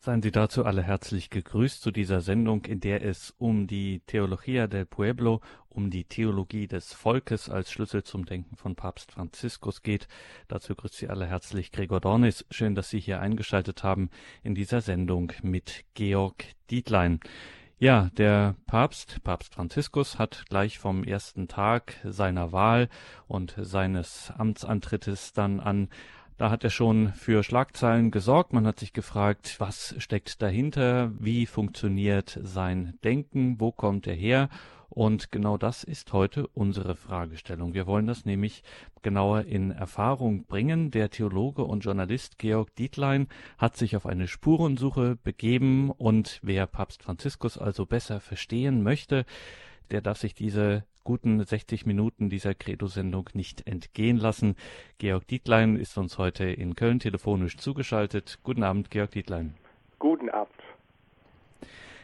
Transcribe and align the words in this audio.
Seien 0.00 0.22
Sie 0.22 0.30
dazu 0.30 0.64
alle 0.64 0.84
herzlich 0.84 1.28
gegrüßt 1.28 1.82
zu 1.82 1.90
dieser 1.90 2.20
Sendung, 2.20 2.64
in 2.66 2.78
der 2.78 3.04
es 3.04 3.34
um 3.36 3.66
die 3.66 3.98
Theologia 4.06 4.68
del 4.68 4.86
Pueblo, 4.86 5.40
um 5.68 5.90
die 5.90 6.04
Theologie 6.04 6.68
des 6.68 6.92
Volkes 6.92 7.50
als 7.50 7.72
Schlüssel 7.72 8.04
zum 8.04 8.24
Denken 8.24 8.54
von 8.54 8.76
Papst 8.76 9.10
Franziskus 9.10 9.82
geht. 9.82 10.06
Dazu 10.46 10.76
grüßt 10.76 10.94
Sie 10.94 11.08
alle 11.08 11.26
herzlich 11.26 11.72
Gregor 11.72 12.00
Dornis. 12.00 12.46
Schön, 12.48 12.76
dass 12.76 12.90
Sie 12.90 13.00
hier 13.00 13.20
eingeschaltet 13.20 13.82
haben 13.82 14.08
in 14.44 14.54
dieser 14.54 14.82
Sendung 14.82 15.32
mit 15.42 15.84
Georg 15.94 16.44
Dietlein. 16.70 17.18
Ja, 17.80 18.08
der 18.16 18.54
Papst, 18.68 19.24
Papst 19.24 19.52
Franziskus, 19.52 20.16
hat 20.16 20.44
gleich 20.48 20.78
vom 20.78 21.02
ersten 21.02 21.48
Tag 21.48 21.94
seiner 22.04 22.52
Wahl 22.52 22.88
und 23.26 23.56
seines 23.58 24.32
Amtsantrittes 24.36 25.32
dann 25.32 25.58
an 25.58 25.88
da 26.38 26.50
hat 26.50 26.64
er 26.64 26.70
schon 26.70 27.12
für 27.14 27.42
Schlagzeilen 27.42 28.10
gesorgt. 28.12 28.52
Man 28.52 28.66
hat 28.66 28.78
sich 28.78 28.92
gefragt, 28.92 29.56
was 29.58 29.94
steckt 29.98 30.40
dahinter? 30.40 31.10
Wie 31.18 31.46
funktioniert 31.46 32.38
sein 32.42 32.94
Denken? 33.02 33.60
Wo 33.60 33.72
kommt 33.72 34.06
er 34.06 34.14
her? 34.14 34.48
Und 34.88 35.30
genau 35.32 35.58
das 35.58 35.84
ist 35.84 36.12
heute 36.12 36.46
unsere 36.46 36.94
Fragestellung. 36.96 37.74
Wir 37.74 37.86
wollen 37.86 38.06
das 38.06 38.24
nämlich 38.24 38.62
genauer 39.02 39.42
in 39.42 39.70
Erfahrung 39.70 40.44
bringen. 40.46 40.90
Der 40.90 41.10
Theologe 41.10 41.64
und 41.64 41.84
Journalist 41.84 42.38
Georg 42.38 42.74
Dietlein 42.76 43.28
hat 43.58 43.76
sich 43.76 43.96
auf 43.96 44.06
eine 44.06 44.28
Spurensuche 44.28 45.16
begeben 45.16 45.90
und 45.90 46.40
wer 46.42 46.66
Papst 46.66 47.02
Franziskus 47.02 47.58
also 47.58 47.84
besser 47.84 48.20
verstehen 48.20 48.82
möchte, 48.82 49.26
der 49.90 50.00
darf 50.00 50.18
sich 50.18 50.34
diese 50.34 50.84
guten 51.04 51.42
60 51.42 51.86
Minuten 51.86 52.28
dieser 52.28 52.54
Credo-Sendung 52.54 53.30
nicht 53.32 53.66
entgehen 53.66 54.18
lassen. 54.18 54.56
Georg 54.98 55.26
Dietlein 55.26 55.76
ist 55.76 55.96
uns 55.96 56.18
heute 56.18 56.44
in 56.44 56.76
Köln 56.76 57.00
telefonisch 57.00 57.56
zugeschaltet. 57.56 58.38
Guten 58.42 58.62
Abend, 58.62 58.90
Georg 58.90 59.12
Dietlein. 59.12 59.54
Guten 59.98 60.28
Abend. 60.28 60.52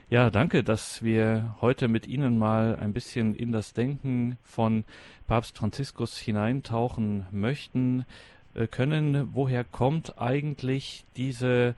Ja, 0.09 0.31
danke, 0.31 0.63
dass 0.63 1.03
wir 1.03 1.55
heute 1.61 1.89
mit 1.89 2.07
Ihnen 2.07 2.39
mal 2.39 2.77
ein 2.77 2.93
bisschen 2.93 3.35
in 3.35 3.53
das 3.53 3.73
Denken 3.73 4.39
von 4.43 4.85
Papst 5.27 5.59
Franziskus 5.59 6.17
hineintauchen 6.19 7.27
möchten 7.31 8.07
äh, 8.55 8.67
können. 8.67 9.31
Woher 9.35 9.65
kommt 9.65 10.19
eigentlich 10.19 11.05
diese 11.17 11.75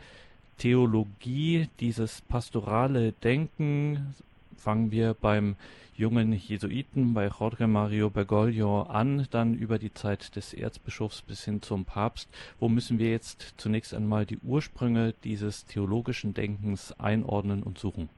Theologie, 0.59 1.69
dieses 1.81 2.21
pastorale 2.21 3.13
Denken? 3.13 4.15
Fangen 4.57 4.91
wir 4.91 5.15
beim 5.15 5.57
jungen 5.97 6.33
Jesuiten 6.33 7.15
bei 7.15 7.29
Jorge 7.29 7.67
Mario 7.67 8.11
Bergoglio 8.11 8.83
an, 8.83 9.27
dann 9.31 9.55
über 9.55 9.79
die 9.79 9.93
Zeit 9.95 10.37
des 10.37 10.53
Erzbischofs 10.53 11.23
bis 11.23 11.45
hin 11.45 11.63
zum 11.63 11.85
Papst. 11.85 12.29
Wo 12.61 12.69
müssen 12.69 12.99
wir 12.99 13.11
jetzt 13.11 13.55
zunächst 13.59 13.95
einmal 13.95 14.27
die 14.27 14.39
Ursprünge 14.39 15.15
dieses 15.25 15.65
theologischen 15.67 16.35
Denkens 16.35 16.95
einordnen 17.01 17.63
und 17.63 17.79
suchen? 17.79 18.11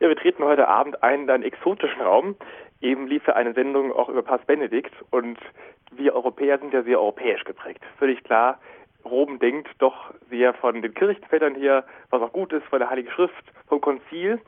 Ja, 0.00 0.08
wir 0.08 0.16
treten 0.16 0.44
heute 0.44 0.68
Abend 0.68 1.02
ein 1.02 1.22
in 1.22 1.30
einen 1.30 1.42
exotischen 1.42 2.00
Raum. 2.00 2.36
Eben 2.80 3.06
lief 3.06 3.28
eine 3.28 3.54
Sendung 3.54 3.92
auch 3.92 4.08
über 4.08 4.22
Papst 4.22 4.46
Benedikt 4.46 4.92
und 5.10 5.38
wir 5.92 6.14
Europäer 6.14 6.58
sind 6.58 6.72
ja 6.74 6.82
sehr 6.82 7.00
europäisch 7.00 7.44
geprägt. 7.44 7.82
Völlig 7.98 8.22
klar, 8.24 8.58
Rom 9.04 9.38
denkt 9.38 9.70
doch 9.78 10.12
sehr 10.30 10.54
von 10.54 10.80
den 10.82 10.94
Kirchenvätern 10.94 11.54
hier, 11.54 11.84
was 12.10 12.22
auch 12.22 12.32
gut 12.32 12.52
ist, 12.52 12.64
von 12.66 12.78
der 12.78 12.90
Heiligen 12.90 13.10
Schrift, 13.10 13.44
vom 13.68 13.80
Konzil. 13.80 14.40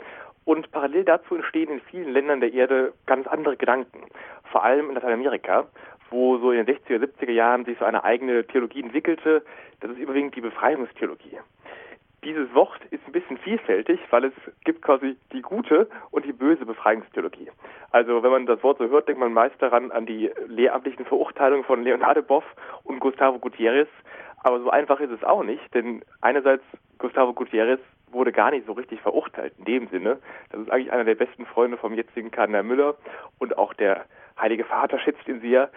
Und 0.44 0.70
parallel 0.70 1.04
dazu 1.04 1.34
entstehen 1.34 1.70
in 1.70 1.80
vielen 1.80 2.12
Ländern 2.12 2.40
der 2.40 2.52
Erde 2.52 2.92
ganz 3.06 3.26
andere 3.26 3.56
Gedanken. 3.56 4.02
Vor 4.52 4.64
allem 4.64 4.88
in 4.88 4.94
Lateinamerika, 4.94 5.66
wo 6.10 6.38
so 6.38 6.52
in 6.52 6.64
den 6.64 6.76
60er, 6.76 7.04
70er 7.04 7.32
Jahren 7.32 7.64
sich 7.64 7.78
so 7.78 7.84
eine 7.84 8.04
eigene 8.04 8.46
Theologie 8.46 8.82
entwickelte. 8.82 9.44
Das 9.80 9.90
ist 9.90 9.98
überwiegend 9.98 10.36
die 10.36 10.40
Befreiungstheologie. 10.40 11.38
Dieses 12.24 12.52
Wort 12.54 12.80
ist 12.90 13.06
ein 13.06 13.12
bisschen 13.12 13.38
vielfältig, 13.38 14.00
weil 14.10 14.24
es 14.24 14.32
gibt 14.64 14.82
quasi 14.82 15.16
die 15.32 15.42
gute 15.42 15.88
und 16.10 16.24
die 16.24 16.32
böse 16.32 16.66
Befreiungstheologie. 16.66 17.50
Also 17.92 18.22
wenn 18.22 18.30
man 18.30 18.46
das 18.46 18.62
Wort 18.62 18.78
so 18.78 18.88
hört, 18.88 19.06
denkt 19.08 19.20
man 19.20 19.32
meist 19.32 19.60
daran 19.60 19.92
an 19.92 20.06
die 20.06 20.30
lehramtlichen 20.48 21.04
Verurteilungen 21.04 21.64
von 21.64 21.84
Leonardo 21.84 22.22
Boff 22.22 22.44
und 22.82 22.98
Gustavo 22.98 23.38
Gutierrez. 23.38 23.88
Aber 24.46 24.60
so 24.60 24.70
einfach 24.70 25.00
ist 25.00 25.10
es 25.10 25.24
auch 25.24 25.42
nicht, 25.42 25.74
denn 25.74 26.04
einerseits 26.20 26.62
Gustavo 26.98 27.32
Gutierrez 27.32 27.80
wurde 28.12 28.30
gar 28.30 28.52
nicht 28.52 28.64
so 28.64 28.74
richtig 28.74 29.00
verurteilt 29.00 29.52
in 29.58 29.64
dem 29.64 29.88
Sinne. 29.88 30.18
Das 30.52 30.60
ist 30.60 30.70
eigentlich 30.70 30.92
einer 30.92 31.02
der 31.02 31.16
besten 31.16 31.46
Freunde 31.46 31.76
vom 31.76 31.94
jetzigen 31.94 32.30
Kardinal 32.30 32.62
Müller 32.62 32.94
und 33.40 33.58
auch 33.58 33.74
der 33.74 34.04
Heilige 34.40 34.62
Vater 34.62 35.00
schätzt 35.00 35.26
ihn 35.26 35.40
sehr. 35.40 35.68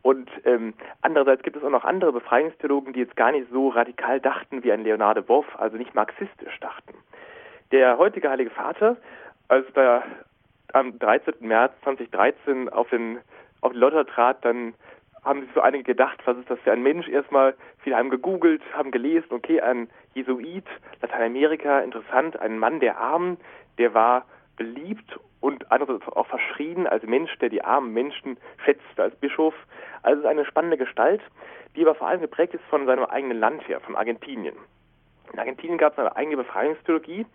Und 0.00 0.30
ähm, 0.46 0.72
andererseits 1.02 1.42
gibt 1.42 1.58
es 1.58 1.62
auch 1.62 1.68
noch 1.68 1.84
andere 1.84 2.10
Befreiungstheologen, 2.10 2.94
die 2.94 3.00
jetzt 3.00 3.16
gar 3.16 3.32
nicht 3.32 3.48
so 3.52 3.68
radikal 3.68 4.18
dachten 4.18 4.64
wie 4.64 4.72
ein 4.72 4.82
Leonardo 4.82 5.20
Boff, 5.20 5.44
also 5.58 5.76
nicht 5.76 5.94
marxistisch 5.94 6.58
dachten. 6.60 6.94
Der 7.70 7.98
heutige 7.98 8.30
Heilige 8.30 8.48
Vater, 8.48 8.96
als 9.48 9.66
er 9.74 10.04
am 10.72 10.98
13. 10.98 11.34
März 11.40 11.74
2013 11.82 12.70
auf 12.70 12.88
den 12.88 13.18
auf 13.60 13.72
die 13.72 13.78
Lotter 13.78 14.06
trat, 14.06 14.42
dann 14.42 14.72
haben 15.26 15.42
sich 15.42 15.50
so 15.54 15.60
einige 15.60 15.82
gedacht, 15.82 16.20
was 16.24 16.38
ist 16.38 16.48
das 16.48 16.58
für 16.60 16.72
ein 16.72 16.82
Mensch? 16.82 17.08
Erstmal, 17.08 17.54
viele 17.80 17.96
haben 17.96 18.10
gegoogelt, 18.10 18.62
haben 18.72 18.92
gelesen, 18.92 19.26
okay, 19.30 19.60
ein 19.60 19.90
Jesuit, 20.14 20.64
Lateinamerika, 21.02 21.80
interessant, 21.80 22.38
ein 22.40 22.58
Mann 22.58 22.80
der 22.80 22.98
Armen, 22.98 23.36
der 23.78 23.92
war 23.92 24.24
beliebt 24.56 25.18
und 25.40 25.70
andererseits 25.70 26.08
auch 26.08 26.28
verschrien 26.28 26.86
als 26.86 27.02
Mensch, 27.04 27.36
der 27.38 27.48
die 27.48 27.62
armen 27.62 27.92
Menschen 27.92 28.38
schätzte 28.64 29.02
als 29.02 29.16
Bischof. 29.16 29.54
Also 30.02 30.26
eine 30.26 30.44
spannende 30.44 30.76
Gestalt, 30.76 31.20
die 31.74 31.82
aber 31.82 31.96
vor 31.96 32.06
allem 32.06 32.20
geprägt 32.20 32.54
ist 32.54 32.64
von 32.70 32.86
seinem 32.86 33.04
eigenen 33.04 33.38
Land 33.38 33.66
her, 33.68 33.80
von 33.80 33.96
Argentinien. 33.96 34.56
In 35.32 35.38
Argentinien 35.38 35.76
gab 35.76 35.92
es 35.92 35.98
eine 35.98 36.14
eigene 36.16 36.36
Befreiungstheologie, 36.38 37.26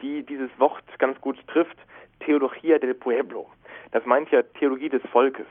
die 0.00 0.22
dieses 0.22 0.50
Wort 0.58 0.84
ganz 0.98 1.20
gut 1.20 1.36
trifft, 1.48 1.76
Theologia 2.20 2.78
del 2.78 2.94
Pueblo. 2.94 3.46
Das 3.90 4.06
meint 4.06 4.30
ja 4.30 4.42
Theologie 4.42 4.88
des 4.88 5.02
Volkes. 5.10 5.46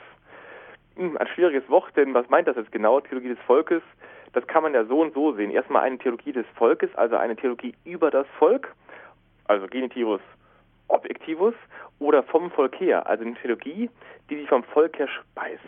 Hm, 1.00 1.16
ein 1.16 1.28
schwieriges 1.28 1.64
Wort, 1.70 1.96
denn 1.96 2.14
was 2.14 2.30
meint 2.30 2.50
das 2.50 2.58
jetzt 2.58 2.74
genau, 2.74 3.00
Theologie 3.00 3.30
des 3.30 3.40
Volkes? 3.48 3.82
Das 4.34 4.46
kann 4.48 4.64
man 4.64 4.74
ja 4.74 4.84
so 4.84 5.00
und 5.00 5.14
so 5.14 5.32
sehen. 5.32 5.50
Erstmal 5.50 5.84
eine 5.84 5.98
Theologie 5.98 6.34
des 6.34 6.46
Volkes, 6.56 6.94
also 6.96 7.16
eine 7.16 7.38
Theologie 7.38 7.74
über 7.86 8.12
das 8.12 8.28
Volk, 8.38 8.76
also 9.46 9.66
Genitivus 9.68 10.20
Objektivus, 10.90 11.54
oder 12.00 12.22
vom 12.24 12.52
Volk 12.52 12.78
her, 12.82 13.08
also 13.08 13.24
eine 13.24 13.36
Theologie, 13.36 13.90
die 14.30 14.36
sich 14.36 14.50
vom 14.50 14.64
Volk 14.64 15.00
her 15.00 15.08
speist. 15.08 15.64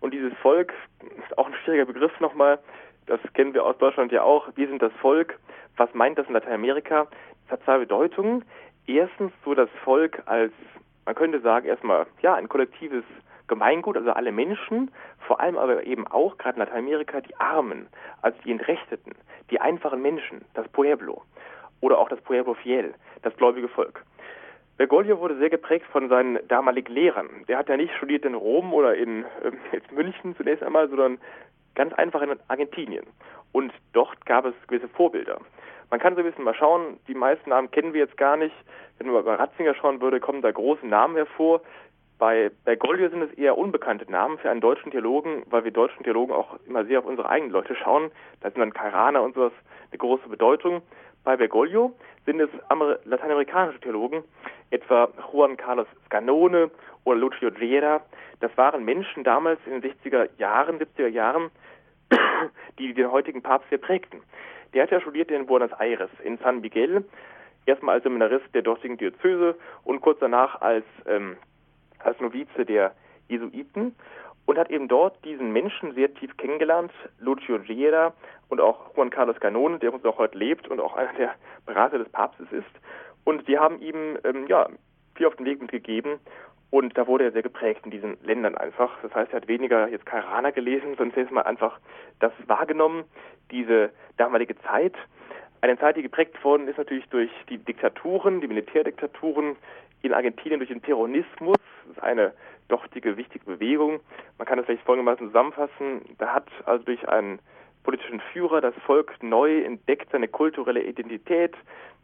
Und 0.00 0.12
dieses 0.12 0.32
Volk 0.38 0.72
ist 1.24 1.38
auch 1.38 1.46
ein 1.46 1.54
schwieriger 1.62 1.84
Begriff 1.84 2.18
nochmal, 2.18 2.58
das 3.06 3.20
kennen 3.34 3.54
wir 3.54 3.64
aus 3.64 3.78
Deutschland 3.78 4.10
ja 4.10 4.22
auch. 4.22 4.48
Wir 4.56 4.66
sind 4.66 4.82
das 4.82 4.92
Volk. 4.94 5.38
Was 5.76 5.92
meint 5.94 6.18
das 6.18 6.26
in 6.26 6.32
Lateinamerika? 6.32 7.06
Das 7.44 7.52
hat 7.52 7.64
zwei 7.64 7.78
Bedeutungen. 7.78 8.44
Erstens 8.88 9.30
so 9.44 9.54
das 9.54 9.68
Volk 9.84 10.20
als, 10.26 10.52
man 11.04 11.14
könnte 11.14 11.40
sagen, 11.40 11.68
erstmal, 11.68 12.06
ja, 12.22 12.34
ein 12.34 12.48
kollektives 12.48 13.04
Gemeingut, 13.46 13.96
also 13.96 14.12
alle 14.12 14.32
Menschen, 14.32 14.90
vor 15.26 15.40
allem 15.40 15.58
aber 15.58 15.84
eben 15.84 16.06
auch, 16.06 16.38
gerade 16.38 16.56
in 16.56 16.60
Lateinamerika, 16.60 17.20
die 17.20 17.36
Armen, 17.36 17.88
also 18.22 18.38
die 18.44 18.52
Entrechteten, 18.52 19.12
die 19.50 19.60
einfachen 19.60 20.00
Menschen, 20.00 20.44
das 20.54 20.68
Pueblo 20.68 21.22
oder 21.80 21.98
auch 21.98 22.08
das 22.08 22.20
Pueblo 22.22 22.54
Fiel, 22.54 22.94
das 23.22 23.36
gläubige 23.36 23.68
Volk. 23.68 24.02
Bergoglio 24.76 25.20
wurde 25.20 25.36
sehr 25.36 25.50
geprägt 25.50 25.86
von 25.92 26.08
seinen 26.08 26.38
damaligen 26.48 26.92
Lehrern. 26.92 27.28
Der 27.46 27.58
hat 27.58 27.68
ja 27.68 27.76
nicht 27.76 27.94
studiert 27.94 28.24
in 28.24 28.34
Rom 28.34 28.72
oder 28.72 28.96
in 28.96 29.24
äh, 29.72 29.80
München 29.92 30.34
zunächst 30.36 30.64
einmal, 30.64 30.88
sondern 30.88 31.18
ganz 31.74 31.92
einfach 31.94 32.22
in 32.22 32.36
Argentinien. 32.48 33.06
Und 33.52 33.72
dort 33.92 34.26
gab 34.26 34.44
es 34.46 34.54
gewisse 34.66 34.88
Vorbilder. 34.88 35.38
Man 35.90 36.00
kann 36.00 36.14
so 36.14 36.22
ein 36.22 36.26
bisschen 36.26 36.44
mal 36.44 36.54
schauen, 36.54 36.98
die 37.06 37.14
meisten 37.14 37.50
Namen 37.50 37.70
kennen 37.70 37.92
wir 37.92 38.00
jetzt 38.00 38.16
gar 38.16 38.36
nicht. 38.36 38.54
Wenn 38.98 39.10
man 39.10 39.24
bei 39.24 39.34
Ratzinger 39.34 39.74
schauen 39.74 40.00
würde, 40.00 40.18
kommen 40.18 40.42
da 40.42 40.50
große 40.50 40.86
Namen 40.86 41.14
hervor. 41.14 41.60
Bei 42.24 42.50
Bergoglio 42.64 43.10
sind 43.10 43.20
es 43.20 43.34
eher 43.34 43.58
unbekannte 43.58 44.10
Namen 44.10 44.38
für 44.38 44.48
einen 44.48 44.62
deutschen 44.62 44.90
Theologen, 44.90 45.42
weil 45.50 45.64
wir 45.64 45.70
deutschen 45.72 46.04
Theologen 46.04 46.32
auch 46.32 46.58
immer 46.66 46.86
sehr 46.86 47.00
auf 47.00 47.04
unsere 47.04 47.28
eigenen 47.28 47.52
Leute 47.52 47.76
schauen. 47.76 48.10
Da 48.40 48.50
sind 48.50 48.62
dann 48.62 48.72
Kairana 48.72 49.20
und 49.20 49.34
sowas 49.34 49.52
eine 49.90 49.98
große 49.98 50.26
Bedeutung. 50.30 50.80
Bei 51.22 51.36
Bergoglio 51.36 51.92
sind 52.24 52.40
es 52.40 52.48
lateinamerikanische 53.04 53.78
Theologen, 53.80 54.24
etwa 54.70 55.10
Juan 55.30 55.58
Carlos 55.58 55.86
Scanone 56.06 56.70
oder 57.04 57.18
Lucio 57.18 57.50
Gera. 57.50 58.00
Das 58.40 58.56
waren 58.56 58.86
Menschen 58.86 59.22
damals 59.22 59.60
in 59.66 59.82
den 59.82 59.92
60er 59.92 60.30
Jahren, 60.38 60.78
70er 60.78 61.08
Jahren, 61.08 61.50
die 62.78 62.94
den 62.94 63.12
heutigen 63.12 63.42
Papst 63.42 63.68
sehr 63.68 63.76
prägten. 63.76 64.22
Der 64.72 64.84
hat 64.84 64.90
ja 64.90 65.02
studiert 65.02 65.30
in 65.30 65.44
Buenos 65.44 65.72
Aires, 65.78 66.08
in 66.22 66.38
San 66.38 66.62
Miguel, 66.62 67.04
erstmal 67.66 67.96
als 67.96 68.04
Seminarist 68.04 68.46
der 68.54 68.62
dortigen 68.62 68.96
Diözese 68.96 69.56
und 69.84 70.00
kurz 70.00 70.20
danach 70.20 70.62
als 70.62 70.86
ähm, 71.06 71.36
als 72.04 72.20
Novize 72.20 72.64
der 72.64 72.94
Jesuiten 73.28 73.94
und 74.46 74.58
hat 74.58 74.70
eben 74.70 74.88
dort 74.88 75.24
diesen 75.24 75.52
Menschen 75.52 75.94
sehr 75.94 76.12
tief 76.14 76.36
kennengelernt, 76.36 76.92
Lucio 77.18 77.58
Giera 77.58 78.12
und 78.48 78.60
auch 78.60 78.94
Juan 78.96 79.10
Carlos 79.10 79.40
Canone, 79.40 79.78
der 79.78 79.92
uns 79.92 80.04
auch 80.04 80.18
heute 80.18 80.36
lebt 80.36 80.68
und 80.68 80.80
auch 80.80 80.94
einer 80.94 81.12
der 81.14 81.34
Berater 81.66 81.98
des 81.98 82.08
Papstes 82.10 82.46
ist. 82.52 82.64
Und 83.24 83.48
die 83.48 83.58
haben 83.58 83.80
ihm 83.80 84.18
ähm, 84.24 84.46
ja, 84.48 84.68
viel 85.14 85.26
auf 85.26 85.36
den 85.36 85.46
Weg 85.46 85.62
mitgegeben 85.62 86.18
und 86.70 86.98
da 86.98 87.06
wurde 87.06 87.24
er 87.24 87.32
sehr 87.32 87.42
geprägt 87.42 87.82
in 87.84 87.90
diesen 87.90 88.18
Ländern 88.24 88.56
einfach. 88.56 88.90
Das 89.02 89.14
heißt, 89.14 89.32
er 89.32 89.36
hat 89.40 89.48
weniger 89.48 89.88
jetzt 89.88 90.06
Karana 90.06 90.50
gelesen, 90.50 90.96
sondern 90.96 91.18
erstmal 91.18 91.44
einfach 91.44 91.78
das 92.20 92.32
wahrgenommen, 92.46 93.04
diese 93.50 93.90
damalige 94.16 94.58
Zeit, 94.58 94.94
Eine 95.60 95.78
Zeit, 95.78 95.96
die 95.96 96.02
geprägt 96.02 96.44
worden 96.44 96.68
ist 96.68 96.76
natürlich 96.76 97.08
durch 97.08 97.30
die 97.48 97.56
Diktaturen, 97.56 98.42
die 98.42 98.48
Militärdiktaturen 98.48 99.56
in 100.02 100.12
Argentinien, 100.12 100.60
durch 100.60 100.68
den 100.68 100.82
Peronismus. 100.82 101.56
Das 101.86 101.96
ist 101.96 102.02
eine 102.02 102.32
dortige, 102.68 103.16
wichtige 103.16 103.44
Bewegung. 103.44 104.00
Man 104.38 104.46
kann 104.46 104.56
das 104.56 104.66
vielleicht 104.66 104.84
folgendermaßen 104.84 105.28
zusammenfassen. 105.28 106.02
Da 106.18 106.32
hat 106.32 106.48
also 106.66 106.84
durch 106.84 107.08
einen 107.08 107.38
politischen 107.82 108.20
Führer 108.32 108.60
das 108.60 108.74
Volk 108.86 109.22
neu 109.22 109.62
entdeckt, 109.62 110.10
seine 110.10 110.28
kulturelle 110.28 110.82
Identität. 110.82 111.54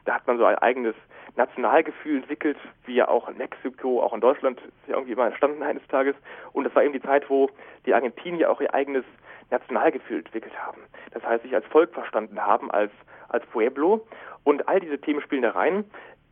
Da 0.05 0.15
hat 0.15 0.27
man 0.27 0.38
so 0.38 0.44
ein 0.44 0.56
eigenes 0.56 0.94
Nationalgefühl 1.37 2.19
entwickelt, 2.19 2.56
wie 2.87 2.94
ja 2.94 3.09
auch 3.09 3.29
in 3.29 3.38
Mexiko, 3.38 4.03
auch 4.03 4.12
in 4.12 4.21
Deutschland 4.21 4.61
ist 4.61 4.88
ja 4.88 4.94
irgendwie 4.94 5.12
immer 5.12 5.27
entstanden 5.27 5.62
eines 5.62 5.87
Tages. 5.88 6.15
Und 6.53 6.65
das 6.65 6.75
war 6.75 6.83
eben 6.83 6.93
die 6.93 7.03
Zeit, 7.03 7.29
wo 7.31 7.49
die 7.87 7.94
Argentinier 7.94 8.50
auch 8.50 8.61
ihr 8.61 8.75
eigenes 8.75 9.05
Nationalgefühl 9.50 10.19
entwickelt 10.19 10.55
haben. 10.59 10.81
Das 11.12 11.25
heißt, 11.25 11.43
sich 11.43 11.55
als 11.55 11.67
Volk 11.67 11.93
verstanden 11.93 12.41
haben, 12.41 12.71
als, 12.71 12.93
als 13.29 13.44
Pueblo. 13.47 14.06
Und 14.44 14.69
all 14.69 14.81
diese 14.81 14.99
Themen 14.99 15.21
spielen 15.21 15.43
da 15.43 15.50
rein. 15.50 15.85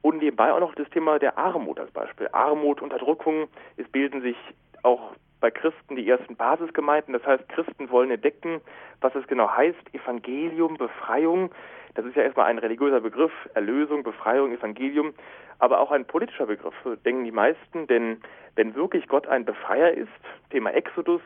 Und 0.03 0.19
nebenbei 0.19 0.53
auch 0.53 0.61
noch 0.61 0.75
das 0.75 0.89
Thema 0.91 1.19
der 1.19 1.37
Armut 1.39 1.81
als 1.81 1.91
Beispiel. 1.91 2.29
Armut, 2.33 2.81
Unterdrückung, 2.83 3.49
es 3.77 3.89
bilden 3.89 4.23
sich 4.23 4.37
auch 4.83 5.13
bei 5.41 5.51
Christen 5.51 5.97
die 5.97 6.09
ersten 6.09 6.37
Basisgemeinden. 6.37 7.13
Das 7.13 7.25
heißt, 7.27 7.49
Christen 7.49 7.91
wollen 7.91 8.11
entdecken, 8.11 8.61
was 9.01 9.15
es 9.15 9.27
genau 9.27 9.51
heißt, 9.51 9.95
Evangelium, 9.95 10.77
Befreiung. 10.77 11.51
Das 11.95 12.05
ist 12.05 12.17
ja 12.17 12.23
erstmal 12.23 12.47
ein 12.47 12.59
religiöser 12.59 13.01
Begriff, 13.01 13.33
Erlösung, 13.55 14.03
Befreiung, 14.03 14.53
Evangelium, 14.53 15.15
aber 15.59 15.81
auch 15.81 15.91
ein 15.91 16.05
politischer 16.05 16.47
Begriff, 16.47 16.75
denken 17.05 17.25
die 17.25 17.33
meisten, 17.33 17.87
denn 17.89 18.21
wenn 18.55 18.75
wirklich 18.75 19.09
Gott 19.09 19.27
ein 19.27 19.45
Befreier 19.45 19.91
ist, 19.93 20.09
Thema 20.51 20.71
Exodus, 20.71 21.23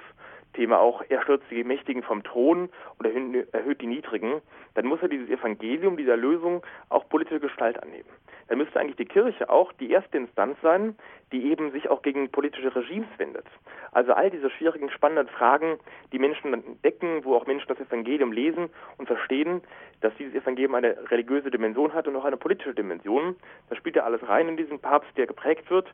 Thema 0.55 0.79
auch, 0.79 1.03
er 1.09 1.23
stürzt 1.23 1.51
die 1.51 1.65
Mächtigen 1.65 2.03
vom 2.03 2.23
Thron 2.23 2.69
und 2.99 3.07
erhöht 3.53 3.81
die 3.81 3.87
Niedrigen, 3.87 4.41
dann 4.75 4.87
muss 4.87 5.03
er 5.03 5.09
dieses 5.09 5.29
Evangelium, 5.29 5.97
diese 5.97 6.13
Erlösung 6.13 6.63
auch 6.89 7.09
politische 7.09 7.41
Gestalt 7.41 7.83
annehmen. 7.83 8.09
Dann 8.53 8.59
müsste 8.59 8.79
eigentlich 8.79 8.97
die 8.97 9.07
Kirche 9.07 9.49
auch 9.49 9.73
die 9.73 9.91
erste 9.91 10.19
Instanz 10.19 10.59
sein, 10.61 10.95
die 11.33 11.51
eben 11.51 11.73
sich 11.73 11.89
auch 11.89 12.03
gegen 12.03 12.31
politische 12.31 12.77
Regimes 12.77 13.09
wendet. 13.17 13.47
Also 13.93 14.13
all 14.13 14.29
diese 14.29 14.51
schwierigen, 14.51 14.91
spannenden 14.91 15.27
Fragen, 15.29 15.79
die 16.13 16.19
Menschen 16.19 16.53
entdecken, 16.53 17.25
wo 17.25 17.35
auch 17.35 17.47
Menschen 17.47 17.69
das 17.69 17.81
Evangelium 17.81 18.31
lesen 18.31 18.69
und 18.99 19.07
verstehen, 19.07 19.63
dass 20.03 20.15
dieses 20.19 20.35
Evangelium 20.35 20.75
eine 20.75 21.11
religiöse 21.11 21.51
Dimension 21.51 21.95
hat 21.95 22.07
und 22.07 22.15
auch 22.15 22.27
eine 22.27 22.37
politische 22.37 22.75
Dimension. 22.75 23.37
Da 23.71 23.77
spielt 23.77 23.97
ja 23.97 24.03
alles 24.03 24.21
rein 24.29 24.49
in 24.49 24.59
diesen 24.59 24.81
Papst, 24.81 25.17
der 25.17 25.27
geprägt 25.27 25.71
wird 25.71 25.89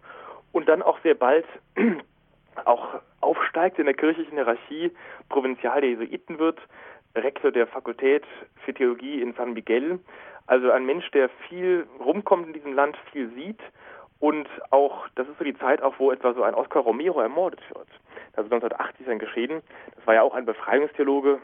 und 0.50 0.68
dann 0.68 0.82
auch 0.82 0.98
sehr 1.04 1.14
bald 1.14 1.46
auch 2.64 3.00
aufsteigt 3.20 3.78
in 3.78 3.84
der 3.84 3.94
kirchlichen 3.94 4.34
Hierarchie, 4.34 4.90
Provinzial 5.28 5.80
der 5.80 5.90
Jesuiten 5.90 6.40
wird, 6.40 6.58
Rektor 7.14 7.52
der 7.52 7.68
Fakultät 7.68 8.24
für 8.64 8.74
Theologie 8.74 9.22
in 9.22 9.32
San 9.34 9.52
Miguel. 9.52 10.00
Also 10.48 10.70
ein 10.70 10.86
Mensch, 10.86 11.08
der 11.10 11.28
viel 11.48 11.86
rumkommt 12.00 12.46
in 12.46 12.54
diesem 12.54 12.72
Land, 12.72 12.96
viel 13.12 13.28
sieht 13.34 13.60
und 14.18 14.48
auch, 14.70 15.06
das 15.14 15.28
ist 15.28 15.36
so 15.36 15.44
die 15.44 15.56
Zeit 15.58 15.82
auch, 15.82 15.94
wo 15.98 16.10
etwa 16.10 16.32
so 16.32 16.42
ein 16.42 16.54
Oscar 16.54 16.80
Romero 16.80 17.20
ermordet 17.20 17.60
wird. 17.68 17.86
Das 18.32 18.46
ist 18.46 18.52
1980 18.52 19.06
dann 19.06 19.18
geschehen. 19.18 19.62
Das 19.94 20.06
war 20.06 20.14
ja 20.14 20.22
auch 20.22 20.34
ein 20.34 20.46
Befreiungstheologe 20.46 21.38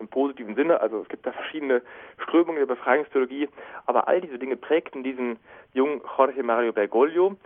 im 0.00 0.08
positiven 0.08 0.56
Sinne. 0.56 0.80
Also 0.80 1.00
es 1.00 1.08
gibt 1.08 1.24
da 1.24 1.30
verschiedene 1.30 1.82
Strömungen 2.18 2.58
der 2.58 2.66
Befreiungstheologie. 2.66 3.48
Aber 3.86 4.08
all 4.08 4.20
diese 4.20 4.40
Dinge 4.40 4.56
prägten 4.56 5.04
diesen 5.04 5.38
jungen 5.72 6.02
Jorge 6.16 6.42
Mario 6.42 6.72
Bergoglio. 6.72 7.36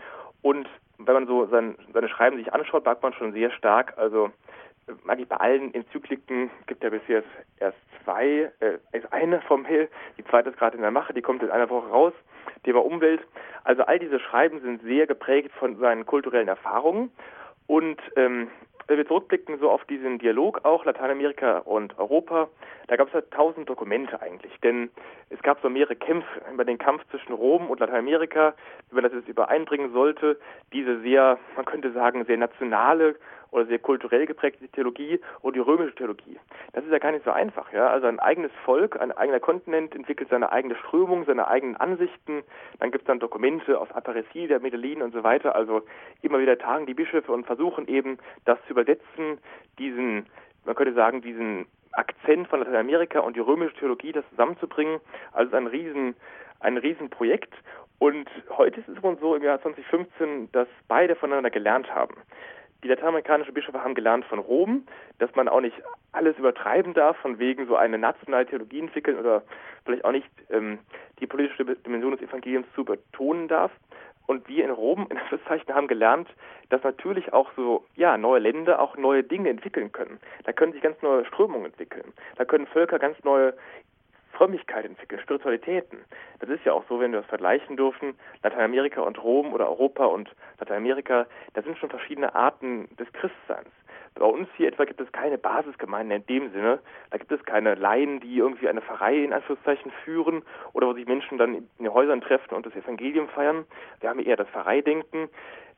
Und 0.40 0.66
wenn 0.98 1.14
man 1.14 1.26
so 1.26 1.44
sein, 1.46 1.76
seine 1.92 2.08
Schreiben 2.08 2.38
sich 2.38 2.54
anschaut, 2.54 2.86
merkt 2.86 3.02
man 3.02 3.12
schon 3.12 3.32
sehr 3.32 3.50
stark, 3.50 3.98
also 3.98 4.30
eigentlich 5.06 5.28
bei 5.28 5.36
allen 5.36 5.72
Enzykliken 5.74 6.50
gibt 6.66 6.82
ja 6.82 6.90
bisher 6.90 7.22
erst 7.58 7.78
zwei, 8.02 8.50
äh, 8.60 8.78
ist 8.92 9.12
eine 9.12 9.40
formell, 9.42 9.88
die 10.18 10.24
zweite 10.24 10.50
ist 10.50 10.58
gerade 10.58 10.76
in 10.76 10.82
der 10.82 10.90
Mache, 10.90 11.12
die 11.12 11.22
kommt 11.22 11.42
in 11.42 11.50
einer 11.50 11.70
Woche 11.70 11.88
raus, 11.88 12.12
Thema 12.64 12.84
Umwelt. 12.84 13.20
Also 13.64 13.82
all 13.82 13.98
diese 13.98 14.18
Schreiben 14.18 14.60
sind 14.60 14.82
sehr 14.82 15.06
geprägt 15.06 15.52
von 15.58 15.76
seinen 15.78 16.06
kulturellen 16.06 16.48
Erfahrungen 16.48 17.10
und 17.66 18.00
ähm, 18.16 18.48
wenn 18.88 18.98
wir 18.98 19.06
zurückblicken 19.06 19.58
so 19.58 19.70
auf 19.70 19.84
diesen 19.84 20.18
Dialog 20.18 20.64
auch 20.64 20.84
Lateinamerika 20.84 21.58
und 21.58 21.98
Europa, 21.98 22.48
da 22.92 22.96
gab 22.96 23.08
es 23.08 23.14
ja 23.14 23.22
tausend 23.22 23.70
Dokumente 23.70 24.20
eigentlich, 24.20 24.52
denn 24.60 24.90
es 25.30 25.40
gab 25.40 25.58
so 25.62 25.70
mehrere 25.70 25.96
Kämpfe 25.96 26.42
über 26.52 26.66
den 26.66 26.76
Kampf 26.76 27.02
zwischen 27.08 27.32
Rom 27.32 27.70
und 27.70 27.80
Lateinamerika, 27.80 28.52
wie 28.90 28.96
man 28.96 29.04
das 29.04 29.14
jetzt 29.14 29.28
übereinbringen 29.28 29.94
sollte, 29.94 30.38
diese 30.74 31.00
sehr, 31.00 31.38
man 31.56 31.64
könnte 31.64 31.90
sagen, 31.92 32.22
sehr 32.26 32.36
nationale 32.36 33.14
oder 33.50 33.64
sehr 33.64 33.78
kulturell 33.78 34.26
geprägte 34.26 34.68
Theologie 34.68 35.20
und 35.40 35.56
die 35.56 35.60
römische 35.60 35.94
Theologie. 35.94 36.38
Das 36.74 36.84
ist 36.84 36.92
ja 36.92 36.98
gar 36.98 37.12
nicht 37.12 37.24
so 37.24 37.30
einfach, 37.30 37.72
ja. 37.72 37.88
Also 37.88 38.08
ein 38.08 38.20
eigenes 38.20 38.52
Volk, 38.62 39.00
ein 39.00 39.12
eigener 39.12 39.40
Kontinent 39.40 39.94
entwickelt 39.94 40.28
seine 40.28 40.52
eigene 40.52 40.76
Strömung, 40.76 41.24
seine 41.24 41.48
eigenen 41.48 41.78
Ansichten. 41.78 42.42
Dann 42.78 42.90
gibt 42.90 43.04
es 43.04 43.06
dann 43.06 43.20
Dokumente 43.20 43.80
aus 43.80 43.90
Aparecida, 43.92 44.58
Medellin 44.58 45.00
und 45.00 45.14
so 45.14 45.24
weiter. 45.24 45.56
Also 45.56 45.80
immer 46.20 46.40
wieder 46.40 46.58
tagen 46.58 46.84
die 46.84 46.92
Bischöfe 46.92 47.32
und 47.32 47.46
versuchen 47.46 47.88
eben, 47.88 48.18
das 48.44 48.58
zu 48.66 48.72
übersetzen, 48.72 49.38
diesen, 49.78 50.26
man 50.66 50.74
könnte 50.74 50.92
sagen, 50.92 51.22
diesen 51.22 51.64
Akzent 51.92 52.48
von 52.48 52.60
Lateinamerika 52.60 53.20
und 53.20 53.36
die 53.36 53.40
römische 53.40 53.76
Theologie, 53.76 54.12
das 54.12 54.24
zusammenzubringen. 54.30 55.00
Also 55.32 55.56
ein 55.56 55.66
riesen, 55.66 56.14
ein 56.60 56.76
Riesenprojekt. 56.76 57.54
Und 57.98 58.28
heute 58.50 58.80
ist 58.80 58.88
es 58.88 59.02
wohl 59.02 59.16
so 59.18 59.34
im 59.34 59.42
Jahr 59.42 59.60
2015, 59.62 60.50
dass 60.52 60.68
beide 60.88 61.14
voneinander 61.14 61.50
gelernt 61.50 61.92
haben 61.94 62.14
die 62.82 62.88
lateinamerikanischen 62.88 63.54
Bischöfe 63.54 63.82
haben 63.82 63.94
gelernt 63.94 64.24
von 64.24 64.38
Rom, 64.38 64.84
dass 65.18 65.34
man 65.34 65.48
auch 65.48 65.60
nicht 65.60 65.76
alles 66.10 66.36
übertreiben 66.38 66.94
darf, 66.94 67.16
von 67.18 67.38
wegen 67.38 67.66
so 67.66 67.76
eine 67.76 67.98
nationale 67.98 68.46
Theologie 68.46 68.80
entwickeln 68.80 69.18
oder 69.18 69.42
vielleicht 69.84 70.04
auch 70.04 70.12
nicht 70.12 70.28
ähm, 70.50 70.78
die 71.20 71.26
politische 71.26 71.64
Dimension 71.64 72.12
des 72.12 72.22
Evangeliums 72.22 72.66
zu 72.74 72.84
betonen 72.84 73.48
darf. 73.48 73.70
Und 74.26 74.48
wir 74.48 74.64
in 74.64 74.70
Rom, 74.70 75.06
in 75.10 75.18
Anführungszeichen, 75.18 75.74
haben 75.74 75.88
gelernt, 75.88 76.28
dass 76.70 76.82
natürlich 76.82 77.32
auch 77.32 77.50
so, 77.56 77.84
ja, 77.96 78.16
neue 78.16 78.40
Länder 78.40 78.80
auch 78.80 78.96
neue 78.96 79.22
Dinge 79.22 79.50
entwickeln 79.50 79.92
können. 79.92 80.18
Da 80.44 80.52
können 80.52 80.72
sich 80.72 80.82
ganz 80.82 81.00
neue 81.02 81.24
Strömungen 81.26 81.66
entwickeln. 81.66 82.12
Da 82.36 82.44
können 82.44 82.66
Völker 82.66 82.98
ganz 82.98 83.22
neue 83.24 83.54
Frömmigkeit 84.32 84.84
entwickeln, 84.84 85.20
Spiritualitäten. 85.20 85.98
Das 86.40 86.48
ist 86.48 86.64
ja 86.64 86.72
auch 86.72 86.84
so, 86.88 86.98
wenn 86.98 87.12
wir 87.12 87.20
das 87.20 87.28
vergleichen 87.28 87.76
dürfen, 87.76 88.14
Lateinamerika 88.42 89.02
und 89.02 89.22
Rom 89.22 89.52
oder 89.52 89.68
Europa 89.68 90.06
und 90.06 90.34
Lateinamerika, 90.58 91.26
da 91.54 91.62
sind 91.62 91.78
schon 91.78 91.90
verschiedene 91.90 92.34
Arten 92.34 92.88
des 92.96 93.12
Christseins. 93.12 93.68
Bei 94.14 94.26
uns 94.26 94.48
hier 94.56 94.68
etwa 94.68 94.84
gibt 94.84 95.00
es 95.00 95.10
keine 95.12 95.38
Basisgemeinden 95.38 96.18
in 96.18 96.26
dem 96.26 96.52
Sinne. 96.52 96.80
Da 97.10 97.18
gibt 97.18 97.32
es 97.32 97.44
keine 97.44 97.74
Laien, 97.74 98.20
die 98.20 98.36
irgendwie 98.36 98.68
eine 98.68 98.82
Pfarrei 98.82 99.24
in 99.24 99.32
Anführungszeichen 99.32 99.90
führen 100.04 100.42
oder 100.72 100.86
wo 100.88 100.92
sich 100.92 101.06
Menschen 101.06 101.38
dann 101.38 101.54
in 101.54 101.68
den 101.78 101.92
Häusern 101.92 102.20
treffen 102.20 102.54
und 102.54 102.66
das 102.66 102.74
Evangelium 102.74 103.28
feiern. 103.28 103.64
Wir 104.00 104.10
haben 104.10 104.20
eher 104.20 104.36
das 104.36 104.48
Pfarreidenken. 104.48 105.28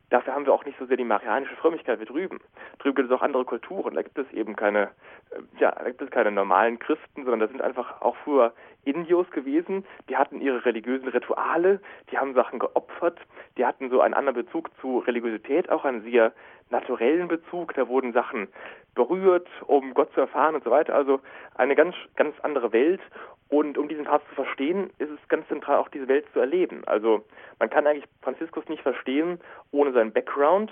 Dafür 0.09 0.35
haben 0.35 0.45
wir 0.45 0.53
auch 0.53 0.65
nicht 0.65 0.77
so 0.77 0.85
sehr 0.85 0.97
die 0.97 1.03
marianische 1.03 1.55
Frömmigkeit 1.55 1.99
wie 1.99 2.05
drüben. 2.05 2.39
Drüben 2.77 2.95
gibt 2.95 3.09
es 3.09 3.17
auch 3.17 3.23
andere 3.23 3.43
Kulturen. 3.43 3.95
Da 3.95 4.03
gibt 4.03 4.17
es 4.17 4.31
eben 4.33 4.55
keine, 4.55 4.91
äh, 5.31 5.41
ja, 5.59 5.71
da 5.71 5.85
gibt 5.85 6.01
es 6.01 6.11
keine 6.11 6.31
normalen 6.31 6.77
Christen, 6.77 7.23
sondern 7.23 7.39
da 7.39 7.47
sind 7.47 7.61
einfach 7.61 8.01
auch 8.01 8.15
früher 8.17 8.53
Indios 8.83 9.29
gewesen. 9.31 9.83
Die 10.07 10.15
hatten 10.15 10.41
ihre 10.41 10.63
religiösen 10.63 11.07
Rituale, 11.07 11.81
die 12.11 12.19
haben 12.19 12.35
Sachen 12.35 12.59
geopfert, 12.59 13.19
die 13.57 13.65
hatten 13.65 13.89
so 13.89 13.99
einen 14.01 14.13
anderen 14.13 14.45
Bezug 14.45 14.69
zu 14.79 14.99
Religiosität, 14.99 15.69
auch 15.71 15.85
einen 15.85 16.03
sehr 16.03 16.33
naturellen 16.69 17.27
Bezug. 17.27 17.73
Da 17.73 17.87
wurden 17.87 18.13
Sachen 18.13 18.47
berührt, 18.95 19.47
um 19.67 19.93
Gott 19.93 20.13
zu 20.13 20.21
erfahren 20.21 20.55
und 20.55 20.63
so 20.63 20.71
weiter. 20.71 20.95
Also 20.95 21.19
eine 21.55 21.75
ganz, 21.75 21.95
ganz 22.15 22.35
andere 22.41 22.71
Welt. 22.73 23.01
Und 23.49 23.77
um 23.77 23.87
diesen 23.87 24.05
Papst 24.05 24.27
zu 24.29 24.35
verstehen, 24.35 24.89
ist 24.97 25.11
es 25.11 25.27
ganz 25.27 25.47
zentral, 25.47 25.77
auch 25.77 25.89
diese 25.89 26.07
Welt 26.07 26.25
zu 26.33 26.39
erleben. 26.39 26.81
Also 26.87 27.23
man 27.59 27.69
kann 27.69 27.85
eigentlich 27.85 28.05
Franziskus 28.21 28.67
nicht 28.67 28.81
verstehen 28.81 29.39
ohne 29.71 29.91
seinen 29.93 30.11
Background. 30.11 30.71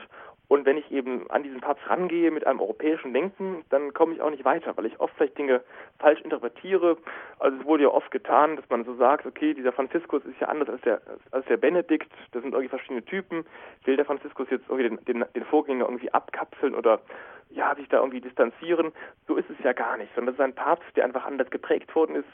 Und 0.50 0.66
wenn 0.66 0.78
ich 0.78 0.92
eben 0.92 1.30
an 1.32 1.44
diesen 1.44 1.62
Papst 1.62 1.90
rangehe 1.90 2.30
mit 2.30 2.46
einem 2.46 2.60
europäischen 2.60 3.14
Denken, 3.14 3.64
dann 3.70 3.94
komme 3.94 4.14
ich 4.14 4.22
auch 4.22 4.30
nicht 4.30 4.46
weiter, 4.46 4.76
weil 4.76 4.86
ich 4.86 5.00
oft 5.00 5.14
vielleicht 5.16 5.38
Dinge 5.38 5.62
falsch 6.00 6.22
interpretiere. 6.22 6.98
Also 7.40 7.58
es 7.60 7.66
wurde 7.66 7.84
ja 7.84 7.90
oft 7.90 8.12
getan, 8.12 8.58
dass 8.58 8.70
man 8.70 8.84
so 8.84 8.94
sagt, 8.96 9.26
okay, 9.26 9.54
dieser 9.54 9.72
Franziskus 9.72 10.24
ist 10.26 10.40
ja 10.40 10.50
anders 10.50 10.70
als 10.70 10.82
der, 10.82 11.02
als 11.32 11.46
der 11.48 11.58
Benedikt, 11.58 12.12
das 12.34 12.42
sind 12.42 12.54
irgendwie 12.54 12.70
verschiedene 12.70 13.04
Typen. 13.04 13.46
Will 13.86 13.96
der 13.96 14.06
Franziskus 14.06 14.48
jetzt 14.52 14.66
irgendwie 14.70 14.90
den, 14.90 15.06
den, 15.06 15.26
den 15.34 15.46
Vorgänger 15.46 15.86
irgendwie 15.86 16.14
abkapseln 16.14 16.76
oder 16.76 17.00
ja, 17.50 17.76
sich 17.76 17.88
da 17.88 17.98
irgendwie 17.98 18.22
distanzieren. 18.22 18.92
So 19.28 19.36
ist 19.36 19.50
es 19.50 19.58
ja 19.64 19.74
gar 19.74 19.98
nicht, 19.98 20.14
sondern 20.16 20.36
das 20.36 20.40
ist 20.40 20.46
ein 20.46 20.56
Papst, 20.56 20.90
der 20.96 21.06
einfach 21.06 21.26
anders 21.26 21.50
geprägt 21.52 21.94
worden 21.96 22.16
ist, 22.16 22.28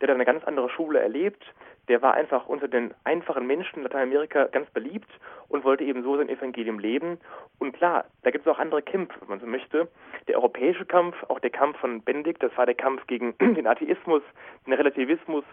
der 0.00 0.08
hat 0.08 0.14
eine 0.14 0.24
ganz 0.24 0.44
andere 0.44 0.70
Schule 0.70 1.00
erlebt, 1.00 1.44
der 1.88 2.02
war 2.02 2.14
einfach 2.14 2.46
unter 2.46 2.68
den 2.68 2.94
einfachen 3.02 3.46
Menschen 3.46 3.78
in 3.78 3.82
Lateinamerika 3.82 4.44
ganz 4.44 4.70
beliebt 4.70 5.10
und 5.48 5.64
wollte 5.64 5.82
eben 5.82 6.04
so 6.04 6.16
sein 6.16 6.28
Evangelium 6.28 6.78
leben. 6.78 7.18
Und 7.58 7.72
klar, 7.72 8.04
da 8.22 8.30
gibt 8.30 8.46
es 8.46 8.52
auch 8.52 8.60
andere 8.60 8.80
Kämpfe, 8.80 9.20
wenn 9.20 9.28
man 9.28 9.40
so 9.40 9.46
möchte. 9.46 9.88
Der 10.28 10.36
europäische 10.36 10.86
Kampf, 10.86 11.16
auch 11.28 11.40
der 11.40 11.50
Kampf 11.50 11.78
von 11.78 12.02
Benedikt, 12.02 12.42
das 12.42 12.56
war 12.56 12.64
der 12.64 12.76
Kampf 12.76 13.06
gegen 13.08 13.36
den 13.40 13.66
Atheismus, 13.66 14.22
den 14.66 14.74
Relativismus, 14.74 15.44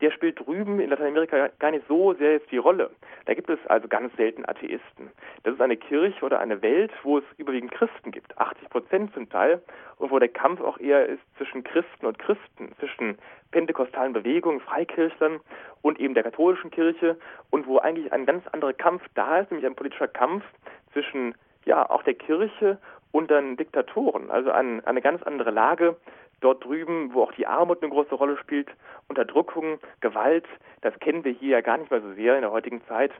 der 0.00 0.10
spielt 0.12 0.38
drüben 0.38 0.80
in 0.80 0.90
Lateinamerika 0.90 1.48
gar 1.58 1.70
nicht 1.70 1.86
so 1.88 2.14
sehr 2.14 2.32
jetzt 2.32 2.50
die 2.50 2.58
Rolle. 2.58 2.90
Da 3.26 3.34
gibt 3.34 3.50
es 3.50 3.58
also 3.66 3.88
ganz 3.88 4.14
selten 4.16 4.48
Atheisten. 4.48 5.10
Das 5.42 5.54
ist 5.54 5.60
eine 5.60 5.76
Kirche 5.76 6.24
oder 6.24 6.38
eine 6.38 6.62
Welt, 6.62 6.92
wo 7.02 7.18
es 7.18 7.24
überwiegend 7.36 7.72
Christen 7.72 8.12
gibt, 8.12 8.38
80 8.38 8.70
Prozent 8.70 9.14
zum 9.14 9.28
Teil, 9.28 9.60
und 9.96 10.12
wo 10.12 10.18
der 10.18 10.28
Kampf 10.28 10.60
auch 10.60 10.78
eher 10.78 11.06
ist 11.06 11.22
zwischen 11.36 11.64
Christen 11.64 12.06
und 12.06 12.18
Christen, 12.18 12.70
zwischen 12.78 13.18
pentekostalen 13.50 14.12
Bewegungen, 14.12 14.60
Freikirchlern 14.60 15.40
und 15.82 15.98
eben 15.98 16.14
der 16.14 16.22
katholischen 16.22 16.70
Kirche, 16.70 17.16
und 17.50 17.66
wo 17.66 17.78
eigentlich 17.78 18.12
ein 18.12 18.26
ganz 18.26 18.46
anderer 18.48 18.72
Kampf 18.72 19.02
da 19.14 19.38
ist, 19.40 19.50
nämlich 19.50 19.66
ein 19.66 19.74
politischer 19.74 20.08
Kampf 20.08 20.44
zwischen 20.92 21.34
ja 21.64 21.88
auch 21.90 22.02
der 22.04 22.14
Kirche 22.14 22.78
und 23.10 23.30
dann 23.30 23.56
Diktatoren, 23.56 24.30
also 24.30 24.50
ein, 24.50 24.84
eine 24.86 25.02
ganz 25.02 25.22
andere 25.22 25.50
Lage 25.50 25.96
dort 26.40 26.64
drüben, 26.64 27.12
wo 27.12 27.22
auch 27.22 27.32
die 27.32 27.46
Armut 27.46 27.82
eine 27.82 27.90
große 27.90 28.14
Rolle 28.14 28.36
spielt, 28.38 28.68
Unterdrückung, 29.08 29.78
Gewalt, 30.00 30.46
das 30.82 30.98
kennen 31.00 31.24
wir 31.24 31.32
hier 31.32 31.50
ja 31.50 31.60
gar 31.60 31.78
nicht 31.78 31.90
mehr 31.90 32.00
so 32.00 32.12
sehr 32.14 32.36
in 32.36 32.42
der 32.42 32.52
heutigen 32.52 32.82
Zeit. 32.86 33.12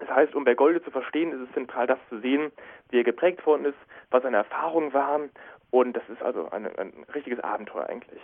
Das 0.00 0.08
heißt, 0.08 0.34
um 0.34 0.44
Bergolde 0.44 0.82
zu 0.82 0.90
verstehen, 0.90 1.32
ist 1.32 1.48
es 1.48 1.52
zentral, 1.54 1.86
das 1.86 1.98
zu 2.08 2.20
sehen, 2.20 2.52
wie 2.90 2.98
er 2.98 3.04
geprägt 3.04 3.44
worden 3.46 3.64
ist, 3.64 3.78
was 4.10 4.22
seine 4.22 4.36
Erfahrungen 4.36 4.92
waren. 4.92 5.30
Und 5.70 5.94
das 5.94 6.08
ist 6.08 6.22
also 6.22 6.48
ein, 6.50 6.66
ein 6.78 6.92
richtiges 7.14 7.40
Abenteuer 7.40 7.88
eigentlich. 7.88 8.20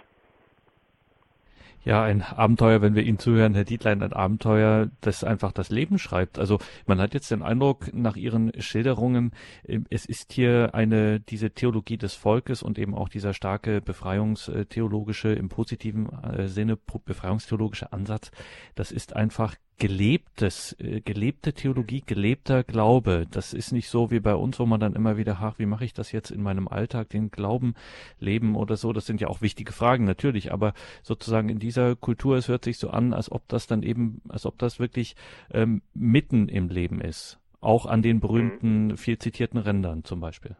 Ja, 1.85 2.03
ein 2.03 2.23
Abenteuer, 2.23 2.81
wenn 2.81 2.95
wir 2.95 3.03
Ihnen 3.03 3.19
zuhören, 3.19 3.55
Herr 3.55 3.65
Dietlein, 3.65 4.03
ein 4.03 4.15
Abenteuer, 4.15 4.89
das 5.03 5.23
einfach 5.23 5.53
das 5.53 5.69
Leben 5.69 5.99
schreibt. 5.99 6.39
Also 6.39 6.59
man 6.87 6.99
hat 6.99 7.13
jetzt 7.13 7.31
den 7.31 7.43
Eindruck 7.43 7.93
nach 7.93 8.17
Ihren 8.17 8.53
Schilderungen, 8.61 9.33
ähm, 9.69 9.85
es 9.91 10.07
ist 10.07 10.33
hier 10.33 10.71
eine, 10.73 11.21
diese 11.21 11.51
Theologie 11.51 11.99
des 11.99 12.15
Volkes 12.15 12.63
und 12.63 12.79
eben 12.79 12.95
auch 12.95 13.11
dieser 13.11 13.35
starke 13.35 13.83
befreiungstheologische, 13.83 15.35
im 15.35 15.51
positiven 15.51 16.09
äh, 16.23 16.49
Sinne 16.49 16.77
befreiungstheologische 16.77 17.93
Ansatz, 17.93 18.31
das 18.75 18.91
ist 18.91 19.15
einfach 19.15 19.55
gelebtes, 19.79 20.77
äh, 20.79 21.01
gelebte 21.01 21.53
Theologie, 21.53 22.03
gelebter 22.05 22.63
Glaube. 22.63 23.27
Das 23.31 23.53
ist 23.53 23.73
nicht 23.73 23.89
so 23.89 24.11
wie 24.11 24.21
bei 24.21 24.35
uns, 24.35 24.59
wo 24.59 24.67
man 24.67 24.81
dann 24.81 24.95
immer 24.95 25.17
wieder, 25.17 25.39
ach, 25.41 25.59
wie 25.59 25.67
mache 25.67 25.85
ich 25.85 25.93
das 25.93 26.13
jetzt 26.13 26.31
in 26.31 26.43
meinem 26.43 26.69
Alltag, 26.69 27.09
den 27.11 27.31
Glauben 27.31 27.75
leben 28.19 28.55
oder 28.57 28.77
so. 28.77 28.93
Das 28.93 29.07
sind 29.07 29.21
ja 29.21 29.29
auch 29.29 29.41
wichtige 29.41 29.73
Fragen, 29.73 30.05
natürlich. 30.05 30.53
Aber 30.53 30.75
sozusagen 31.03 31.49
in 31.49 31.59
dieser 31.59 31.97
Kultur, 31.97 32.37
es 32.37 32.49
hört 32.49 32.65
sich 32.65 32.79
so 32.79 32.91
an, 32.91 33.13
als 33.13 33.31
ob 33.31 33.49
das 33.49 33.67
dann 33.67 33.83
eben, 33.83 34.21
als 34.29 34.47
ob 34.47 34.59
das 34.59 34.79
wirklich 34.79 35.17
ähm, 35.53 35.83
mitten 35.93 36.49
im 36.49 36.69
Leben 36.69 37.01
ist. 37.01 37.39
Auch 37.61 37.87
an 37.87 38.03
den 38.03 38.21
berühmten, 38.21 38.89
mhm. 38.89 38.97
viel 38.97 39.19
zitierten 39.19 39.59
Rändern 39.59 40.05
zum 40.05 40.21
Beispiel. 40.21 40.57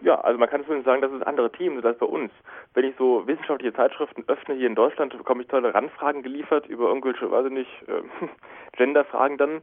Ja, 0.00 0.20
also 0.20 0.38
man 0.38 0.48
kann 0.48 0.62
zumindest 0.62 0.86
sagen, 0.86 1.02
dass 1.02 1.12
es 1.12 1.22
andere 1.22 1.50
Themen 1.50 1.76
sind 1.76 1.86
als 1.86 1.98
bei 1.98 2.06
uns. 2.06 2.30
Wenn 2.74 2.84
ich 2.84 2.94
so 2.96 3.26
wissenschaftliche 3.26 3.74
Zeitschriften 3.74 4.24
öffne 4.28 4.54
hier 4.54 4.68
in 4.68 4.74
Deutschland, 4.74 5.16
bekomme 5.16 5.42
ich 5.42 5.48
tolle 5.48 5.74
Randfragen 5.74 6.22
geliefert 6.22 6.66
über 6.66 6.88
irgendwelche, 6.88 7.30
weiß 7.30 7.46
ich 7.46 7.52
nicht, 7.52 7.82
äh, 7.88 8.02
Genderfragen 8.76 9.38
dann. 9.38 9.62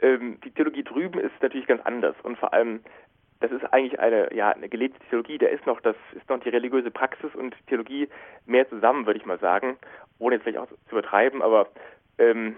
Ähm, 0.00 0.38
die 0.44 0.50
Theologie 0.50 0.84
drüben 0.84 1.18
ist 1.18 1.34
natürlich 1.40 1.66
ganz 1.66 1.82
anders 1.84 2.14
und 2.22 2.38
vor 2.38 2.52
allem 2.52 2.80
das 3.40 3.50
ist 3.52 3.64
eigentlich 3.72 4.00
eine, 4.00 4.32
ja, 4.34 4.50
eine 4.50 4.68
gelebte 4.68 4.98
Theologie. 5.10 5.36
Da 5.36 5.46
ist 5.46 5.66
noch 5.66 5.80
das, 5.80 5.96
ist 6.14 6.28
noch 6.30 6.40
die 6.40 6.48
religiöse 6.48 6.90
Praxis 6.90 7.34
und 7.34 7.54
Theologie 7.66 8.08
mehr 8.46 8.68
zusammen, 8.68 9.04
würde 9.04 9.18
ich 9.18 9.26
mal 9.26 9.38
sagen, 9.38 9.76
ohne 10.18 10.36
jetzt 10.36 10.44
vielleicht 10.44 10.58
auch 10.58 10.68
zu 10.68 10.92
übertreiben, 10.92 11.42
aber 11.42 11.68
ähm, 12.18 12.56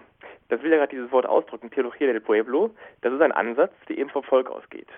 das 0.48 0.62
will 0.62 0.70
ja 0.70 0.76
gerade 0.78 0.94
dieses 0.94 1.10
Wort 1.10 1.26
ausdrücken, 1.26 1.70
Theologia 1.70 2.06
del 2.06 2.20
Pueblo. 2.20 2.70
Das 3.00 3.12
ist 3.12 3.20
ein 3.20 3.32
Ansatz, 3.32 3.72
der 3.88 3.98
eben 3.98 4.10
vom 4.10 4.22
Volk 4.22 4.48
ausgeht. 4.48 4.88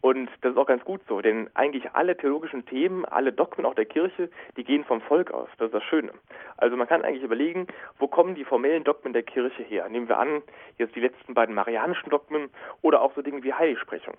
Und 0.00 0.30
das 0.42 0.52
ist 0.52 0.58
auch 0.58 0.66
ganz 0.66 0.84
gut 0.84 1.00
so, 1.08 1.20
denn 1.20 1.50
eigentlich 1.54 1.90
alle 1.92 2.16
theologischen 2.16 2.64
Themen, 2.66 3.04
alle 3.04 3.32
Dogmen 3.32 3.66
auch 3.66 3.74
der 3.74 3.84
Kirche, 3.84 4.30
die 4.56 4.62
gehen 4.62 4.84
vom 4.84 5.00
Volk 5.00 5.32
aus. 5.32 5.48
Das 5.58 5.66
ist 5.66 5.74
das 5.74 5.82
Schöne. 5.82 6.12
Also 6.56 6.76
man 6.76 6.86
kann 6.86 7.02
eigentlich 7.02 7.24
überlegen, 7.24 7.66
wo 7.98 8.06
kommen 8.06 8.36
die 8.36 8.44
formellen 8.44 8.84
Dogmen 8.84 9.12
der 9.12 9.24
Kirche 9.24 9.62
her? 9.64 9.88
Nehmen 9.88 10.08
wir 10.08 10.18
an, 10.18 10.42
jetzt 10.76 10.94
die 10.94 11.00
letzten 11.00 11.34
beiden 11.34 11.54
marianischen 11.54 12.10
Dogmen 12.10 12.48
oder 12.82 13.02
auch 13.02 13.12
so 13.16 13.22
Dinge 13.22 13.42
wie 13.42 13.52
Heiligsprechung. 13.52 14.14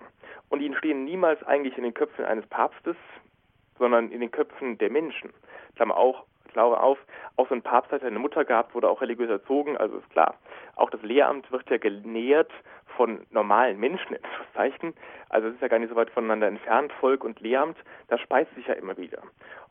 Und 0.50 0.58
die 0.58 0.66
entstehen 0.66 1.04
niemals 1.04 1.42
eigentlich 1.44 1.78
in 1.78 1.84
den 1.84 1.94
Köpfen 1.94 2.26
eines 2.26 2.46
Papstes, 2.48 2.96
sondern 3.78 4.10
in 4.10 4.20
den 4.20 4.30
Köpfen 4.30 4.76
der 4.76 4.90
Menschen. 4.90 5.30
Klammer 5.76 5.96
auch, 5.96 6.26
Glaube 6.52 6.80
auf, 6.80 6.98
auch 7.36 7.48
so 7.48 7.54
ein 7.54 7.62
Papst 7.62 7.92
hat 7.92 8.02
eine 8.02 8.18
Mutter 8.18 8.44
gehabt, 8.44 8.74
wurde 8.74 8.88
auch 8.88 9.00
religiös 9.00 9.30
erzogen, 9.30 9.76
also 9.76 9.98
ist 9.98 10.10
klar. 10.10 10.34
Auch 10.76 10.90
das 10.90 11.02
Lehramt 11.02 11.50
wird 11.52 11.68
ja 11.70 11.78
genährt 11.78 12.50
von 12.96 13.20
normalen 13.30 13.78
Menschen, 13.78 14.14
in 14.16 14.20
Zeichen. 14.54 14.94
Also 15.28 15.48
es 15.48 15.54
ist 15.54 15.62
ja 15.62 15.68
gar 15.68 15.78
nicht 15.78 15.90
so 15.90 15.96
weit 15.96 16.10
voneinander 16.10 16.48
entfernt, 16.48 16.92
Volk 16.94 17.24
und 17.24 17.40
Lehramt, 17.40 17.76
das 18.08 18.20
speist 18.20 18.54
sich 18.54 18.66
ja 18.66 18.74
immer 18.74 18.96
wieder. 18.98 19.22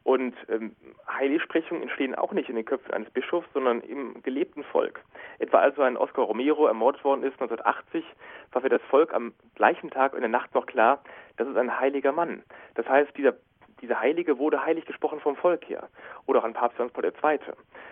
Und 0.03 0.33
ähm, 0.47 0.75
Heiligsprechungen 1.07 1.83
entstehen 1.83 2.15
auch 2.15 2.31
nicht 2.31 2.49
in 2.49 2.55
den 2.55 2.65
Köpfen 2.65 2.93
eines 2.93 3.09
Bischofs, 3.09 3.47
sondern 3.53 3.81
im 3.81 4.21
gelebten 4.23 4.63
Volk. 4.63 5.01
Etwa 5.39 5.59
als 5.59 5.77
ein 5.77 5.97
Oscar 5.97 6.23
Romero 6.23 6.65
ermordet 6.65 7.03
worden 7.03 7.23
ist 7.23 7.33
1980, 7.33 8.03
war 8.51 8.61
für 8.61 8.69
das 8.69 8.81
Volk 8.83 9.13
am 9.13 9.33
gleichen 9.55 9.91
Tag 9.91 10.13
in 10.13 10.21
der 10.21 10.29
Nacht 10.29 10.55
noch 10.55 10.65
klar, 10.65 11.03
das 11.37 11.47
ist 11.47 11.57
ein 11.57 11.79
heiliger 11.79 12.11
Mann. 12.11 12.43
Das 12.75 12.87
heißt, 12.87 13.15
dieser 13.17 13.33
diese 13.81 13.99
Heilige 13.99 14.37
wurde 14.37 14.63
heilig 14.63 14.85
gesprochen 14.85 15.19
vom 15.19 15.35
Volk 15.35 15.67
her. 15.69 15.89
Oder 16.25 16.39
auch 16.39 16.43
an 16.43 16.53
Papst 16.53 16.77
Johannes 16.77 16.93
Paul 16.93 17.05
II. 17.05 17.39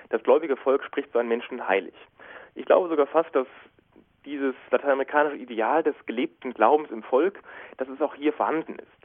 Das 0.10 0.24
gläubige 0.24 0.56
Volk 0.56 0.84
spricht 0.84 1.12
so 1.12 1.20
einen 1.20 1.30
Menschen 1.30 1.68
heilig. 1.68 1.94
Ich 2.56 2.66
glaube 2.66 2.90
sogar 2.90 3.08
fast, 3.08 3.34
dass 3.36 3.48
dieses 4.26 4.56
lateinamerikanische 4.72 5.38
Ideal 5.38 5.84
des 5.84 5.96
gelebten 6.06 6.54
Glaubens 6.54 6.92
im 6.92 7.04
Volk, 7.04 7.40
dass 7.78 7.88
es 7.88 8.02
auch 8.02 8.16
hier 8.16 8.34
vorhanden 8.34 8.78
ist. 8.78 8.98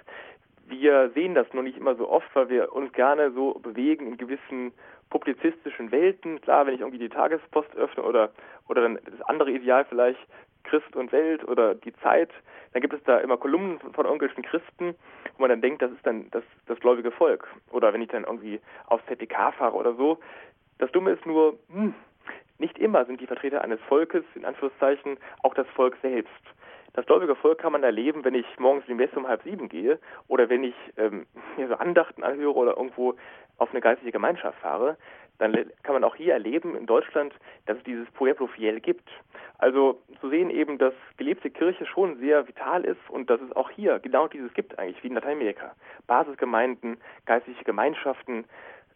Wir 0.67 1.11
sehen 1.11 1.35
das 1.35 1.53
nur 1.53 1.62
nicht 1.62 1.77
immer 1.77 1.95
so 1.95 2.09
oft, 2.09 2.29
weil 2.35 2.49
wir 2.49 2.73
uns 2.73 2.93
gerne 2.93 3.31
so 3.33 3.55
bewegen 3.55 4.07
in 4.07 4.17
gewissen 4.17 4.73
publizistischen 5.11 5.93
Welten. 5.93 6.41
Klar, 6.41 6.67
wenn 6.67 6.75
ich 6.75 6.81
irgendwie 6.81 6.99
die 6.99 7.09
Tagespost 7.09 7.77
öffne 7.77 8.03
oder, 8.03 8.33
oder 8.69 8.83
dann 8.83 8.99
das 9.05 9.21
andere 9.29 9.51
Ideal 9.51 9.85
vielleicht 9.85 10.21
Christ 10.64 10.95
und 10.97 11.12
Welt 11.12 11.47
oder 11.47 11.75
die 11.75 11.95
Zeit, 11.97 12.31
dann 12.73 12.83
gibt 12.83 12.95
es 12.95 13.02
da 13.04 13.19
immer 13.19 13.37
Kolumnen 13.37 13.78
von, 13.78 14.04
irgendwelchen 14.04 14.42
Christen, 14.42 14.95
wo 15.37 15.42
man 15.42 15.50
dann 15.50 15.61
denkt, 15.61 15.83
das 15.83 15.90
ist 15.92 16.07
dann 16.07 16.31
das, 16.31 16.45
das 16.66 16.78
gläubige 16.81 17.11
Volk. 17.11 17.47
Oder 17.71 17.92
wenn 17.92 18.02
ich 18.02 18.09
dann 18.09 18.25
irgendwie 18.25 18.61
aufs 18.87 19.04
ZDK 19.07 19.52
fahre 19.52 19.76
oder 19.76 19.95
so. 19.95 20.19
Das 20.78 20.90
Dumme 20.92 21.12
ist 21.12 21.26
nur, 21.26 21.59
hm, 21.71 21.95
nicht 22.59 22.78
immer 22.78 23.04
sind 23.04 23.21
die 23.21 23.26
Vertreter 23.26 23.62
eines 23.62 23.81
Volkes, 23.88 24.25
in 24.35 24.45
Anführungszeichen, 24.45 25.19
auch 25.42 25.54
das 25.54 25.66
Volk 25.69 25.97
selbst. 26.02 26.31
Das 26.95 27.07
gläubige 27.07 27.35
Volk 27.35 27.59
kann 27.59 27.73
man 27.73 27.83
erleben, 27.83 28.25
wenn 28.25 28.35
ich 28.35 28.47
morgens 28.59 28.87
in 28.87 28.97
die 28.97 29.02
Messe 29.02 29.16
um 29.16 29.26
halb 29.26 29.42
sieben 29.42 29.69
gehe 29.69 29.99
oder 30.28 30.50
wenn 30.50 30.62
ich 30.62 30.75
ähm, 30.99 31.26
mir 31.57 31.69
so 31.69 31.75
Andachten 31.75 32.23
anhöre 32.23 32.54
oder 32.54 32.76
irgendwo 32.76 33.14
auf 33.57 33.71
eine 33.71 33.81
geistliche 33.81 34.12
Gemeinschaft 34.12 34.59
fahre. 34.61 34.99
Dann 35.39 35.53
kann 35.83 35.95
man 35.95 36.05
auch 36.05 36.15
hier 36.15 36.35
erleben 36.35 36.77
in 36.77 36.87
Deutschland, 36.87 37.35
dass 37.67 37.79
es 37.79 37.85
dieses 37.85 38.11
Pueblo 38.12 38.47
Fiel 38.47 38.81
gibt. 38.81 39.09
Also 39.59 40.01
zu 40.21 40.29
sehen 40.29 40.51
eben, 40.51 40.79
dass 40.79 40.95
gelebte 41.17 41.51
Kirche 41.51 41.87
schon 41.87 42.19
sehr 42.19 42.47
vital 42.47 42.85
ist 42.85 43.01
und 43.09 43.31
dass 43.31 43.41
es 43.41 43.55
auch 43.57 43.71
hier 43.71 43.99
genau 43.99 44.29
dieses 44.29 44.53
gibt 44.55 44.79
eigentlich, 44.79 45.03
wie 45.03 45.09
in 45.09 45.15
Lateinamerika. 45.15 45.75
Basisgemeinden, 46.07 46.99
geistliche 47.27 47.65
Gemeinschaften, 47.65 48.45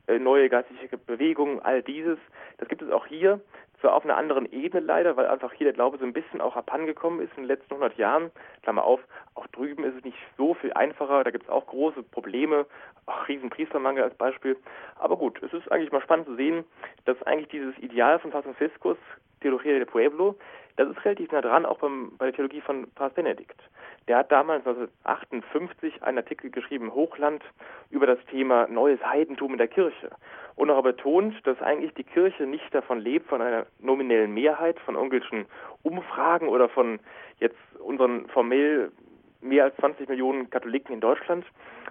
äh, 0.09 0.19
neue 0.19 0.49
geistliche 0.49 0.99
Bewegungen, 0.99 1.61
all 1.61 1.83
dieses, 1.83 2.19
das 2.59 2.69
gibt 2.69 2.83
es 2.83 2.90
auch 2.90 3.07
hier, 3.07 3.40
zwar 3.87 3.95
auf 3.95 4.05
einer 4.05 4.16
anderen 4.16 4.50
Ebene 4.50 4.85
leider, 4.85 5.16
weil 5.16 5.28
einfach 5.28 5.52
hier 5.52 5.66
der 5.66 5.73
Glaube 5.73 5.97
so 5.99 6.05
ein 6.05 6.12
bisschen 6.12 6.40
auch 6.40 6.57
abhandengekommen 6.57 7.21
ist 7.21 7.31
in 7.37 7.45
den 7.45 7.47
letzten 7.47 7.75
100 7.75 7.97
Jahren. 7.97 8.33
Klammer 8.62 8.83
auf, 8.83 8.99
auch 9.37 9.47
drüben 9.47 9.85
ist 9.85 9.95
es 9.99 10.05
nicht 10.05 10.19
so 10.37 10.55
viel 10.55 10.73
einfacher, 10.73 11.23
da 11.23 11.31
gibt 11.31 11.45
es 11.45 11.50
auch 11.50 11.69
große 11.69 12.02
Probleme, 12.02 12.66
auch 13.07 13.28
riesen 13.28 13.49
Priestermangel 13.49 14.02
als 14.02 14.14
Beispiel. 14.16 14.57
Aber 14.99 15.16
gut, 15.16 15.40
es 15.40 15.52
ist 15.52 15.71
eigentlich 15.71 15.93
mal 15.93 16.02
spannend 16.02 16.26
zu 16.26 16.35
sehen, 16.35 16.64
dass 17.05 17.23
eigentlich 17.23 17.47
dieses 17.47 17.78
Ideal 17.78 18.19
von 18.19 18.33
Franziskus, 18.33 18.99
Theologia 19.40 19.75
del 19.75 19.87
Pueblo, 19.87 20.35
das 20.76 20.88
ist 20.88 21.04
relativ 21.04 21.33
nah 21.33 21.40
dran, 21.40 21.66
auch 21.66 21.78
beim, 21.78 22.12
bei 22.18 22.26
der 22.26 22.35
Theologie 22.35 22.61
von 22.61 22.87
Papst 22.95 23.16
Benedikt. 23.16 23.61
Der 24.09 24.18
hat 24.18 24.30
damals 24.30 24.66
1958 24.66 26.02
einen 26.02 26.18
Artikel 26.18 26.50
geschrieben, 26.50 26.95
Hochland, 26.95 27.42
über 27.90 28.06
das 28.06 28.18
Thema 28.30 28.68
neues 28.68 29.04
Heidentum 29.04 29.52
in 29.52 29.59
der 29.59 29.68
Kirche. 29.68 30.11
Und 30.54 30.71
auch 30.71 30.83
betont, 30.83 31.35
dass 31.47 31.61
eigentlich 31.61 31.95
die 31.95 32.04
Kirche 32.04 32.45
nicht 32.45 32.75
davon 32.75 33.00
lebt, 33.00 33.28
von 33.28 33.42
einer 33.42 33.66
nominellen 33.80 34.33
Mehrheit, 34.33 34.78
von 34.80 34.95
irgendwelchen 34.95 35.47
Umfragen 35.83 36.49
oder 36.49 36.68
von 36.68 37.00
jetzt 37.40 37.59
unseren 37.78 38.28
formell 38.28 38.92
mehr 39.40 39.64
als 39.64 39.76
20 39.76 40.09
Millionen 40.09 40.50
Katholiken 40.50 40.95
in 40.95 41.00
Deutschland, 41.00 41.45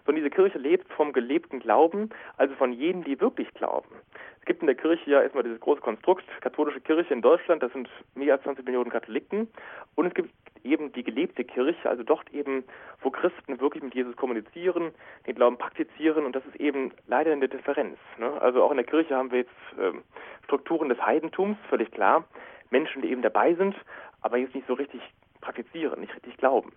sondern 0.05 0.23
diese 0.23 0.29
Kirche 0.29 0.57
lebt 0.57 0.91
vom 0.93 1.13
gelebten 1.13 1.59
Glauben, 1.59 2.09
also 2.37 2.53
von 2.55 2.71
jenen, 2.71 3.03
die 3.03 3.19
wirklich 3.19 3.51
glauben. 3.53 3.89
Es 4.39 4.45
gibt 4.45 4.61
in 4.61 4.67
der 4.67 4.75
Kirche 4.75 5.09
ja 5.09 5.21
erstmal 5.21 5.43
dieses 5.43 5.59
große 5.59 5.81
Konstrukt, 5.81 6.23
katholische 6.41 6.79
Kirche 6.79 7.13
in 7.13 7.23
Deutschland, 7.23 7.63
das 7.63 7.73
sind 7.73 7.89
mehr 8.13 8.35
als 8.35 8.43
20 8.43 8.63
Millionen 8.65 8.91
Katholiken. 8.91 9.47
Und 9.95 10.05
es 10.05 10.13
gibt 10.13 10.29
eben 10.63 10.91
die 10.93 11.03
gelebte 11.03 11.43
Kirche, 11.43 11.89
also 11.89 12.03
dort 12.03 12.31
eben, 12.31 12.63
wo 13.01 13.09
Christen 13.09 13.59
wirklich 13.59 13.83
mit 13.83 13.95
Jesus 13.95 14.15
kommunizieren, 14.15 14.91
den 15.25 15.35
Glauben 15.35 15.57
praktizieren. 15.57 16.25
Und 16.25 16.35
das 16.35 16.45
ist 16.45 16.55
eben 16.57 16.91
leider 17.07 17.31
eine 17.31 17.47
Differenz. 17.47 17.97
Ne? 18.19 18.39
Also 18.41 18.63
auch 18.63 18.71
in 18.71 18.77
der 18.77 18.85
Kirche 18.85 19.15
haben 19.15 19.31
wir 19.31 19.39
jetzt 19.39 19.51
ähm, 19.79 20.03
Strukturen 20.43 20.89
des 20.89 21.01
Heidentums, 21.01 21.57
völlig 21.69 21.91
klar. 21.91 22.25
Menschen, 22.69 23.01
die 23.01 23.09
eben 23.09 23.21
dabei 23.21 23.53
sind, 23.55 23.75
aber 24.21 24.37
jetzt 24.37 24.55
nicht 24.55 24.67
so 24.67 24.73
richtig 24.73 25.01
praktizieren, 25.41 26.01
nicht 26.01 26.13
richtig 26.15 26.37
glauben. 26.37 26.71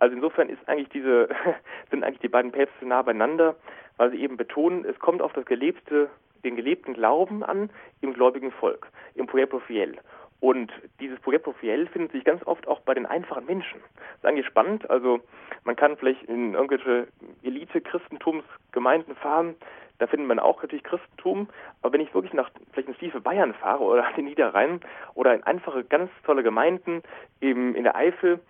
Also 0.00 0.16
insofern 0.16 0.48
ist 0.48 0.68
eigentlich 0.68 0.88
diese, 0.88 1.28
sind 1.90 2.02
eigentlich 2.02 2.20
die 2.20 2.28
beiden 2.28 2.50
Päpste 2.50 2.86
nah 2.86 3.02
beieinander, 3.02 3.54
weil 3.96 4.10
sie 4.10 4.20
eben 4.20 4.36
betonen, 4.36 4.84
es 4.84 4.98
kommt 4.98 5.22
auf 5.22 5.32
das 5.32 5.44
gelebte 5.44 6.10
den 6.44 6.56
gelebten 6.56 6.94
Glauben 6.94 7.44
an 7.44 7.70
im 8.00 8.14
gläubigen 8.14 8.50
Volk, 8.50 8.88
im 9.14 9.26
Pueblo 9.26 9.60
Fiel. 9.60 9.96
Und 10.40 10.72
dieses 10.98 11.20
Pueblo 11.20 11.52
Fiel 11.52 11.86
findet 11.86 12.12
sich 12.12 12.24
ganz 12.24 12.42
oft 12.46 12.66
auch 12.66 12.80
bei 12.80 12.94
den 12.94 13.04
einfachen 13.04 13.44
Menschen. 13.44 13.78
Das 13.80 14.16
ist 14.18 14.24
eigentlich 14.24 14.46
spannend. 14.46 14.88
Also 14.88 15.20
man 15.64 15.76
kann 15.76 15.98
vielleicht 15.98 16.22
in 16.24 16.54
irgendwelche 16.54 17.08
Elite-Christentumsgemeinden 17.42 19.16
fahren, 19.16 19.54
da 19.98 20.06
findet 20.06 20.28
man 20.28 20.38
auch 20.38 20.62
natürlich 20.62 20.82
Christentum. 20.82 21.46
Aber 21.82 21.92
wenn 21.92 22.00
ich 22.00 22.14
wirklich 22.14 22.32
nach 22.32 22.50
vielleicht 22.72 22.88
ins 22.88 22.98
tiefe 22.98 23.20
Bayern 23.20 23.52
fahre 23.52 23.84
oder 23.84 24.06
den 24.16 24.24
Niederrhein 24.24 24.80
oder 25.14 25.34
in 25.34 25.42
einfache, 25.42 25.84
ganz 25.84 26.10
tolle 26.24 26.42
Gemeinden 26.42 27.02
eben 27.42 27.74
in 27.74 27.84
der 27.84 27.96
Eifel, 27.96 28.40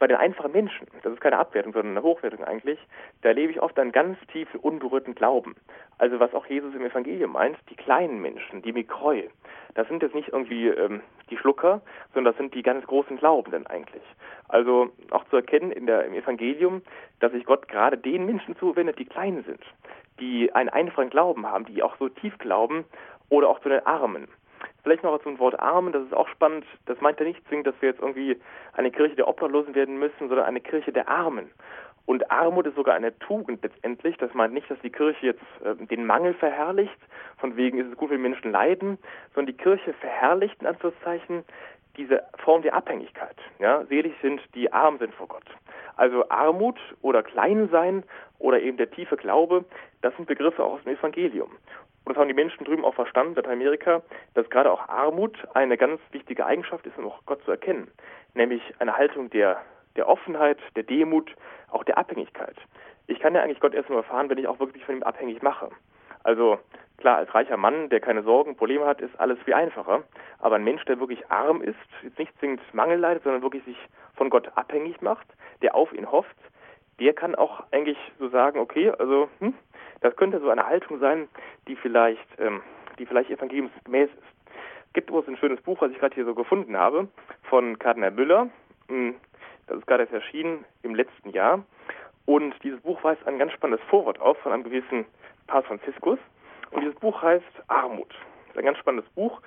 bei 0.00 0.06
den 0.06 0.16
einfachen 0.16 0.50
Menschen, 0.50 0.88
das 1.02 1.12
ist 1.12 1.20
keine 1.20 1.38
Abwertung, 1.38 1.74
sondern 1.74 1.96
eine 1.96 2.02
Hochwertung 2.02 2.42
eigentlich, 2.42 2.78
da 3.20 3.28
erlebe 3.28 3.52
ich 3.52 3.60
oft 3.60 3.78
einen 3.78 3.92
ganz 3.92 4.18
tiefen, 4.32 4.58
unberührten 4.58 5.14
Glauben. 5.14 5.54
Also 5.98 6.18
was 6.18 6.32
auch 6.34 6.46
Jesus 6.46 6.74
im 6.74 6.84
Evangelium 6.84 7.32
meint, 7.32 7.58
die 7.68 7.76
kleinen 7.76 8.20
Menschen, 8.20 8.62
die 8.62 8.72
Mikroi, 8.72 9.28
das 9.74 9.86
sind 9.88 10.02
jetzt 10.02 10.14
nicht 10.14 10.28
irgendwie 10.28 10.68
ähm, 10.68 11.02
die 11.28 11.36
Schlucker, 11.36 11.82
sondern 12.14 12.32
das 12.32 12.38
sind 12.38 12.54
die 12.54 12.62
ganz 12.62 12.86
großen 12.86 13.18
Glaubenden 13.18 13.66
eigentlich. 13.66 14.02
Also 14.48 14.90
auch 15.10 15.24
zu 15.28 15.36
erkennen 15.36 15.70
in 15.70 15.86
der, 15.86 16.06
im 16.06 16.14
Evangelium, 16.14 16.80
dass 17.20 17.32
sich 17.32 17.44
Gott 17.44 17.68
gerade 17.68 17.98
den 17.98 18.24
Menschen 18.24 18.56
zuwendet, 18.56 18.98
die 18.98 19.04
klein 19.04 19.44
sind, 19.46 19.62
die 20.18 20.50
einen 20.54 20.70
einfachen 20.70 21.10
Glauben 21.10 21.46
haben, 21.46 21.66
die 21.66 21.82
auch 21.82 21.96
so 21.98 22.08
tief 22.08 22.38
glauben 22.38 22.86
oder 23.28 23.50
auch 23.50 23.60
zu 23.60 23.68
den 23.68 23.84
Armen. 23.86 24.28
Vielleicht 24.82 25.02
noch 25.02 25.22
zum 25.22 25.38
Wort 25.38 25.58
Armen, 25.60 25.92
das 25.92 26.04
ist 26.04 26.14
auch 26.14 26.28
spannend. 26.28 26.64
Das 26.86 27.00
meint 27.00 27.20
ja 27.20 27.26
nicht 27.26 27.46
zwingend, 27.48 27.66
dass 27.66 27.74
wir 27.80 27.90
jetzt 27.90 28.00
irgendwie 28.00 28.40
eine 28.72 28.90
Kirche 28.90 29.16
der 29.16 29.28
Obdachlosen 29.28 29.74
werden 29.74 29.98
müssen, 29.98 30.28
sondern 30.28 30.46
eine 30.46 30.60
Kirche 30.60 30.92
der 30.92 31.08
Armen. 31.08 31.50
Und 32.06 32.30
Armut 32.30 32.66
ist 32.66 32.74
sogar 32.74 32.94
eine 32.94 33.16
Tugend 33.20 33.62
letztendlich. 33.62 34.16
Das 34.16 34.34
meint 34.34 34.52
nicht, 34.52 34.70
dass 34.70 34.80
die 34.80 34.90
Kirche 34.90 35.26
jetzt 35.26 35.42
äh, 35.64 35.76
den 35.86 36.06
Mangel 36.06 36.34
verherrlicht, 36.34 36.98
von 37.38 37.56
wegen 37.56 37.78
ist 37.78 37.88
es 37.88 37.96
gut, 37.96 38.10
wenn 38.10 38.22
Menschen 38.22 38.50
leiden, 38.50 38.98
sondern 39.34 39.54
die 39.54 39.62
Kirche 39.62 39.92
verherrlicht 39.92 40.60
in 40.60 40.66
Anführungszeichen 40.66 41.44
diese 41.96 42.22
Form 42.38 42.62
der 42.62 42.74
Abhängigkeit. 42.74 43.36
Ja, 43.58 43.84
selig 43.84 44.14
sind 44.22 44.40
die 44.54 44.72
arm 44.72 44.98
sind 44.98 45.14
vor 45.14 45.28
Gott. 45.28 45.44
Also 45.96 46.28
Armut 46.30 46.78
oder 47.02 47.22
Kleinsein 47.22 48.04
oder 48.38 48.60
eben 48.60 48.76
der 48.76 48.90
tiefe 48.90 49.16
Glaube, 49.16 49.64
das 50.02 50.16
sind 50.16 50.26
Begriffe 50.26 50.64
aus 50.64 50.82
dem 50.82 50.94
Evangelium. 50.94 51.50
Und 52.10 52.16
das 52.16 52.22
haben 52.22 52.28
die 52.28 52.34
Menschen 52.34 52.64
drüben 52.64 52.84
auch 52.84 52.94
verstanden, 52.94 53.36
Lateinamerika, 53.36 54.02
dass 54.34 54.50
gerade 54.50 54.72
auch 54.72 54.88
Armut 54.88 55.38
eine 55.54 55.76
ganz 55.76 56.00
wichtige 56.10 56.44
Eigenschaft 56.44 56.84
ist, 56.84 56.98
um 56.98 57.06
auch 57.06 57.24
Gott 57.24 57.40
zu 57.44 57.52
erkennen. 57.52 57.88
Nämlich 58.34 58.62
eine 58.80 58.96
Haltung 58.96 59.30
der, 59.30 59.62
der 59.94 60.08
Offenheit, 60.08 60.58
der 60.74 60.82
Demut, 60.82 61.32
auch 61.70 61.84
der 61.84 61.98
Abhängigkeit. 61.98 62.56
Ich 63.06 63.20
kann 63.20 63.36
ja 63.36 63.42
eigentlich 63.42 63.60
Gott 63.60 63.74
erst 63.74 63.90
nur 63.90 63.98
erfahren, 63.98 64.28
wenn 64.28 64.38
ich 64.38 64.48
auch 64.48 64.58
wirklich 64.58 64.84
von 64.84 64.96
ihm 64.96 65.04
abhängig 65.04 65.40
mache. 65.40 65.70
Also 66.24 66.58
klar, 66.96 67.18
als 67.18 67.32
reicher 67.32 67.56
Mann, 67.56 67.90
der 67.90 68.00
keine 68.00 68.24
Sorgen, 68.24 68.56
Probleme 68.56 68.86
hat, 68.86 69.00
ist 69.00 69.14
alles 69.20 69.38
viel 69.44 69.54
einfacher. 69.54 70.02
Aber 70.40 70.56
ein 70.56 70.64
Mensch, 70.64 70.84
der 70.86 70.98
wirklich 70.98 71.30
arm 71.30 71.62
ist, 71.62 71.78
jetzt 72.02 72.18
nicht 72.18 72.36
zwingend 72.40 72.60
Mangel 72.74 72.98
leidet, 72.98 73.22
sondern 73.22 73.42
wirklich 73.42 73.62
sich 73.62 73.78
von 74.16 74.30
Gott 74.30 74.50
abhängig 74.56 75.00
macht, 75.00 75.28
der 75.62 75.76
auf 75.76 75.92
ihn 75.92 76.10
hofft, 76.10 76.36
der 76.98 77.12
kann 77.12 77.36
auch 77.36 77.62
eigentlich 77.70 77.98
so 78.18 78.28
sagen, 78.30 78.58
okay, 78.58 78.90
also 78.98 79.28
hm, 79.38 79.54
das 80.00 80.16
könnte 80.16 80.40
so 80.40 80.50
eine 80.50 80.66
Haltung 80.66 80.98
sein, 80.98 81.28
die 81.68 81.76
vielleicht, 81.76 82.26
ähm, 82.38 82.62
die 82.98 83.06
vielleicht 83.06 83.30
evangeliumsgemäß 83.30 84.10
ist. 84.10 84.40
Gibt 84.92 85.10
es 85.10 85.28
ein 85.28 85.36
schönes 85.36 85.60
Buch, 85.60 85.80
was 85.80 85.92
ich 85.92 85.98
gerade 85.98 86.14
hier 86.14 86.24
so 86.24 86.34
gefunden 86.34 86.76
habe, 86.76 87.08
von 87.44 87.78
Kardinal 87.78 88.10
Müller. 88.10 88.48
Hm, 88.88 89.14
das 89.66 89.78
ist 89.78 89.86
gerade 89.86 90.02
erst 90.02 90.12
erschienen 90.12 90.64
im 90.82 90.94
letzten 90.94 91.30
Jahr. 91.30 91.64
Und 92.26 92.54
dieses 92.64 92.80
Buch 92.80 93.02
weist 93.04 93.26
ein 93.26 93.38
ganz 93.38 93.52
spannendes 93.52 93.84
Vorwort 93.88 94.20
auf 94.20 94.36
von 94.38 94.52
einem 94.52 94.64
gewissen 94.64 95.06
Papst 95.46 95.68
Franziskus. 95.68 96.18
Und 96.70 96.82
dieses 96.82 96.96
Buch 96.96 97.22
heißt 97.22 97.44
Armut. 97.68 98.08
Das 98.08 98.50
ist 98.50 98.58
ein 98.58 98.64
ganz 98.64 98.78
spannendes 98.78 99.10
Buch, 99.12 99.40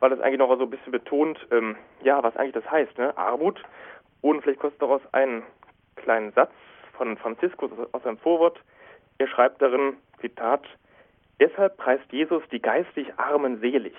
weil 0.00 0.12
es 0.12 0.20
eigentlich 0.20 0.38
noch 0.38 0.56
so 0.56 0.64
ein 0.64 0.70
bisschen 0.70 0.92
betont, 0.92 1.44
ähm, 1.50 1.76
ja, 2.02 2.22
was 2.22 2.36
eigentlich 2.36 2.62
das 2.62 2.70
heißt, 2.70 2.98
ne? 2.98 3.16
Armut. 3.16 3.62
Und 4.20 4.42
vielleicht 4.42 4.60
kostet 4.60 4.82
daraus 4.82 5.02
einen 5.12 5.42
kleinen 5.96 6.32
Satz 6.32 6.52
von 6.96 7.16
Franziskus 7.16 7.70
aus 7.92 8.02
seinem 8.02 8.18
Vorwort. 8.18 8.60
Er 9.18 9.28
schreibt 9.28 9.60
darin, 9.60 9.96
Zitat, 10.20 10.64
Deshalb 11.40 11.76
preist 11.76 12.10
Jesus 12.10 12.42
die 12.50 12.60
geistig 12.60 13.12
Armen 13.16 13.60
selig. 13.60 13.94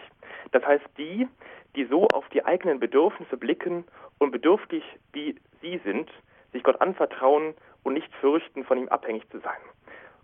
Das 0.51 0.65
heißt 0.65 0.85
die, 0.97 1.27
die 1.75 1.85
so 1.85 2.07
auf 2.07 2.27
die 2.29 2.43
eigenen 2.43 2.79
Bedürfnisse 2.79 3.37
blicken 3.37 3.85
und 4.17 4.31
bedürftig 4.31 4.83
wie 5.13 5.35
sie 5.61 5.79
sind, 5.85 6.09
sich 6.51 6.63
Gott 6.63 6.81
anvertrauen 6.81 7.53
und 7.83 7.93
nicht 7.93 8.13
fürchten, 8.15 8.65
von 8.65 8.77
ihm 8.77 8.89
abhängig 8.89 9.29
zu 9.29 9.39
sein. 9.39 9.59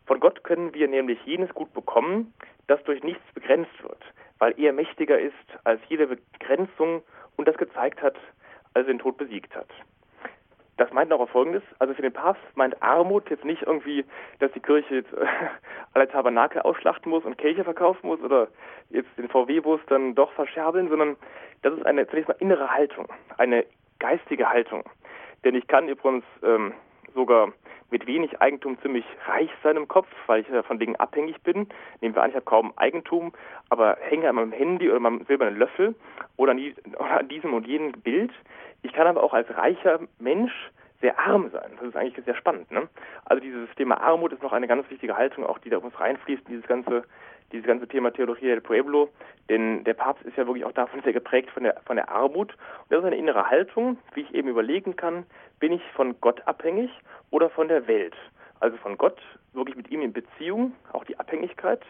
Von 0.05 0.19
Gott 0.19 0.43
können 0.43 0.73
wir 0.73 0.87
nämlich 0.87 1.19
jenes 1.25 1.53
Gut 1.53 1.73
bekommen, 1.73 2.33
das 2.67 2.83
durch 2.83 3.03
nichts 3.03 3.23
begrenzt 3.33 3.81
wird, 3.81 4.01
weil 4.39 4.59
er 4.59 4.73
mächtiger 4.73 5.19
ist 5.19 5.33
als 5.63 5.81
jede 5.87 6.07
Begrenzung 6.07 7.01
und 7.37 7.47
das 7.47 7.57
gezeigt 7.57 8.01
hat, 8.01 8.15
als 8.73 8.87
er 8.87 8.93
den 8.93 8.99
Tod 8.99 9.17
besiegt 9.17 9.55
hat. 9.55 9.67
Das 10.77 10.91
meint 10.91 11.11
auch 11.13 11.29
Folgendes. 11.29 11.63
Also 11.79 11.93
für 11.93 12.01
den 12.01 12.11
Papst 12.11 12.43
meint 12.55 12.81
Armut 12.81 13.29
jetzt 13.29 13.45
nicht 13.45 13.63
irgendwie, 13.63 14.03
dass 14.39 14.51
die 14.51 14.59
Kirche 14.59 14.95
jetzt 14.95 15.13
äh, 15.13 15.25
alle 15.93 16.07
Tabernakel 16.07 16.61
ausschlachten 16.61 17.09
muss 17.09 17.23
und 17.23 17.37
Kirche 17.37 17.63
verkaufen 17.63 18.07
muss 18.07 18.21
oder 18.21 18.47
jetzt 18.89 19.09
den 19.17 19.29
VW-Bus 19.29 19.81
dann 19.87 20.15
doch 20.15 20.31
verscherbeln, 20.33 20.89
sondern 20.89 21.15
das 21.61 21.73
ist 21.73 21.85
eine 21.85 22.07
zunächst 22.07 22.27
mal 22.27 22.37
innere 22.39 22.71
Haltung, 22.71 23.07
eine 23.37 23.65
geistige 23.99 24.49
Haltung. 24.49 24.83
Denn 25.43 25.55
ich 25.55 25.67
kann 25.67 25.87
übrigens 25.87 26.25
ähm, 26.43 26.73
sogar 27.13 27.53
mit 27.91 28.07
wenig 28.07 28.41
Eigentum 28.41 28.77
ziemlich 28.81 29.05
reich 29.27 29.49
sein 29.63 29.77
im 29.77 29.87
Kopf, 29.87 30.07
weil 30.27 30.41
ich 30.41 30.49
ja 30.49 30.63
von 30.63 30.79
Dingen 30.79 30.95
abhängig 30.95 31.41
bin. 31.43 31.67
Nehmen 32.01 32.15
wir 32.15 32.23
an, 32.23 32.29
ich 32.29 32.35
habe 32.35 32.45
kaum 32.45 32.73
Eigentum, 32.77 33.31
aber 33.69 33.97
hänge 34.01 34.27
an 34.27 34.35
meinem 34.35 34.51
Handy 34.51 34.89
oder 34.89 34.99
meinem 34.99 35.23
silbernen 35.25 35.57
Löffel 35.57 35.95
oder 36.35 36.51
an, 36.51 36.57
die, 36.57 36.75
oder 36.97 37.19
an 37.19 37.27
diesem 37.29 37.53
und 37.53 37.67
jenem 37.67 37.93
Bild. 37.93 38.31
Ich 38.85 38.93
kann 38.93 39.07
aber 39.07 39.23
auch 39.23 39.33
als 39.33 39.49
reicher 39.57 39.99
Mensch 40.19 40.53
sehr 41.01 41.17
arm 41.19 41.49
sein. 41.49 41.71
Das 41.79 41.89
ist 41.89 41.95
eigentlich 41.95 42.23
sehr 42.23 42.35
spannend. 42.35 42.69
Ne? 42.69 42.87
Also 43.25 43.41
dieses 43.41 43.67
Thema 43.75 43.99
Armut 43.99 44.31
ist 44.31 44.43
noch 44.43 44.53
eine 44.53 44.67
ganz 44.67 44.87
wichtige 44.91 45.17
Haltung, 45.17 45.43
auch 45.43 45.57
die 45.57 45.71
da 45.71 45.77
uns 45.77 45.99
reinfließt, 45.99 46.47
dieses 46.47 46.67
ganze, 46.67 47.03
dieses 47.51 47.65
ganze 47.65 47.87
Thema 47.87 48.13
Theologie 48.13 48.45
del 48.45 48.61
Pueblo. 48.61 49.09
Denn 49.49 49.83
der 49.85 49.95
Papst 49.95 50.23
ist 50.23 50.37
ja 50.37 50.45
wirklich 50.45 50.65
auch 50.65 50.71
davon 50.71 51.01
sehr 51.01 51.13
geprägt 51.13 51.49
von 51.49 51.63
der, 51.63 51.81
von 51.85 51.95
der 51.95 52.09
Armut. 52.09 52.53
Und 52.53 52.91
das 52.91 52.99
ist 52.99 53.05
eine 53.05 53.17
innere 53.17 53.49
Haltung, 53.49 53.97
wie 54.13 54.21
ich 54.21 54.35
eben 54.35 54.49
überlegen 54.49 54.95
kann, 54.95 55.25
bin 55.59 55.73
ich 55.73 55.81
von 55.95 56.21
Gott 56.21 56.47
abhängig 56.47 56.91
oder 57.31 57.49
von 57.49 57.67
der 57.67 57.87
Welt? 57.87 58.15
Also 58.59 58.77
von 58.77 58.99
Gott, 58.99 59.19
wirklich 59.53 59.75
mit 59.75 59.89
ihm 59.89 60.03
in 60.03 60.13
Beziehung, 60.13 60.73
auch 60.93 61.05
die 61.05 61.19
Abhängigkeit, 61.19 61.81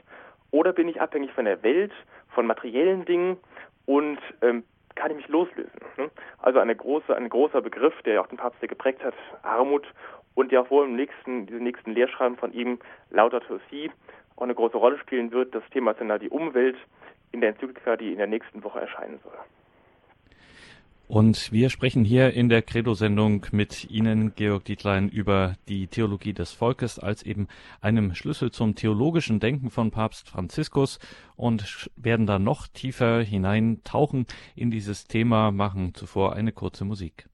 oder 0.51 0.71
bin 0.71 0.87
ich 0.87 1.01
abhängig 1.01 1.33
von 1.33 1.43
der 1.43 1.61
Welt, 1.61 1.91
von 2.29 2.45
materiellen 2.47 3.03
Dingen 3.03 3.35
und 3.85 4.19
ähm, 4.41 4.63
kann 4.95 5.11
ich 5.11 5.17
mich 5.17 5.27
loslösen. 5.27 5.79
Ne? 5.97 6.09
Also 6.39 6.59
eine 6.59 6.75
große, 6.75 7.15
ein 7.15 7.29
großer 7.29 7.61
Begriff, 7.61 7.93
der 8.03 8.21
auch 8.21 8.27
den 8.27 8.37
Papst 8.37 8.59
sehr 8.59 8.69
geprägt 8.69 9.03
hat, 9.03 9.13
Armut 9.43 9.85
und 10.33 10.51
der 10.51 10.61
auch 10.61 10.69
wohl 10.69 10.85
im 10.85 10.95
nächsten, 10.95 11.45
diesem 11.45 11.63
nächsten 11.63 11.91
Lehrschreiben 11.91 12.37
von 12.37 12.53
ihm, 12.53 12.79
Laudato 13.11 13.59
Si, 13.69 13.91
auch 14.35 14.43
eine 14.43 14.55
große 14.55 14.77
Rolle 14.77 14.97
spielen 14.97 15.31
wird. 15.31 15.53
Das 15.53 15.63
Thema 15.71 15.91
ist 15.91 16.01
dann 16.01 16.09
da 16.09 16.17
die 16.17 16.29
Umwelt 16.29 16.77
in 17.31 17.41
der 17.41 17.49
Enzyklika, 17.51 17.97
die 17.97 18.11
in 18.11 18.17
der 18.17 18.27
nächsten 18.27 18.63
Woche 18.63 18.79
erscheinen 18.79 19.19
soll. 19.23 19.33
Und 21.07 21.51
wir 21.51 21.69
sprechen 21.69 22.03
hier 22.03 22.33
in 22.33 22.49
der 22.49 22.63
Credo-Sendung 22.63 23.45
mit 23.51 23.89
Ihnen, 23.91 24.33
Georg 24.35 24.65
Dietlein, 24.65 25.07
über 25.07 25.55
die 25.67 25.85
Theologie 25.85 26.33
des 26.33 26.51
Volkes 26.51 26.97
als 26.97 27.21
eben 27.21 27.47
einem 27.79 28.15
Schlüssel 28.15 28.51
zum 28.51 28.73
theologischen 28.73 29.39
Denken 29.39 29.69
von 29.69 29.91
Papst 29.91 30.27
Franziskus 30.29 30.97
und 31.35 31.91
werden 31.95 32.25
da 32.25 32.39
noch 32.39 32.67
tiefer 32.67 33.21
hineintauchen 33.21 34.25
in 34.55 34.71
dieses 34.71 35.05
Thema, 35.05 35.51
machen 35.51 35.93
zuvor 35.93 36.33
eine 36.33 36.51
kurze 36.51 36.85
Musik. 36.85 37.29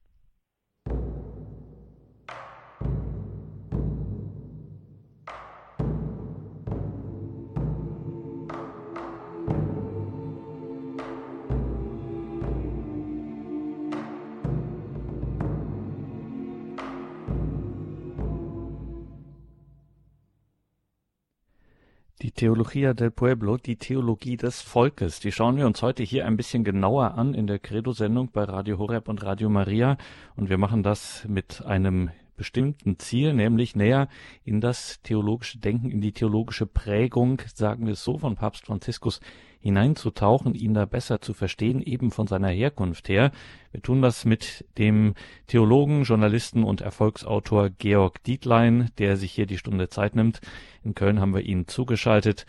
Theologia 22.30 22.94
del 22.94 23.10
Pueblo, 23.10 23.56
die 23.56 23.74
Theologie 23.74 24.36
des 24.36 24.62
Volkes. 24.62 25.18
Die 25.18 25.32
schauen 25.32 25.56
wir 25.56 25.66
uns 25.66 25.82
heute 25.82 26.04
hier 26.04 26.24
ein 26.24 26.36
bisschen 26.36 26.62
genauer 26.62 27.14
an 27.18 27.34
in 27.34 27.48
der 27.48 27.58
Credo-Sendung 27.58 28.30
bei 28.32 28.44
Radio 28.44 28.78
Horeb 28.78 29.08
und 29.08 29.24
Radio 29.24 29.50
Maria. 29.50 29.96
Und 30.36 30.48
wir 30.48 30.56
machen 30.56 30.84
das 30.84 31.24
mit 31.26 31.64
einem 31.66 32.10
bestimmten 32.36 32.98
Ziel, 33.00 33.34
nämlich 33.34 33.74
näher 33.74 34.08
in 34.44 34.60
das 34.60 35.02
theologische 35.02 35.58
Denken, 35.58 35.90
in 35.90 36.00
die 36.00 36.12
theologische 36.12 36.66
Prägung, 36.66 37.42
sagen 37.54 37.86
wir 37.86 37.94
es 37.94 38.04
so, 38.04 38.18
von 38.18 38.36
Papst 38.36 38.66
Franziskus 38.66 39.20
hineinzutauchen, 39.62 40.54
ihn 40.54 40.74
da 40.74 40.84
besser 40.84 41.20
zu 41.20 41.32
verstehen, 41.32 41.80
eben 41.80 42.10
von 42.10 42.26
seiner 42.26 42.48
Herkunft 42.48 43.08
her. 43.08 43.30
Wir 43.70 43.80
tun 43.80 44.02
das 44.02 44.24
mit 44.24 44.64
dem 44.76 45.14
Theologen, 45.46 46.02
Journalisten 46.02 46.64
und 46.64 46.80
Erfolgsautor 46.80 47.70
Georg 47.70 48.22
Dietlein, 48.24 48.90
der 48.98 49.16
sich 49.16 49.32
hier 49.32 49.46
die 49.46 49.58
Stunde 49.58 49.88
Zeit 49.88 50.16
nimmt. 50.16 50.40
In 50.84 50.94
Köln 50.94 51.20
haben 51.20 51.34
wir 51.34 51.42
ihn 51.42 51.68
zugeschaltet. 51.68 52.44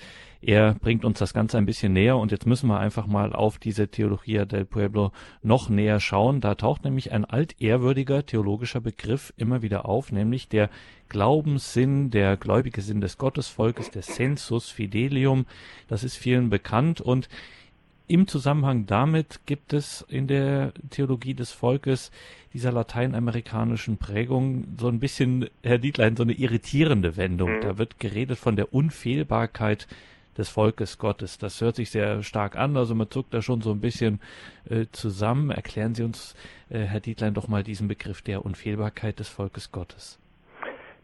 Er 0.46 0.74
bringt 0.74 1.06
uns 1.06 1.20
das 1.20 1.34
Ganze 1.34 1.58
ein 1.58 1.66
bisschen 1.66 1.94
näher 1.94 2.18
und 2.18 2.34
jetzt 2.34 2.46
müssen 2.46 2.68
wir 2.68 2.78
einfach 2.78 3.08
mal 3.08 3.32
auf 3.32 3.60
diese 3.60 3.88
Theologia 3.88 4.44
del 4.44 4.66
Pueblo 4.66 5.14
noch 5.42 5.70
näher 5.70 6.02
schauen. 6.02 6.42
Da 6.42 6.56
taucht 6.56 6.84
nämlich 6.84 7.14
ein 7.14 7.24
altehrwürdiger 7.24 8.26
theologischer 8.26 8.82
Begriff 8.82 9.34
immer 9.38 9.62
wieder 9.62 9.88
auf, 9.88 10.12
nämlich 10.12 10.50
der 10.50 10.70
Glaubenssinn, 11.08 12.12
der 12.12 12.36
gläubige 12.36 12.82
Sinn 12.82 13.00
des 13.00 13.18
Gottesvolkes, 13.18 13.92
der 13.92 14.02
Sensus 14.02 14.70
Fidelium. 14.70 15.46
Das 15.88 16.04
ist 16.04 16.18
vielen 16.18 16.50
bekannt 16.50 17.00
und 17.00 17.30
im 18.08 18.28
Zusammenhang 18.28 18.86
damit 18.86 19.40
gibt 19.46 19.72
es 19.72 20.06
in 20.10 20.28
der 20.28 20.74
Theologie 20.90 21.36
des 21.36 21.54
Volkes 21.54 22.12
dieser 22.54 22.74
lateinamerikanischen 22.74 23.96
Prägung 23.96 24.66
so 24.78 24.90
ein 24.90 25.00
bisschen, 25.00 25.50
Herr 25.64 25.78
Dietlein, 25.78 26.18
so 26.18 26.24
eine 26.24 26.34
irritierende 26.34 27.16
Wendung. 27.16 27.56
Mhm. 27.56 27.62
Da 27.62 27.78
wird 27.78 28.02
geredet 28.02 28.38
von 28.38 28.58
der 28.58 28.74
Unfehlbarkeit 28.74 29.88
des 30.38 30.50
Volkes 30.50 30.98
Gottes. 30.98 31.38
Das 31.38 31.62
hört 31.62 31.76
sich 31.76 31.92
sehr 31.92 32.24
stark 32.24 32.56
an, 32.56 32.78
also 32.78 32.96
man 32.96 33.10
zuckt 33.10 33.34
da 33.34 33.42
schon 33.42 33.62
so 33.62 33.72
ein 33.72 33.82
bisschen 33.82 34.20
äh, 34.70 34.86
zusammen. 34.92 35.52
Erklären 35.52 35.96
Sie 35.96 36.04
uns, 36.04 36.36
äh, 36.70 36.80
Herr 36.80 37.00
Dietlein, 37.00 37.34
doch 37.34 37.48
mal 37.48 37.64
diesen 37.64 37.88
Begriff 37.88 38.22
der 38.22 38.46
Unfehlbarkeit 38.46 39.20
des 39.20 39.30
Volkes 39.30 39.72
Gottes. 39.72 40.20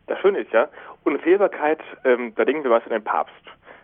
Das 0.08 0.20
Schöne 0.20 0.40
ist 0.40 0.52
ja, 0.52 0.70
Unfehlbarkeit, 1.04 1.80
ähm, 2.04 2.34
da 2.36 2.46
denken 2.46 2.64
wir 2.64 2.72
was 2.72 2.84
an 2.84 2.92
den 2.92 3.04
Papst. 3.04 3.34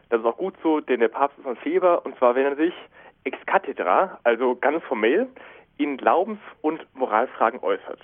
Das 0.10 0.20
ist 0.20 0.26
auch 0.26 0.38
gut 0.38 0.56
so, 0.62 0.80
denn 0.80 1.00
der 1.00 1.08
Papst 1.08 1.38
ist 1.38 1.46
unfehlbar 1.46 2.06
und 2.06 2.18
zwar, 2.18 2.36
wenn 2.36 2.46
er 2.46 2.56
sich 2.56 2.74
ex 3.24 3.38
cathedra, 3.46 4.20
also 4.24 4.56
ganz 4.56 4.84
formell, 4.84 5.28
in 5.78 5.98
Glaubens- 5.98 6.40
und 6.62 6.86
Moralfragen 6.96 7.60
äußert. 7.60 8.00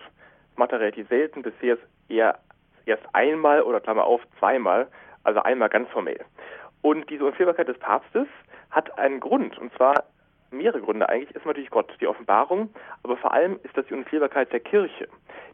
Macht 0.56 0.72
er 0.72 0.80
relativ 0.80 1.08
selten, 1.08 1.42
bisher 1.42 1.78
eher 2.10 2.40
erst 2.86 3.04
einmal 3.14 3.62
oder 3.62 3.80
Klammer 3.80 4.06
auf 4.06 4.22
zweimal, 4.40 4.88
also 5.24 5.42
einmal 5.42 5.70
ganz 5.70 5.90
formell. 5.90 6.20
Und 6.82 7.10
diese 7.10 7.26
Unfehlbarkeit 7.26 7.68
des 7.68 7.78
Papstes 7.80 8.28
hat 8.72 8.98
einen 8.98 9.20
Grund, 9.20 9.58
und 9.58 9.74
zwar 9.76 10.06
mehrere 10.52 10.82
Gründe 10.82 11.08
eigentlich. 11.10 11.36
Ist 11.36 11.46
natürlich 11.46 11.70
Gott, 11.70 11.92
die 12.00 12.08
Offenbarung, 12.08 12.70
aber 13.04 13.18
vor 13.18 13.34
allem 13.34 13.60
ist 13.64 13.76
das 13.78 13.86
die 13.88 13.94
Unfehlbarkeit 13.94 14.52
der 14.52 14.60
Kirche. 14.60 15.08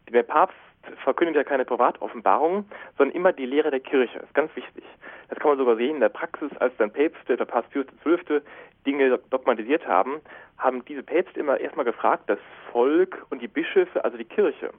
Der 0.10 0.24
Papst 0.24 0.56
verkündet 1.04 1.36
ja 1.36 1.44
keine 1.44 1.66
Privatoffenbarungen, 1.66 2.66
sondern 2.98 3.16
immer 3.16 3.34
die 3.34 3.46
Lehre 3.46 3.72
der 3.72 3.80
Kirche. 3.80 4.20
Das 4.20 4.28
ist 4.28 4.34
ganz 4.34 4.56
wichtig. 4.56 4.84
Das 5.30 5.38
kann 5.40 5.50
man 5.50 5.58
sogar 5.58 5.76
sehen 5.76 5.96
in 5.96 6.00
der 6.00 6.10
Praxis, 6.10 6.50
als 6.60 6.76
dann 6.78 6.92
Päpste, 6.92 7.36
der 7.36 7.46
Papst 7.46 7.72
Pius 7.72 7.86
XII. 8.04 8.42
Dinge 8.86 9.20
dogmatisiert 9.30 9.86
haben, 9.86 10.22
haben 10.58 10.86
diese 10.86 11.04
Päpste 11.04 11.42
immer 11.42 11.60
erstmal 11.60 11.84
gefragt, 11.84 12.24
das 12.28 12.40
Volk 12.72 13.26
und 13.30 13.42
die 13.42 13.50
Bischöfe, 13.50 14.02
also 14.06 14.18
die 14.18 14.24
Kirche. 14.24 14.72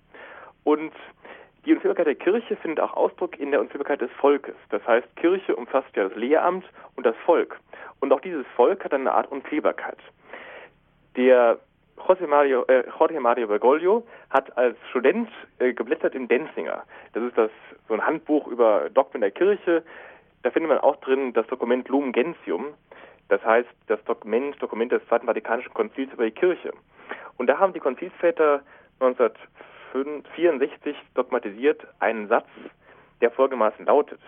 Und 0.64 0.92
die 1.64 1.74
Unfehlbarkeit 1.74 2.06
der 2.06 2.14
Kirche 2.14 2.56
findet 2.56 2.80
auch 2.80 2.94
Ausdruck 2.94 3.38
in 3.38 3.50
der 3.50 3.60
Unfehlbarkeit 3.60 4.00
des 4.00 4.10
Volkes. 4.12 4.54
Das 4.70 4.86
heißt, 4.86 5.06
Kirche 5.16 5.56
umfasst 5.56 5.94
ja 5.96 6.08
das 6.08 6.16
Lehramt 6.16 6.64
und 6.96 7.04
das 7.04 7.16
Volk. 7.24 7.58
Und 8.00 8.12
auch 8.12 8.20
dieses 8.20 8.46
Volk 8.56 8.84
hat 8.84 8.94
eine 8.94 9.12
Art 9.12 9.30
Unfehlbarkeit. 9.30 9.98
Der 11.16 11.58
José 11.98 12.26
Mario, 12.26 12.64
äh, 12.68 12.84
Jorge 12.98 13.20
Mario 13.20 13.48
Bergoglio 13.48 14.06
hat 14.30 14.56
als 14.56 14.76
Student 14.90 15.28
äh, 15.58 15.72
geblättert 15.72 16.14
im 16.14 16.28
Denzinger. 16.28 16.84
Das 17.12 17.22
ist 17.24 17.36
das 17.36 17.50
so 17.88 17.94
ein 17.94 18.06
Handbuch 18.06 18.46
über 18.46 18.88
Dogmen 18.90 19.20
der 19.20 19.30
Kirche. 19.30 19.82
Da 20.42 20.50
findet 20.50 20.70
man 20.70 20.78
auch 20.78 20.96
drin 20.96 21.32
das 21.32 21.46
Dokument 21.48 21.88
Lumen 21.88 22.12
Gentium. 22.12 22.66
Das 23.28 23.44
heißt, 23.44 23.68
das 23.88 24.02
Dokument, 24.04 24.60
Dokument 24.62 24.92
des 24.92 25.04
Zweiten 25.06 25.26
Vatikanischen 25.26 25.74
Konzils 25.74 26.12
über 26.12 26.24
die 26.24 26.30
Kirche. 26.30 26.72
Und 27.36 27.48
da 27.48 27.58
haben 27.58 27.72
die 27.72 27.80
Konzilsväter 27.80 28.62
1964 29.94 30.96
dogmatisiert 31.14 31.86
einen 31.98 32.28
Satz, 32.28 32.48
der 33.20 33.30
folgendermaßen 33.30 33.86
lautet. 33.86 34.20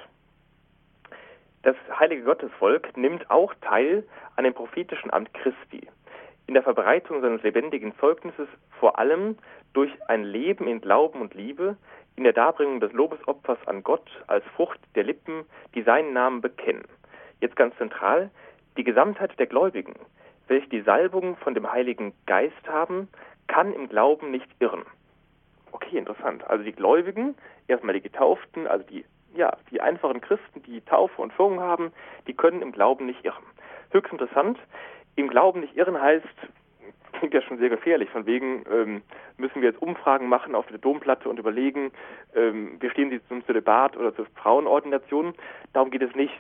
Das 1.63 1.77
heilige 1.99 2.23
Gottesvolk 2.23 2.97
nimmt 2.97 3.31
auch 3.31 3.53
teil 3.61 4.05
an 4.37 4.45
dem 4.45 4.55
prophetischen 4.55 5.13
Amt 5.13 5.33
Christi 5.35 5.87
in 6.51 6.55
der 6.55 6.65
Verbreitung 6.65 7.21
seines 7.21 7.45
lebendigen 7.45 7.97
Zeugnisses 8.01 8.49
vor 8.81 8.99
allem 8.99 9.39
durch 9.73 9.93
ein 10.09 10.25
Leben 10.25 10.67
in 10.67 10.81
Glauben 10.81 11.21
und 11.21 11.33
Liebe, 11.33 11.77
in 12.17 12.25
der 12.25 12.33
Darbringung 12.33 12.81
des 12.81 12.93
Lobesopfers 12.93 13.59
an 13.69 13.85
Gott 13.85 14.11
als 14.27 14.45
Frucht 14.57 14.81
der 14.97 15.05
Lippen, 15.05 15.45
die 15.77 15.83
seinen 15.83 16.13
Namen 16.13 16.41
bekennen. 16.41 16.83
Jetzt 17.41 17.55
ganz 17.55 17.77
zentral, 17.77 18.33
die 18.77 18.83
Gesamtheit 18.83 19.39
der 19.39 19.47
Gläubigen, 19.47 19.95
welche 20.49 20.69
die 20.69 20.81
Salbung 20.81 21.37
von 21.37 21.55
dem 21.55 21.71
Heiligen 21.71 22.15
Geist 22.27 22.69
haben, 22.69 23.07
kann 23.47 23.73
im 23.73 23.89
Glauben 23.89 24.33
nicht 24.33 24.49
irren. 24.59 24.83
Okay, 25.73 25.99
interessant. 25.99 26.49
Also 26.49 26.65
die 26.65 26.73
Gläubigen, 26.73 27.35
erstmal 27.69 27.95
die 27.95 28.01
Getauften, 28.01 28.67
also 28.67 28.85
die, 28.87 29.05
ja, 29.35 29.57
die 29.71 29.81
einfachen 29.81 30.21
Christen, 30.21 30.63
die 30.63 30.81
Taufe 30.83 31.23
und 31.23 31.33
Führung 31.33 31.61
haben, 31.61 31.93
die 32.27 32.35
können 32.35 32.63
im 32.63 32.73
Glauben 32.73 33.07
nicht 33.07 33.25
irren. 33.25 33.45
Höchst 33.91 34.13
interessant. 34.13 34.59
Im 35.17 35.29
Glauben 35.29 35.61
nicht 35.61 35.77
irren 35.77 36.01
heißt, 36.01 36.27
klingt 37.13 37.35
ja 37.35 37.43
schon 37.43 37.59
sehr 37.59 37.69
gefährlich. 37.69 38.09
Von 38.11 38.27
wegen 38.27 38.65
ähm, 38.73 39.03
müssen 39.37 39.61
wir 39.61 39.69
jetzt 39.69 39.83
Umfragen 39.83 40.29
machen 40.29 40.55
auf 40.55 40.67
der 40.67 40.79
Domplatte 40.79 41.29
und 41.29 41.39
überlegen, 41.39 41.93
ähm, 42.35 42.77
wir 42.81 42.91
stehen 42.91 43.11
sie 43.11 43.21
zum 43.29 43.45
Zölibat 43.47 43.97
oder 43.97 44.15
zur 44.15 44.27
Frauenordination. 44.37 45.35
Darum 45.73 45.91
geht 45.91 46.03
es 46.03 46.15
nicht. 46.15 46.35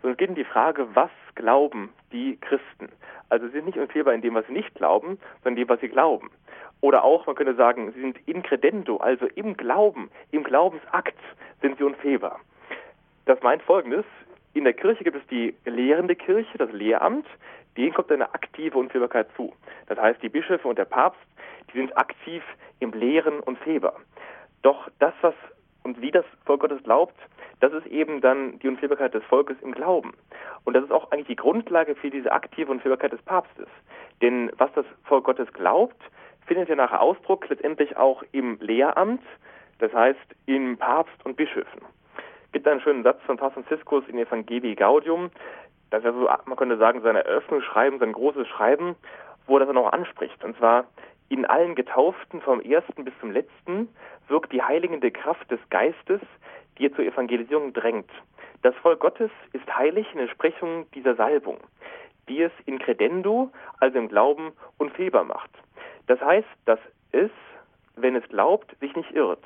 Sondern 0.00 0.12
es 0.12 0.18
geht 0.18 0.28
um 0.30 0.34
die 0.34 0.44
Frage, 0.44 0.86
was 0.94 1.10
glauben 1.34 1.90
die 2.12 2.38
Christen? 2.40 2.90
Also 3.28 3.46
sie 3.46 3.52
sind 3.52 3.66
nicht 3.66 3.78
unfehlbar 3.78 4.14
in 4.14 4.22
dem, 4.22 4.34
was 4.34 4.46
sie 4.46 4.52
nicht 4.52 4.74
glauben, 4.74 5.18
sondern 5.42 5.58
in 5.58 5.66
dem, 5.66 5.68
was 5.68 5.80
sie 5.80 5.88
glauben. 5.88 6.30
Oder 6.80 7.04
auch, 7.04 7.26
man 7.26 7.36
könnte 7.36 7.54
sagen, 7.54 7.92
sie 7.92 8.00
sind 8.00 8.16
in 8.26 8.42
credendo, 8.42 8.96
also 8.98 9.26
im 9.34 9.56
Glauben, 9.56 10.10
im 10.30 10.44
Glaubensakt 10.44 11.18
sind 11.60 11.76
sie 11.78 11.84
unfehlbar. 11.84 12.40
Das 13.26 13.42
meint 13.42 13.62
Folgendes. 13.62 14.04
In 14.54 14.64
der 14.64 14.72
Kirche 14.72 15.04
gibt 15.04 15.16
es 15.16 15.26
die 15.28 15.54
lehrende 15.64 16.16
Kirche, 16.16 16.58
das 16.58 16.72
Lehramt 16.72 17.26
denen 17.76 17.94
kommt 17.94 18.10
eine 18.10 18.32
aktive 18.34 18.78
Unfehlbarkeit 18.78 19.28
zu. 19.36 19.52
Das 19.86 19.98
heißt, 19.98 20.22
die 20.22 20.28
Bischöfe 20.28 20.68
und 20.68 20.78
der 20.78 20.84
Papst, 20.84 21.20
die 21.72 21.78
sind 21.78 21.96
aktiv 21.96 22.42
im 22.80 22.92
Lehren 22.92 23.40
und 23.40 23.58
Feber. 23.58 23.94
Doch 24.62 24.90
das, 24.98 25.14
was 25.22 25.34
und 25.82 26.00
wie 26.02 26.10
das 26.10 26.24
Volk 26.44 26.60
Gottes 26.60 26.82
glaubt, 26.82 27.14
das 27.60 27.72
ist 27.72 27.86
eben 27.86 28.20
dann 28.20 28.58
die 28.58 28.68
Unfehlbarkeit 28.68 29.14
des 29.14 29.24
Volkes 29.24 29.56
im 29.62 29.72
Glauben. 29.72 30.12
Und 30.64 30.74
das 30.74 30.84
ist 30.84 30.92
auch 30.92 31.10
eigentlich 31.10 31.28
die 31.28 31.36
Grundlage 31.36 31.94
für 31.94 32.10
diese 32.10 32.32
aktive 32.32 32.70
Unfehlbarkeit 32.70 33.12
des 33.12 33.22
Papstes. 33.22 33.68
Denn 34.20 34.50
was 34.58 34.70
das 34.74 34.84
Volk 35.04 35.24
Gottes 35.24 35.50
glaubt, 35.54 35.96
findet 36.46 36.68
ja 36.68 36.76
nachher 36.76 37.00
Ausdruck 37.00 37.48
letztendlich 37.48 37.96
auch 37.96 38.22
im 38.32 38.58
Lehramt, 38.60 39.22
das 39.78 39.92
heißt 39.92 40.18
im 40.46 40.76
Papst 40.76 41.24
und 41.24 41.36
Bischöfen. 41.36 41.80
Es 42.46 42.52
gibt 42.52 42.66
einen 42.66 42.80
schönen 42.80 43.02
Satz 43.02 43.20
von 43.22 43.36
Papst 43.36 43.54
Franziskus 43.54 44.04
in 44.08 44.18
Evangelii 44.18 44.74
Gaudium, 44.74 45.30
das 45.90 46.04
ist 46.04 46.14
so, 46.14 46.28
man 46.44 46.56
könnte 46.56 46.76
sagen, 46.76 47.02
sein 47.02 47.16
Eröffnungsschreiben, 47.16 47.98
sein 47.98 48.12
großes 48.12 48.46
Schreiben, 48.48 48.94
wo 49.46 49.58
er 49.58 49.66
das 49.66 49.76
auch 49.76 49.92
anspricht. 49.92 50.42
Und 50.44 50.56
zwar, 50.56 50.84
in 51.28 51.44
allen 51.44 51.74
Getauften 51.74 52.40
vom 52.40 52.60
ersten 52.60 53.04
bis 53.04 53.14
zum 53.20 53.32
letzten 53.32 53.88
wirkt 54.28 54.52
die 54.52 54.62
heiligende 54.62 55.10
Kraft 55.10 55.50
des 55.50 55.60
Geistes, 55.70 56.20
die 56.78 56.84
ihr 56.84 56.94
zur 56.94 57.04
Evangelisierung 57.04 57.72
drängt. 57.72 58.10
Das 58.62 58.74
Volk 58.76 59.00
Gottes 59.00 59.30
ist 59.52 59.76
heilig 59.76 60.06
in 60.12 60.20
Entsprechung 60.20 60.90
dieser 60.92 61.16
Salbung, 61.16 61.58
die 62.28 62.42
es 62.42 62.52
in 62.66 62.78
credendo, 62.78 63.50
also 63.80 63.98
im 63.98 64.08
Glauben, 64.08 64.52
unfehlbar 64.78 65.24
macht. 65.24 65.50
Das 66.10 66.20
heißt, 66.20 66.48
dass 66.64 66.80
es, 67.12 67.30
wenn 67.94 68.16
es 68.16 68.28
glaubt, 68.30 68.76
sich 68.80 68.96
nicht 68.96 69.12
irrt, 69.12 69.44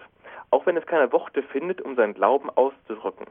auch 0.48 0.64
wenn 0.64 0.78
es 0.78 0.86
keine 0.86 1.12
Worte 1.12 1.42
findet, 1.42 1.82
um 1.82 1.94
seinen 1.94 2.14
Glauben 2.14 2.48
auszudrücken. 2.48 3.26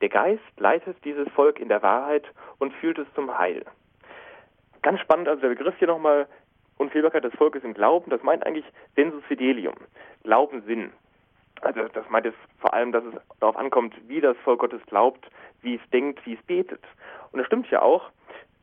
Der 0.00 0.08
Geist 0.08 0.42
leitet 0.58 0.96
dieses 1.04 1.28
Volk 1.28 1.60
in 1.60 1.68
der 1.68 1.80
Wahrheit 1.80 2.24
und 2.58 2.74
führt 2.74 2.98
es 2.98 3.06
zum 3.14 3.38
Heil. 3.38 3.64
Ganz 4.82 4.98
spannend, 4.98 5.28
also 5.28 5.42
der 5.42 5.50
Begriff 5.50 5.76
hier 5.78 5.86
nochmal, 5.86 6.26
Unfehlbarkeit 6.76 7.22
des 7.22 7.32
Volkes 7.34 7.62
im 7.62 7.72
Glauben, 7.72 8.10
das 8.10 8.24
meint 8.24 8.44
eigentlich 8.44 8.66
Sensus 8.96 9.22
Fidelium, 9.26 9.76
Glaubenssinn. 10.24 10.90
Also 11.60 11.86
das 11.86 12.10
meint 12.10 12.26
es 12.26 12.34
vor 12.58 12.74
allem, 12.74 12.90
dass 12.90 13.04
es 13.04 13.14
darauf 13.38 13.56
ankommt, 13.56 13.94
wie 14.08 14.20
das 14.20 14.36
Volk 14.38 14.58
Gottes 14.58 14.84
glaubt, 14.86 15.24
wie 15.60 15.76
es 15.76 15.90
denkt, 15.92 16.26
wie 16.26 16.34
es 16.34 16.42
betet. 16.46 16.82
Und 17.30 17.38
das 17.38 17.46
stimmt 17.46 17.70
ja 17.70 17.80
auch. 17.80 18.10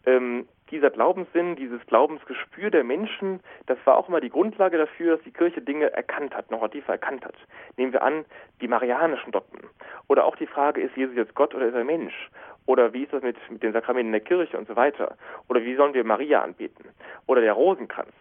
Ähm, 0.05 0.45
dieser 0.71 0.89
Glaubenssinn, 0.89 1.55
dieses 1.55 1.85
Glaubensgespür 1.87 2.69
der 2.69 2.83
Menschen, 2.83 3.39
das 3.65 3.77
war 3.85 3.97
auch 3.97 4.09
immer 4.09 4.21
die 4.21 4.29
Grundlage 4.29 4.77
dafür, 4.77 5.15
dass 5.15 5.23
die 5.23 5.31
Kirche 5.31 5.61
Dinge 5.61 5.91
erkannt 5.93 6.35
hat, 6.35 6.51
noch 6.51 6.67
tiefer 6.69 6.93
erkannt 6.93 7.25
hat. 7.25 7.35
Nehmen 7.77 7.93
wir 7.93 8.03
an, 8.03 8.25
die 8.61 8.67
marianischen 8.67 9.31
Dogmen. 9.31 9.63
Oder 10.07 10.25
auch 10.25 10.35
die 10.35 10.47
Frage, 10.47 10.81
ist 10.81 10.95
Jesus 10.95 11.15
jetzt 11.15 11.35
Gott 11.35 11.53
oder 11.55 11.67
ist 11.67 11.75
er 11.75 11.83
Mensch? 11.83 12.29
Oder 12.65 12.93
wie 12.93 13.03
ist 13.03 13.13
das 13.13 13.23
mit, 13.23 13.37
mit 13.49 13.63
den 13.63 13.73
Sakramenten 13.73 14.11
der 14.11 14.21
Kirche 14.21 14.57
und 14.57 14.67
so 14.67 14.75
weiter? 14.75 15.17
Oder 15.47 15.63
wie 15.63 15.75
sollen 15.75 15.93
wir 15.93 16.03
Maria 16.03 16.41
anbeten? 16.41 16.85
Oder 17.25 17.41
der 17.41 17.53
Rosenkranz? 17.53 18.11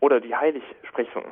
Oder 0.00 0.20
die 0.20 0.34
Heiligsprechung? 0.34 1.24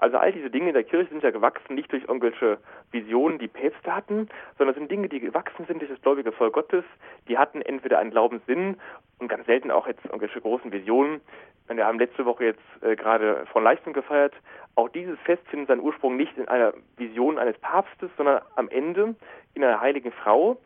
Also 0.00 0.16
all 0.16 0.32
diese 0.32 0.48
Dinge 0.48 0.68
in 0.68 0.74
der 0.74 0.84
Kirche 0.84 1.10
sind 1.10 1.22
ja 1.22 1.30
gewachsen, 1.30 1.74
nicht 1.74 1.92
durch 1.92 2.04
irgendwelche 2.04 2.56
Visionen, 2.90 3.38
die 3.38 3.48
Päpste 3.48 3.94
hatten, 3.94 4.30
sondern 4.56 4.74
sind 4.74 4.90
Dinge, 4.90 5.10
die 5.10 5.20
gewachsen 5.20 5.66
sind 5.66 5.82
durch 5.82 5.90
das 5.90 6.00
gläubige 6.00 6.32
Volk 6.32 6.54
Gottes. 6.54 6.84
Die 7.28 7.36
hatten 7.36 7.60
entweder 7.60 7.98
einen 7.98 8.10
Glaubenssinn 8.10 8.78
und 9.18 9.28
ganz 9.28 9.44
selten 9.44 9.70
auch 9.70 9.86
jetzt 9.86 10.02
irgendwelche 10.06 10.40
großen 10.40 10.72
Visionen. 10.72 11.20
Wir 11.68 11.86
haben 11.86 11.98
letzte 11.98 12.24
Woche 12.24 12.46
jetzt 12.46 12.62
äh, 12.80 12.96
gerade 12.96 13.44
von 13.52 13.62
Leistung 13.62 13.92
gefeiert. 13.92 14.32
Auch 14.74 14.88
dieses 14.88 15.18
Fest 15.20 15.42
findet 15.48 15.68
seinen 15.68 15.82
Ursprung 15.82 16.16
nicht 16.16 16.36
in 16.38 16.48
einer 16.48 16.72
Vision 16.96 17.38
eines 17.38 17.58
Papstes, 17.58 18.10
sondern 18.16 18.40
am 18.56 18.70
Ende 18.70 19.14
in 19.52 19.62
einer 19.62 19.82
heiligen 19.82 20.12
Frau, 20.12 20.56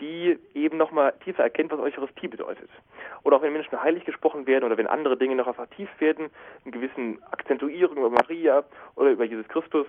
die 0.00 0.38
eben 0.54 0.78
nochmal 0.78 1.12
tiefer 1.24 1.42
erkennt, 1.42 1.70
was 1.70 1.80
Eucharistie 1.80 2.28
bedeutet. 2.28 2.68
Oder 3.22 3.36
auch 3.36 3.42
wenn 3.42 3.52
Menschen 3.52 3.80
heilig 3.80 4.04
gesprochen 4.04 4.46
werden 4.46 4.64
oder 4.64 4.76
wenn 4.76 4.86
andere 4.86 5.16
Dinge 5.16 5.36
noch 5.36 5.54
vertieft 5.54 6.00
werden, 6.00 6.30
in 6.64 6.72
gewissen 6.72 7.22
Akzentuierungen 7.30 7.98
über 7.98 8.10
Maria 8.10 8.64
oder 8.96 9.10
über 9.10 9.24
Jesus 9.24 9.46
Christus 9.48 9.86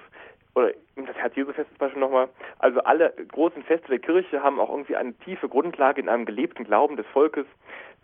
oder 0.55 0.71
das 0.95 1.15
Herz-Jesu-Fest 1.15 1.69
zum 1.69 1.77
Beispiel 1.77 1.99
nochmal. 1.99 2.29
Also 2.59 2.81
alle 2.81 3.11
großen 3.29 3.63
Feste 3.63 3.87
der 3.87 3.99
Kirche 3.99 4.43
haben 4.43 4.59
auch 4.59 4.69
irgendwie 4.69 4.95
eine 4.95 5.13
tiefe 5.19 5.49
Grundlage 5.49 6.01
in 6.01 6.09
einem 6.09 6.25
gelebten 6.25 6.63
Glauben 6.63 6.95
des 6.95 7.07
Volkes. 7.07 7.45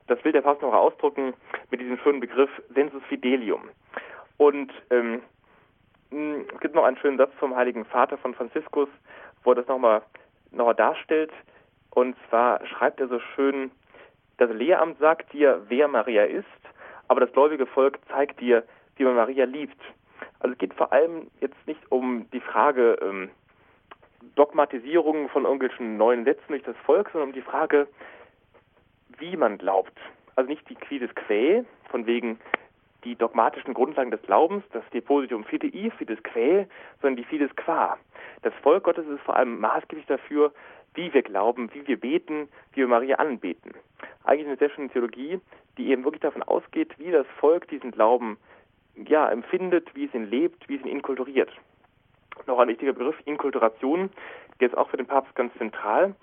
Das 0.08 0.24
will 0.24 0.32
der 0.32 0.42
Papst 0.42 0.64
noch 0.64 0.74
ausdrücken 0.74 1.34
mit 1.70 1.80
diesem 1.80 2.00
schönen 2.00 2.20
Begriff 2.20 2.50
Sensus 2.74 3.04
Fidelium. 3.04 3.70
Und 4.38 4.72
ähm, 4.90 5.22
es 6.12 6.60
gibt 6.60 6.74
noch 6.74 6.86
einen 6.86 6.98
schönen 6.98 7.18
Satz 7.18 7.32
vom 7.38 7.56
Heiligen 7.56 7.86
Vater 7.86 8.18
von 8.18 8.34
Franziskus, 8.34 8.90
wo 9.44 9.52
er 9.52 9.56
das 9.56 9.68
nochmal 9.68 10.02
noch 10.52 10.74
darstellt. 10.74 11.32
Und 11.91 12.15
zwar 12.30 12.65
schreibt 12.67 12.99
er 12.99 13.08
so 13.08 13.19
schön, 13.36 13.71
das 14.38 14.52
Lehramt 14.52 14.99
sagt 14.99 15.34
dir, 15.34 15.62
wer 15.67 15.88
Maria 15.88 16.23
ist, 16.23 16.45
aber 17.08 17.19
das 17.21 17.32
gläubige 17.34 17.65
Volk 17.65 17.99
zeigt 18.08 18.39
dir, 18.39 18.63
wie 18.95 19.04
man 19.04 19.15
Maria 19.15 19.45
liebt. 19.45 19.82
Also 20.39 20.54
es 20.54 20.58
geht 20.60 20.73
vor 20.73 20.93
allem 20.93 21.30
jetzt 21.41 21.67
nicht 21.67 21.82
um 21.91 22.30
die 22.32 22.39
Frage 22.39 22.97
ähm, 23.02 23.30
Dogmatisierung 24.36 25.30
von 25.30 25.43
irgendwelchen 25.43 25.97
neuen 25.97 26.23
Sätzen 26.23 26.49
durch 26.49 26.63
das 26.63 26.78
Volk, 26.86 27.10
sondern 27.12 27.30
um 27.30 27.34
die 27.34 27.41
Frage, 27.41 27.88
wie 29.17 29.36
man 29.36 29.58
glaubt. 29.58 29.97
Also 30.36 30.49
nicht 30.49 30.69
die 30.69 30.75
Quides 30.75 31.13
Quae, 31.15 31.65
von 31.89 32.06
wegen 32.06 32.39
die 33.04 33.15
dogmatischen 33.15 33.73
Grundlagen 33.73 34.12
des 34.12 34.21
Glaubens, 34.21 34.63
das 34.71 34.84
Depositum 34.93 35.43
Fidei, 35.43 35.91
Fides 35.97 36.21
Quae, 36.23 36.67
sondern 37.02 37.17
die 37.17 37.23
Fides 37.23 37.54
Qua. 37.56 37.97
Das 38.41 38.54
Volk 38.62 38.84
Gottes 38.84 39.08
ist 39.08 39.21
vor 39.21 39.36
allem 39.36 39.60
maßgeblich 39.60 40.06
dafür, 40.06 40.54
wie 40.93 41.13
wir 41.13 41.21
glauben, 41.21 41.69
wie 41.73 41.88
wir 41.88 41.99
beten, 41.99 42.49
wie 42.73 42.82
wir 42.82 42.88
Maria 42.88 43.17
anbeten. 43.17 43.73
Eigentlich 44.23 44.47
eine 44.47 44.58
sehr 44.58 44.69
schöne 44.69 44.89
Theologie, 44.89 45.39
die 45.78 45.89
eben 45.91 46.04
wirklich 46.04 46.21
davon 46.21 46.43
ausgeht, 46.43 46.97
wie 46.97 47.12
das 47.12 47.28
Volk 47.39 47.67
diesen 47.67 47.91
Glauben 47.91 48.38
ja, 49.08 49.30
empfindet, 49.30 49.95
wie 49.95 50.06
es 50.06 50.13
ihn 50.13 50.30
lebt, 50.30 50.67
wie 50.67 50.75
es 50.75 50.82
ihn 50.82 50.91
inkulturiert. 50.91 51.52
Noch 52.47 52.60
ein 52.60 52.67
wichtiger 52.67 52.93
Begriff, 52.93 53.15
Inkulturation, 53.25 54.10
der 54.60 54.69
ist 54.69 54.78
auch 54.78 54.89
für 54.89 54.97
den 54.97 55.06
Papst 55.06 55.36
ganz 55.36 55.54
zentral, 55.58 56.15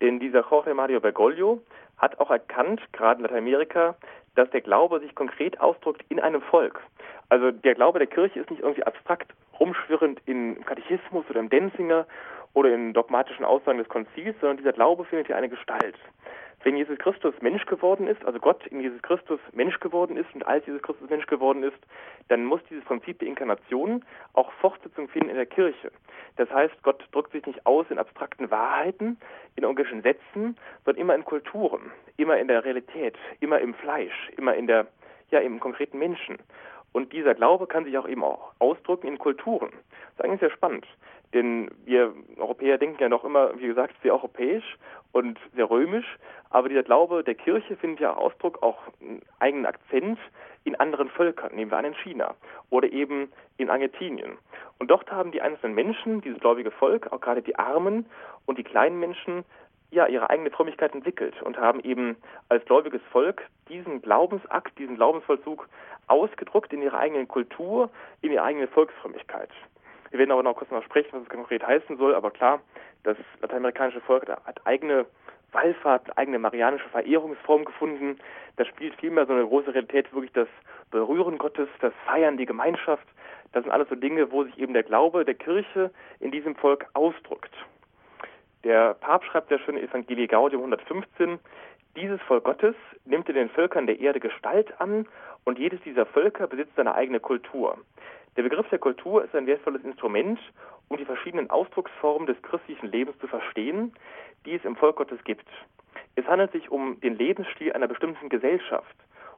denn 0.00 0.18
dieser 0.18 0.44
Jorge 0.48 0.74
Mario 0.74 1.00
Bergoglio 1.00 1.62
hat 1.98 2.18
auch 2.18 2.30
erkannt, 2.30 2.80
gerade 2.92 3.18
in 3.18 3.22
Lateinamerika, 3.22 3.94
dass 4.34 4.50
der 4.50 4.60
Glaube 4.60 5.00
sich 5.00 5.14
konkret 5.14 5.60
ausdrückt 5.60 6.04
in 6.08 6.18
einem 6.18 6.42
Volk. 6.42 6.80
Also 7.28 7.50
der 7.52 7.74
Glaube 7.74 7.98
der 7.98 8.08
Kirche 8.08 8.40
ist 8.40 8.50
nicht 8.50 8.62
irgendwie 8.62 8.84
abstrakt 8.84 9.32
rumschwirrend 9.58 10.20
in 10.26 10.64
Katechismus 10.64 11.24
oder 11.30 11.40
im 11.40 11.48
Denzinger 11.48 12.06
oder 12.54 12.72
in 12.72 12.92
dogmatischen 12.92 13.44
Aussagen 13.44 13.78
des 13.78 13.88
Konzils, 13.88 14.34
sondern 14.40 14.56
dieser 14.56 14.72
Glaube 14.72 15.04
findet 15.04 15.26
hier 15.26 15.36
eine 15.36 15.48
Gestalt. 15.48 15.96
Wenn 16.62 16.78
Jesus 16.78 16.96
Christus 16.96 17.34
Mensch 17.42 17.66
geworden 17.66 18.06
ist, 18.06 18.24
also 18.24 18.38
Gott 18.38 18.66
in 18.68 18.80
Jesus 18.80 19.02
Christus 19.02 19.38
Mensch 19.52 19.78
geworden 19.80 20.16
ist 20.16 20.34
und 20.34 20.46
als 20.46 20.64
Jesus 20.64 20.80
Christus 20.80 21.10
Mensch 21.10 21.26
geworden 21.26 21.62
ist, 21.62 21.76
dann 22.28 22.46
muss 22.46 22.60
dieses 22.70 22.84
Prinzip 22.84 23.18
der 23.18 23.28
Inkarnation 23.28 24.02
auch 24.32 24.50
Fortsetzung 24.52 25.08
finden 25.08 25.28
in 25.28 25.36
der 25.36 25.44
Kirche. 25.44 25.92
Das 26.36 26.50
heißt, 26.50 26.74
Gott 26.82 27.06
drückt 27.12 27.32
sich 27.32 27.44
nicht 27.44 27.66
aus 27.66 27.84
in 27.90 27.98
abstrakten 27.98 28.50
Wahrheiten, 28.50 29.18
in 29.56 29.64
irgendwelchen 29.64 30.00
Sätzen, 30.00 30.56
sondern 30.86 31.02
immer 31.02 31.14
in 31.14 31.24
Kulturen, 31.26 31.92
immer 32.16 32.38
in 32.38 32.48
der 32.48 32.64
Realität, 32.64 33.18
immer 33.40 33.58
im 33.58 33.74
Fleisch, 33.74 34.30
immer 34.38 34.54
in 34.54 34.66
der, 34.66 34.86
ja, 35.30 35.40
im 35.40 35.60
konkreten 35.60 35.98
Menschen. 35.98 36.38
Und 36.92 37.12
dieser 37.12 37.34
Glaube 37.34 37.66
kann 37.66 37.84
sich 37.84 37.98
auch 37.98 38.08
eben 38.08 38.24
auch 38.24 38.52
ausdrücken 38.58 39.08
in 39.08 39.18
Kulturen. 39.18 39.70
Das 39.70 40.12
ist 40.12 40.24
eigentlich 40.24 40.40
sehr 40.40 40.50
spannend. 40.50 40.86
Denn 41.32 41.70
wir 41.84 42.12
Europäer 42.36 42.78
denken 42.78 43.00
ja 43.00 43.08
noch 43.08 43.24
immer, 43.24 43.58
wie 43.58 43.66
gesagt, 43.66 43.94
sehr 44.02 44.12
europäisch 44.12 44.76
und 45.12 45.38
sehr 45.54 45.68
römisch. 45.68 46.18
Aber 46.50 46.68
dieser 46.68 46.82
Glaube 46.82 47.24
der 47.24 47.34
Kirche 47.34 47.76
findet 47.76 48.00
ja 48.00 48.14
Ausdruck, 48.14 48.62
auch 48.62 48.78
einen 49.00 49.22
eigenen 49.40 49.66
Akzent 49.66 50.18
in 50.64 50.76
anderen 50.76 51.08
Völkern, 51.08 51.54
nehmen 51.54 51.70
wir 51.70 51.78
an 51.78 51.84
in 51.84 51.94
China 51.94 52.34
oder 52.70 52.90
eben 52.92 53.32
in 53.56 53.70
Argentinien. 53.70 54.38
Und 54.78 54.90
dort 54.90 55.10
haben 55.10 55.30
die 55.30 55.42
einzelnen 55.42 55.74
Menschen, 55.74 56.20
dieses 56.20 56.40
gläubige 56.40 56.70
Volk, 56.70 57.12
auch 57.12 57.20
gerade 57.20 57.42
die 57.42 57.56
Armen 57.56 58.06
und 58.46 58.58
die 58.58 58.64
kleinen 58.64 58.98
Menschen, 58.98 59.44
ja, 59.90 60.06
ihre 60.06 60.28
eigene 60.30 60.50
Frömmigkeit 60.50 60.94
entwickelt 60.94 61.40
und 61.42 61.56
haben 61.56 61.80
eben 61.80 62.16
als 62.48 62.64
gläubiges 62.64 63.00
Volk 63.12 63.42
diesen 63.68 64.02
Glaubensakt, 64.02 64.76
diesen 64.78 64.96
Glaubensvollzug 64.96 65.68
ausgedrückt 66.08 66.72
in 66.72 66.82
ihrer 66.82 66.98
eigenen 66.98 67.28
Kultur, 67.28 67.90
in 68.20 68.32
ihre 68.32 68.42
eigene 68.42 68.66
Volksfrömmigkeit. 68.66 69.50
Wir 70.14 70.20
werden 70.20 70.30
aber 70.30 70.44
noch 70.44 70.54
kurz 70.54 70.70
noch 70.70 70.84
sprechen, 70.84 71.08
was 71.10 71.22
es 71.22 71.28
konkret 71.28 71.66
heißen 71.66 71.96
soll, 71.96 72.14
aber 72.14 72.30
klar, 72.30 72.60
das 73.02 73.16
lateinamerikanische 73.40 74.00
Volk 74.00 74.28
hat 74.28 74.64
eigene 74.64 75.06
Wallfahrt, 75.50 76.16
eigene 76.16 76.38
marianische 76.38 76.88
Verehrungsform 76.90 77.64
gefunden. 77.64 78.20
Da 78.54 78.64
spielt 78.64 78.94
vielmehr 78.94 79.26
so 79.26 79.32
eine 79.32 79.44
große 79.44 79.74
Realität 79.74 80.14
wirklich 80.14 80.30
das 80.32 80.46
Berühren 80.92 81.36
Gottes, 81.36 81.68
das 81.80 81.92
Feiern, 82.06 82.36
die 82.36 82.46
Gemeinschaft. 82.46 83.04
Das 83.50 83.64
sind 83.64 83.72
alles 83.72 83.88
so 83.88 83.96
Dinge, 83.96 84.30
wo 84.30 84.44
sich 84.44 84.56
eben 84.56 84.72
der 84.72 84.84
Glaube 84.84 85.24
der 85.24 85.34
Kirche 85.34 85.90
in 86.20 86.30
diesem 86.30 86.54
Volk 86.54 86.86
ausdrückt. 86.92 87.52
Der 88.62 88.94
Papst 88.94 89.28
schreibt 89.28 89.48
sehr 89.48 89.58
schön 89.58 89.76
in 89.76 89.82
Evangelii 89.82 90.28
Gaudium 90.28 90.62
115, 90.62 91.40
dieses 91.96 92.20
Volk 92.22 92.44
Gottes 92.44 92.76
nimmt 93.04 93.28
in 93.28 93.34
den 93.34 93.50
Völkern 93.50 93.88
der 93.88 93.98
Erde 93.98 94.20
Gestalt 94.20 94.80
an 94.80 95.08
und 95.44 95.58
jedes 95.58 95.80
dieser 95.80 96.06
Völker 96.06 96.46
besitzt 96.46 96.76
seine 96.76 96.94
eigene 96.94 97.18
Kultur. 97.18 97.78
Der 98.36 98.42
Begriff 98.42 98.68
der 98.68 98.80
Kultur 98.80 99.24
ist 99.24 99.34
ein 99.34 99.46
wertvolles 99.46 99.84
Instrument, 99.84 100.40
um 100.88 100.96
die 100.96 101.04
verschiedenen 101.04 101.50
Ausdrucksformen 101.50 102.26
des 102.26 102.40
christlichen 102.42 102.88
Lebens 102.88 103.16
zu 103.20 103.28
verstehen, 103.28 103.94
die 104.44 104.54
es 104.54 104.64
im 104.64 104.74
Volk 104.74 104.96
Gottes 104.96 105.22
gibt. 105.22 105.46
Es 106.16 106.26
handelt 106.26 106.50
sich 106.50 106.70
um 106.70 107.00
den 107.00 107.16
Lebensstil 107.16 107.72
einer 107.72 107.86
bestimmten 107.86 108.28
Gesellschaft, 108.28 108.96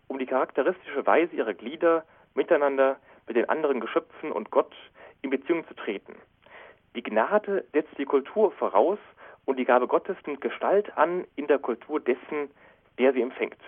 um 0.08 0.18
die 0.18 0.26
charakteristische 0.26 1.06
Weise 1.06 1.36
ihrer 1.36 1.52
Glieder 1.52 2.04
miteinander, 2.34 2.96
mit 3.26 3.36
den 3.36 3.48
anderen 3.48 3.80
Geschöpfen 3.80 4.32
und 4.32 4.50
Gott 4.50 4.74
in 5.20 5.30
Beziehung 5.30 5.66
zu 5.66 5.74
treten. 5.74 6.14
Die 6.94 7.02
Gnade 7.02 7.64
setzt 7.72 7.98
die 7.98 8.04
Kultur 8.06 8.52
voraus 8.52 8.98
und 9.44 9.58
die 9.58 9.64
Gabe 9.64 9.88
Gottes 9.88 10.16
nimmt 10.26 10.40
Gestalt 10.40 10.96
an 10.96 11.24
in 11.36 11.46
der 11.48 11.58
Kultur 11.58 12.00
dessen, 12.00 12.50
der 12.98 13.12
sie 13.12 13.20
empfängt. 13.20 13.58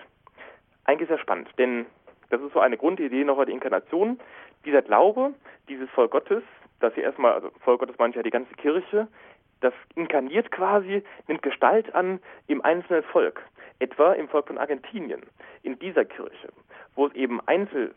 Eigentlich 0.85 1.09
sehr 1.09 1.19
spannend, 1.19 1.49
denn 1.59 1.85
das 2.29 2.41
ist 2.41 2.53
so 2.53 2.59
eine 2.59 2.77
Grundidee 2.77 3.23
noch 3.23 3.43
der 3.43 3.53
Inkarnation. 3.53 4.19
Dieser 4.65 4.81
Glaube, 4.81 5.33
dieses 5.67 5.89
Volk 5.91 6.11
Gottes, 6.11 6.43
das 6.79 6.93
hier 6.93 7.03
erstmal, 7.03 7.33
also 7.33 7.49
Volk 7.61 7.79
Gottes 7.79 7.97
meint 7.97 8.15
ja 8.15 8.23
die 8.23 8.29
ganze 8.29 8.53
Kirche, 8.55 9.07
das 9.61 9.73
inkarniert 9.95 10.51
quasi, 10.51 11.03
nimmt 11.27 11.41
Gestalt 11.41 11.93
an 11.93 12.19
im 12.47 12.61
einzelnen 12.63 13.03
Volk. 13.03 13.41
Etwa 13.79 14.13
im 14.13 14.27
Volk 14.27 14.47
von 14.47 14.57
Argentinien, 14.57 15.21
in 15.63 15.79
dieser 15.79 16.05
Kirche, 16.05 16.49
wo 16.95 17.07
es 17.07 17.13
eben 17.13 17.39
Einzel, 17.45 17.95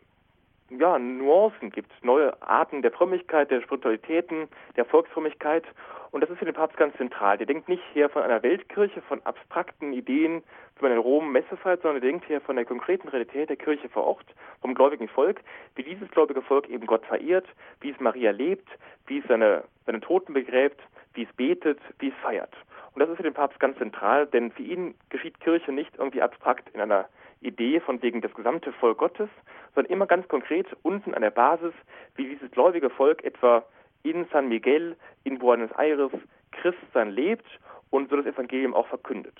ja, 0.78 0.98
Nuancen 0.98 1.70
gibt, 1.70 1.92
neue 2.04 2.40
Arten 2.42 2.82
der 2.82 2.92
Frömmigkeit, 2.92 3.50
der 3.50 3.60
Spiritualitäten, 3.62 4.48
der 4.76 4.84
Volksfrömmigkeit. 4.84 5.64
Und 6.10 6.20
das 6.20 6.30
ist 6.30 6.38
für 6.38 6.44
den 6.44 6.54
Papst 6.54 6.76
ganz 6.76 6.96
zentral. 6.96 7.38
Der 7.38 7.46
denkt 7.46 7.68
nicht 7.68 7.82
hier 7.92 8.08
von 8.08 8.22
einer 8.22 8.42
Weltkirche, 8.42 9.00
von 9.02 9.22
abstrakten 9.24 9.92
Ideen, 9.92 10.42
wie 10.76 10.82
man 10.82 10.92
in 10.92 10.98
Rom 10.98 11.32
Messe 11.32 11.56
feiert, 11.56 11.82
sondern 11.82 12.02
er 12.02 12.08
denkt 12.08 12.26
hier 12.26 12.40
von 12.40 12.56
der 12.56 12.64
konkreten 12.64 13.08
Realität 13.08 13.48
der 13.48 13.56
Kirche 13.56 13.88
vor 13.88 14.04
Ort, 14.04 14.26
vom 14.60 14.74
gläubigen 14.74 15.08
Volk, 15.08 15.40
wie 15.74 15.82
dieses 15.82 16.10
gläubige 16.10 16.42
Volk 16.42 16.68
eben 16.68 16.86
Gott 16.86 17.04
verehrt, 17.06 17.46
wie 17.80 17.90
es 17.90 18.00
Maria 18.00 18.30
lebt, 18.30 18.68
wie 19.06 19.18
es 19.18 19.24
seine, 19.26 19.64
seine 19.86 20.00
Toten 20.00 20.34
begräbt, 20.34 20.80
wie 21.14 21.22
es 21.22 21.32
betet, 21.34 21.78
wie 21.98 22.08
es 22.08 22.14
feiert. 22.22 22.52
Und 22.94 23.00
das 23.00 23.08
ist 23.08 23.16
für 23.16 23.22
den 23.22 23.34
Papst 23.34 23.58
ganz 23.58 23.78
zentral, 23.78 24.26
denn 24.26 24.52
für 24.52 24.62
ihn 24.62 24.94
geschieht 25.08 25.40
Kirche 25.40 25.72
nicht 25.72 25.96
irgendwie 25.96 26.20
abstrakt 26.20 26.68
in 26.74 26.80
einer 26.80 27.08
Idee 27.40 27.80
von 27.80 28.00
wegen 28.02 28.20
das 28.20 28.34
gesamte 28.34 28.72
Volk 28.74 28.98
Gottes, 28.98 29.28
sondern 29.74 29.92
immer 29.92 30.06
ganz 30.06 30.26
konkret 30.28 30.66
unten 30.82 31.14
an 31.14 31.22
der 31.22 31.30
Basis, 31.30 31.72
wie 32.16 32.28
dieses 32.28 32.50
gläubige 32.50 32.90
Volk 32.90 33.24
etwa 33.24 33.64
in 34.02 34.26
San 34.32 34.48
Miguel, 34.48 34.96
in 35.24 35.38
Buenos 35.38 35.70
Aires 35.72 36.12
Christsein 36.50 37.10
lebt 37.10 37.46
und 37.90 38.10
so 38.10 38.16
das 38.16 38.26
Evangelium 38.26 38.74
auch 38.74 38.86
verkündet. 38.88 39.34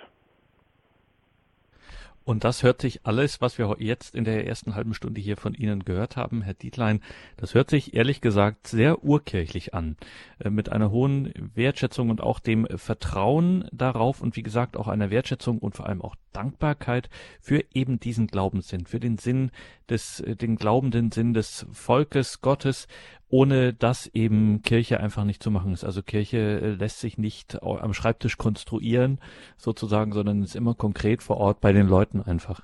Und 2.25 2.45
das 2.45 2.63
hört 2.63 2.81
sich 2.81 3.05
alles, 3.05 3.41
was 3.41 3.59
wir 3.59 3.77
jetzt 3.79 4.15
in 4.15 4.25
der 4.25 4.47
ersten 4.47 4.75
halben 4.75 4.95
Stunde 4.95 5.21
hier 5.21 5.37
von 5.37 5.55
Ihnen 5.55 5.85
gehört 5.85 6.17
haben, 6.17 6.43
Herr 6.43 6.55
Dietlein, 6.55 7.01
das 7.37 7.55
hört 7.55 7.71
sich 7.71 7.95
ehrlich 7.95 8.21
gesagt 8.21 8.69
sehr 8.69 9.05
urkirchlich 9.05 9.75
an, 9.75 9.97
äh, 10.39 10.51
mit 10.51 10.71
einer 10.71 10.91
hohen 10.91 11.33
Wertschätzung 11.55 12.11
und 12.11 12.21
auch 12.21 12.39
dem 12.39 12.67
Vertrauen 12.77 13.69
darauf 13.73 14.21
und 14.21 14.37
wie 14.37 14.43
gesagt 14.43 14.77
auch 14.77 14.89
einer 14.89 15.11
Wertschätzung 15.11 15.59
und 15.59 15.75
vor 15.75 15.87
allem 15.87 16.03
auch 16.03 16.17
Dankbarkeit 16.33 17.11
für 17.41 17.65
eben 17.75 18.01
diesen 18.01 18.27
Glaubenssinn, 18.27 18.87
für 18.87 19.01
den 19.01 19.19
Sinn 19.19 19.51
des, 19.89 20.21
äh, 20.21 20.37
den 20.37 20.57
glaubenden 20.57 21.11
Sinn 21.11 21.35
des 21.35 21.67
Volkes 21.73 22.41
Gottes 22.41 22.87
ohne 23.33 23.73
dass 23.73 24.15
eben 24.15 24.61
Kirche 24.63 25.01
einfach 25.01 25.25
nicht 25.25 25.43
zu 25.43 25.51
machen 25.51 25.73
ist. 25.73 25.85
Also 25.85 26.03
Kirche 26.03 26.37
äh, 26.37 26.69
lässt 26.75 27.01
sich 27.01 27.17
nicht 27.17 27.63
am 27.63 27.95
Schreibtisch 27.95 28.37
konstruieren, 28.37 29.21
sozusagen, 29.57 30.13
sondern 30.13 30.43
ist 30.43 30.55
immer 30.55 30.75
konkret 30.75 31.23
vor 31.23 31.39
Ort 31.39 31.61
bei 31.63 31.73
den 31.73 31.89
Leuten 31.89 32.23
einfach. 32.23 32.61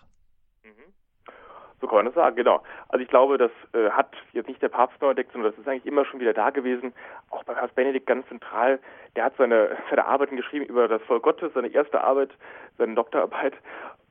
So 1.81 1.87
kann 1.87 1.99
man 1.99 2.07
das 2.07 2.15
sagen, 2.15 2.37
genau. 2.37 2.61
Also 2.89 3.03
ich 3.03 3.09
glaube, 3.09 3.39
das 3.39 3.53
äh, 3.73 3.91
hat 3.91 4.11
jetzt 4.33 4.49
nicht 4.49 4.61
der 4.61 4.69
Papst 4.69 5.01
neu 5.01 5.11
entdeckt, 5.11 5.33
sondern 5.33 5.53
das 5.53 5.59
ist 5.59 5.67
eigentlich 5.67 5.87
immer 5.87 6.05
schon 6.05 6.21
wieder 6.21 6.35
da 6.35 6.51
gewesen. 6.51 6.93
Auch 7.31 7.45
bei 7.45 7.55
Papst 7.55 7.75
Benedikt 7.75 8.07
ganz 8.07 8.27
zentral. 8.29 8.79
Der 9.17 9.25
hat 9.25 9.37
seine, 9.39 9.77
seine 9.89 10.07
Arbeiten 10.07 10.37
geschrieben 10.37 10.67
über 10.67 10.89
das 10.89 11.01
Volk 11.03 11.23
Gottes, 11.23 11.53
seine 11.55 11.69
erste 11.69 12.03
Arbeit, 12.03 12.31
seine 12.77 12.95
Doktorarbeit. 12.95 13.55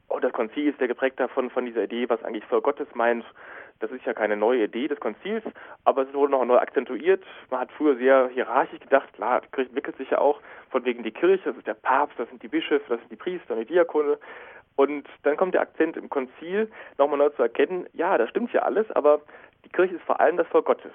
Und 0.07 0.23
das 0.23 0.31
Konzil 0.31 0.69
ist 0.69 0.79
ja 0.79 0.87
geprägt 0.87 1.19
davon, 1.19 1.49
von 1.49 1.65
dieser 1.65 1.83
Idee, 1.83 2.09
was 2.09 2.23
eigentlich 2.23 2.45
Volk 2.45 2.63
Gottes 2.63 2.87
meint. 2.95 3.25
Das 3.79 3.91
ist 3.91 4.05
ja 4.05 4.13
keine 4.13 4.35
neue 4.35 4.63
Idee 4.63 4.87
des 4.87 4.99
Konzils, 4.99 5.43
aber 5.83 6.03
es 6.03 6.13
wurde 6.13 6.31
noch 6.31 6.45
neu 6.45 6.57
akzentuiert. 6.57 7.23
Man 7.49 7.59
hat 7.59 7.71
früher 7.71 7.95
sehr 7.97 8.29
hierarchisch 8.29 8.79
gedacht, 8.79 9.11
klar, 9.13 9.41
die 9.41 9.49
Kirche 9.49 9.69
entwickelt 9.69 9.97
sich 9.97 10.09
ja 10.09 10.17
auch 10.19 10.39
von 10.69 10.83
wegen 10.85 11.03
die 11.03 11.11
Kirche, 11.11 11.43
das 11.45 11.57
ist 11.57 11.67
der 11.67 11.75
Papst, 11.75 12.19
das 12.19 12.27
sind 12.29 12.41
die 12.41 12.47
Bischöfe, 12.47 12.85
das 12.89 12.99
sind 12.99 13.11
die 13.11 13.15
Priester 13.15 13.53
und 13.53 13.61
die 13.61 13.73
Diakone. 13.73 14.17
Und 14.75 15.07
dann 15.23 15.37
kommt 15.37 15.53
der 15.53 15.61
Akzent 15.61 15.97
im 15.97 16.09
Konzil, 16.09 16.71
nochmal 16.97 17.17
neu 17.17 17.29
zu 17.29 17.41
erkennen, 17.41 17.87
ja, 17.93 18.17
das 18.17 18.29
stimmt 18.29 18.53
ja 18.53 18.61
alles, 18.61 18.89
aber 18.91 19.21
die 19.65 19.69
Kirche 19.69 19.95
ist 19.95 20.03
vor 20.03 20.19
allem 20.19 20.37
das 20.37 20.47
Volk 20.47 20.65
Gottes. 20.65 20.91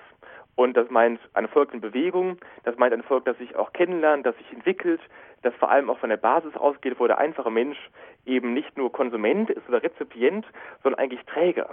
Und 0.55 0.77
das 0.77 0.91
meint 0.91 1.21
ein 1.35 1.49
Volk 1.49 1.73
in 1.73 1.81
Bewegung, 1.81 2.39
das 2.65 2.77
meint 2.77 2.93
ein 2.93 3.03
Volk, 3.03 3.25
das 3.25 3.39
sich 3.39 3.57
auch 3.57 3.73
kennenlernt, 3.73 4.27
das 4.27 4.37
sich 4.37 4.53
entwickelt, 4.53 5.01
das 5.43 5.55
vor 5.55 5.71
allem 5.71 5.89
auch 5.91 5.99
von 5.99 6.11
der 6.11 6.19
Basis 6.19 6.55
ausgeht, 6.57 6.99
wo 6.99 7.07
der 7.07 7.19
einfache 7.19 7.51
Mensch 7.51 7.79
eben 8.27 8.53
nicht 8.53 8.77
nur 8.77 8.93
Konsument 8.93 9.51
ist 9.51 9.69
oder 9.69 9.83
Rezipient, 9.83 10.47
sondern 10.83 11.01
eigentlich 11.01 11.25
Träger. 11.27 11.71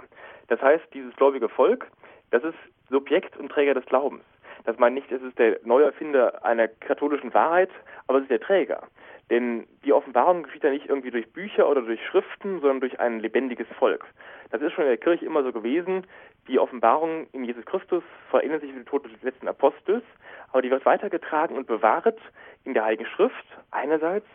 Das 0.48 0.60
heißt, 0.60 0.84
dieses 0.94 1.14
gläubige 1.16 1.48
Volk, 1.48 1.86
das 2.30 2.42
ist 2.42 2.56
Subjekt 2.88 3.36
und 3.36 3.50
Träger 3.50 3.74
des 3.74 3.86
Glaubens. 3.86 4.24
Das 4.64 4.78
meint 4.78 4.94
nicht, 4.94 5.10
es 5.10 5.22
ist 5.22 5.38
der 5.38 5.58
Neuerfinder 5.64 6.44
einer 6.44 6.68
katholischen 6.68 7.32
Wahrheit, 7.32 7.70
aber 8.06 8.18
es 8.18 8.22
ist 8.24 8.30
der 8.30 8.40
Träger. 8.40 8.82
Denn 9.30 9.66
die 9.84 9.92
Offenbarung 9.92 10.42
geschieht 10.42 10.64
ja 10.64 10.70
nicht 10.70 10.88
irgendwie 10.88 11.12
durch 11.12 11.32
Bücher 11.32 11.68
oder 11.68 11.82
durch 11.82 12.04
Schriften, 12.06 12.60
sondern 12.60 12.80
durch 12.80 12.98
ein 12.98 13.20
lebendiges 13.20 13.68
Volk. 13.78 14.04
Das 14.50 14.60
ist 14.60 14.72
schon 14.72 14.84
in 14.84 14.90
der 14.90 14.98
Kirche 14.98 15.24
immer 15.24 15.44
so 15.44 15.52
gewesen. 15.52 16.04
Die 16.50 16.58
Offenbarung 16.58 17.28
in 17.30 17.44
Jesus 17.44 17.64
Christus 17.64 18.02
verändert 18.28 18.62
sich 18.62 18.72
mit 18.72 18.84
dem 18.84 18.90
Tod 18.90 19.04
des 19.04 19.22
letzten 19.22 19.46
Apostels, 19.46 20.02
aber 20.50 20.62
die 20.62 20.70
wird 20.72 20.84
weitergetragen 20.84 21.56
und 21.56 21.68
bewahrt 21.68 22.18
in 22.64 22.74
der 22.74 22.84
Heiligen 22.84 23.06
Schrift 23.06 23.46
einerseits 23.70 24.26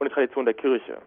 und 0.00 0.08
der 0.08 0.12
Tradition 0.12 0.46
der 0.46 0.54
Kirche. 0.54 1.00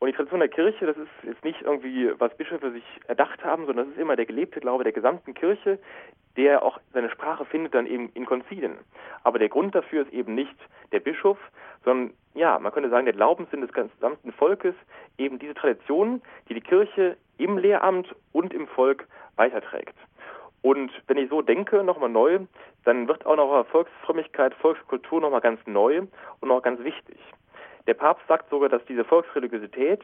Und 0.00 0.08
die 0.08 0.14
Tradition 0.14 0.40
der 0.40 0.48
Kirche, 0.48 0.86
das 0.86 0.96
ist 0.96 1.10
jetzt 1.24 1.44
nicht 1.44 1.60
irgendwie, 1.60 2.10
was 2.18 2.34
Bischöfe 2.34 2.72
sich 2.72 2.84
erdacht 3.06 3.44
haben, 3.44 3.66
sondern 3.66 3.84
das 3.84 3.94
ist 3.94 4.00
immer 4.00 4.16
der 4.16 4.24
gelebte 4.24 4.58
Glaube 4.58 4.82
der 4.82 4.94
gesamten 4.94 5.34
Kirche, 5.34 5.78
der 6.38 6.62
auch 6.62 6.80
seine 6.94 7.10
Sprache 7.10 7.44
findet 7.44 7.74
dann 7.74 7.86
eben 7.86 8.10
in 8.14 8.24
Konzilien. 8.24 8.78
Aber 9.24 9.38
der 9.38 9.50
Grund 9.50 9.74
dafür 9.74 10.02
ist 10.02 10.12
eben 10.14 10.34
nicht 10.34 10.56
der 10.92 11.00
Bischof, 11.00 11.36
sondern 11.84 12.14
ja, 12.32 12.58
man 12.58 12.72
könnte 12.72 12.88
sagen, 12.88 13.04
der 13.04 13.14
Glaubenssinn 13.14 13.60
des 13.60 13.72
gesamten 13.74 14.32
Volkes, 14.32 14.74
eben 15.18 15.38
diese 15.38 15.52
Tradition, 15.52 16.22
die 16.48 16.54
die 16.54 16.62
Kirche 16.62 17.18
im 17.36 17.58
Lehramt 17.58 18.08
und 18.32 18.54
im 18.54 18.68
Volk 18.68 19.06
weiterträgt. 19.36 19.96
Und 20.62 20.90
wenn 21.08 21.18
ich 21.18 21.28
so 21.28 21.42
denke, 21.42 21.84
nochmal 21.84 22.08
neu, 22.08 22.40
dann 22.84 23.06
wird 23.06 23.26
auch 23.26 23.36
noch 23.36 23.66
Volksfrömmigkeit, 23.66 24.54
Volkskultur 24.54 25.20
nochmal 25.20 25.42
ganz 25.42 25.60
neu 25.66 26.02
und 26.40 26.48
noch 26.48 26.62
ganz 26.62 26.82
wichtig. 26.82 27.18
Der 27.90 27.94
Papst 27.94 28.24
sagt 28.28 28.48
sogar, 28.50 28.68
dass 28.68 28.84
diese 28.84 29.02
Volksreligiosität 29.02 30.00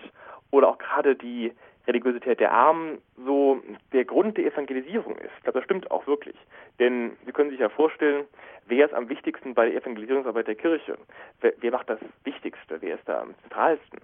oder 0.50 0.70
auch 0.70 0.78
gerade 0.78 1.14
die 1.14 1.52
Religiosität 1.86 2.40
der 2.40 2.50
Armen 2.50 2.98
so 3.24 3.62
der 3.92 4.04
Grund 4.04 4.36
der 4.36 4.46
Evangelisierung 4.46 5.14
ist. 5.18 5.30
Ich 5.36 5.44
glaube, 5.44 5.60
das 5.60 5.66
stimmt 5.66 5.88
auch 5.92 6.04
wirklich. 6.08 6.34
Denn 6.80 7.16
Sie 7.24 7.30
können 7.30 7.50
sich 7.50 7.60
ja 7.60 7.68
vorstellen, 7.68 8.24
wer 8.66 8.86
ist 8.86 8.92
am 8.92 9.08
wichtigsten 9.08 9.54
bei 9.54 9.70
der 9.70 9.80
Evangelisierungsarbeit 9.80 10.48
der 10.48 10.56
Kirche? 10.56 10.98
Wer, 11.40 11.52
wer 11.60 11.70
macht 11.70 11.88
das 11.88 12.00
Wichtigste? 12.24 12.82
Wer 12.82 12.96
ist 12.96 13.08
da 13.08 13.20
am 13.20 13.38
zentralsten? 13.42 14.00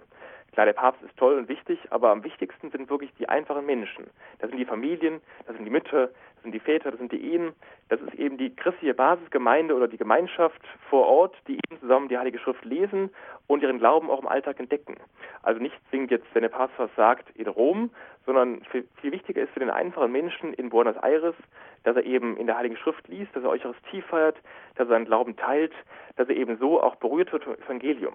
Klar, 0.53 0.67
der 0.67 0.73
Papst 0.73 1.01
ist 1.01 1.17
toll 1.17 1.35
und 1.35 1.49
wichtig, 1.49 1.79
aber 1.89 2.11
am 2.11 2.23
wichtigsten 2.23 2.69
sind 2.69 2.87
wirklich 2.87 3.11
die 3.17 3.27
einfachen 3.27 3.65
Menschen. 3.65 4.05
Das 4.37 4.51
sind 4.51 4.59
die 4.59 4.65
Familien, 4.65 5.19
das 5.47 5.55
sind 5.55 5.65
die 5.65 5.71
Mütter, 5.71 6.07
das 6.07 6.43
sind 6.43 6.51
die 6.51 6.59
Väter, 6.59 6.91
das 6.91 6.99
sind 6.99 7.11
die 7.11 7.33
Ehen. 7.33 7.53
Das 7.89 7.99
ist 8.01 8.13
eben 8.13 8.37
die 8.37 8.55
christliche 8.55 8.93
Basisgemeinde 8.93 9.75
oder 9.75 9.87
die 9.87 9.97
Gemeinschaft 9.97 10.61
vor 10.91 11.07
Ort, 11.07 11.35
die 11.47 11.53
eben 11.53 11.79
zusammen 11.79 12.07
die 12.07 12.19
Heilige 12.19 12.37
Schrift 12.37 12.63
lesen 12.65 13.09
und 13.47 13.63
ihren 13.63 13.79
Glauben 13.79 14.11
auch 14.11 14.21
im 14.21 14.27
Alltag 14.27 14.59
entdecken. 14.59 14.95
Also 15.41 15.59
nicht 15.59 15.75
zwingend 15.89 16.11
jetzt, 16.11 16.27
wenn 16.33 16.43
der 16.43 16.49
Papst 16.49 16.77
was 16.77 16.93
sagt, 16.95 17.35
in 17.35 17.47
Rom, 17.47 17.89
sondern 18.27 18.61
viel, 18.65 18.85
wichtiger 19.01 19.41
ist 19.41 19.53
für 19.53 19.59
den 19.59 19.71
einfachen 19.71 20.11
Menschen 20.11 20.53
in 20.53 20.69
Buenos 20.69 20.97
Aires, 20.97 21.35
dass 21.83 21.95
er 21.95 22.05
eben 22.05 22.37
in 22.37 22.45
der 22.45 22.57
Heiligen 22.57 22.77
Schrift 22.77 23.07
liest, 23.07 23.35
dass 23.35 23.43
er 23.43 23.49
Eucharistie 23.49 24.03
feiert, 24.03 24.37
dass 24.75 24.87
er 24.87 24.93
seinen 24.93 25.05
Glauben 25.05 25.35
teilt, 25.35 25.73
dass 26.15 26.29
er 26.29 26.35
eben 26.35 26.57
so 26.57 26.79
auch 26.79 26.95
berührt 26.97 27.33
wird 27.33 27.43
vom 27.43 27.55
Evangelium. 27.55 28.13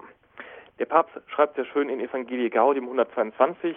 Der 0.79 0.87
Papst 0.87 1.17
schreibt 1.27 1.57
sehr 1.57 1.65
schön 1.65 1.89
in 1.89 2.01
Evangelii 2.01 2.51
Gaudium 2.51 2.85
122, 2.85 3.77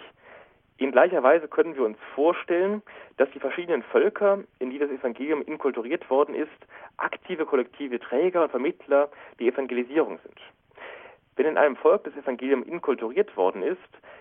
in 0.78 0.92
gleicher 0.92 1.22
Weise 1.22 1.48
können 1.48 1.74
wir 1.74 1.84
uns 1.84 1.98
vorstellen, 2.14 2.82
dass 3.16 3.30
die 3.32 3.40
verschiedenen 3.40 3.82
Völker, 3.82 4.38
in 4.60 4.70
die 4.70 4.78
das 4.78 4.90
Evangelium 4.90 5.42
inkulturiert 5.42 6.08
worden 6.10 6.34
ist, 6.34 6.50
aktive 6.96 7.44
kollektive 7.44 7.98
Träger 7.98 8.44
und 8.44 8.50
Vermittler 8.50 9.10
der 9.38 9.48
Evangelisierung 9.48 10.18
sind. 10.22 10.40
Wenn 11.36 11.46
in 11.46 11.58
einem 11.58 11.76
Volk 11.76 12.04
das 12.04 12.14
Evangelium 12.14 12.62
inkulturiert 12.62 13.36
worden 13.36 13.62
ist, 13.62 13.78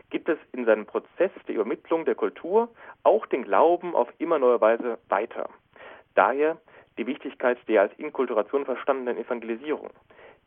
gibt 0.10 0.28
es 0.28 0.38
in 0.52 0.66
seinem 0.66 0.86
Prozess 0.86 1.32
der 1.48 1.56
Übermittlung 1.56 2.06
der 2.06 2.16
Kultur 2.16 2.70
auch 3.04 3.26
den 3.28 3.44
Glauben 3.44 3.96
auf 3.96 4.10
immer 4.18 4.40
neue 4.40 4.60
Weise 4.60 4.98
weiter. 5.10 5.50
Daher 6.16 6.58
die 6.98 7.06
Wichtigkeit 7.06 7.58
der 7.68 7.82
als 7.82 7.94
Inkulturation 8.00 8.66
verstandenen 8.66 9.18
Evangelisierung 9.18 9.90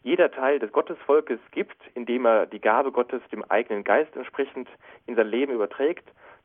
jeder 0.05 0.31
Teil 0.31 0.59
des 0.59 0.71
Gottesvolkes 0.71 1.41
gibt, 1.51 1.77
indem 1.95 2.27
er 2.27 2.47
die 2.47 2.61
Gabe 2.61 2.93
Gottes 2.93 3.23
dem 3.33 3.43
eigenen 3.51 3.85
Geist 3.85 4.15
entsprechend 4.15 4.69
in 5.07 5.17
sein 5.17 5.29
Leben 5.29 5.53
überträgt, 5.53 6.05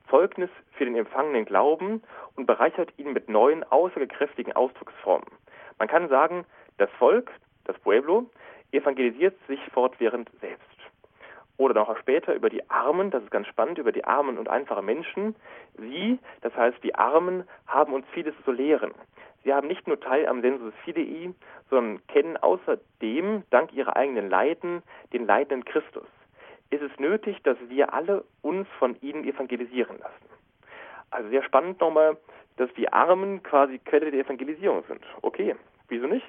Zeugnis 0.10 0.50
für 0.72 0.86
den 0.86 0.95
empfangenen 0.95 1.45
Glauben 1.45 2.02
und 2.36 2.48
bereichert 2.48 2.91
ihn 2.98 3.12
mit 3.12 3.30
neuen, 3.30 3.63
aussagekräftigen 3.65 4.54
Ausdrucksformen. 4.54 5.28
Man 5.78 5.89
kann 5.89 6.08
sagen, 6.08 6.45
das 6.78 6.89
Volk, 6.98 7.32
das 7.65 7.78
Pueblo, 7.80 8.30
evangelisiert 8.72 9.38
sich 9.48 9.60
fortwährend 9.74 10.30
selbst. 10.39 10.65
Oder 11.58 11.74
noch 11.74 11.95
später 11.98 12.34
über 12.34 12.50
die 12.50 12.67
Armen, 12.69 13.12
das 13.12 13.22
ist 13.24 13.32
ganz 13.32 13.48
spannend, 13.48 13.78
über 13.78 13.91
die 13.91 14.06
armen 14.06 14.38
und 14.38 14.48
einfachen 14.48 14.86
Menschen. 14.86 15.36
Sie, 15.78 16.17
das 16.39 16.56
heißt 16.56 16.82
die 16.82 16.95
Armen, 16.95 17.43
haben 17.67 17.91
uns 17.91 18.06
vieles 18.13 18.34
zu 18.45 18.54
lehren. 18.54 18.93
Sie 19.43 19.54
haben 19.54 19.67
nicht 19.67 19.88
nur 19.88 19.99
Teil 19.99 20.28
am 20.28 20.41
Sensus 20.41 20.73
Fidei, 20.84 21.34
sondern 21.69 22.06
kennen 22.08 22.38
außerdem, 22.38 23.43
dank 23.49 23.73
ihrer 23.73 23.95
eigenen 23.95 24.30
Leiden, 24.30 24.84
den 25.13 25.25
leidenden 25.25 25.65
Christus. 25.65 26.08
Ist 26.69 26.84
es 26.84 26.91
nötig, 26.99 27.41
dass 27.43 27.58
wir 27.67 27.93
alle 27.93 28.23
uns 28.41 28.67
von 28.78 28.95
ihnen 29.02 29.23
evangelisieren 29.23 29.97
lassen? 29.97 30.30
Also 31.12 31.30
sehr 31.30 31.43
spannend 31.43 31.80
nochmal, 31.80 32.17
dass 32.58 32.71
die 32.73 32.91
Armen 32.91 33.41
quasi 33.41 33.80
Quelle 33.80 34.12
der 34.12 34.19
Evangelisierung 34.25 34.84
sind. 34.88 35.02
Okay, 35.21 35.56
wieso 35.88 36.08
nicht? 36.08 36.25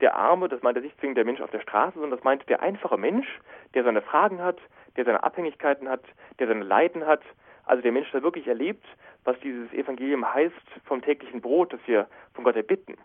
Der 0.00 0.16
Arme, 0.16 0.48
das 0.48 0.62
meint 0.62 0.76
er 0.76 0.82
nicht 0.82 0.98
zwingend 0.98 1.18
der 1.18 1.24
Mensch 1.24 1.40
auf 1.40 1.50
der 1.50 1.60
Straße, 1.60 1.94
sondern 1.94 2.12
das 2.12 2.24
meint 2.24 2.48
der 2.48 2.62
einfache 2.62 2.96
Mensch, 2.96 3.28
der 3.74 3.84
seine 3.84 4.02
Fragen 4.02 4.40
hat, 4.42 4.58
der 4.96 5.04
seine 5.04 5.22
Abhängigkeiten 5.22 5.88
hat, 5.88 6.02
der 6.38 6.48
seine 6.48 6.64
Leiden 6.64 7.06
hat, 7.06 7.22
also 7.64 7.82
der 7.82 7.92
Mensch, 7.92 8.10
der 8.12 8.22
wirklich 8.22 8.46
erlebt, 8.46 8.84
was 9.24 9.38
dieses 9.40 9.72
Evangelium 9.72 10.32
heißt 10.32 10.54
vom 10.84 11.02
täglichen 11.02 11.40
Brot, 11.40 11.72
das 11.72 11.80
wir 11.86 12.06
von 12.34 12.44
Gott 12.44 12.56
erbitten. 12.56 12.96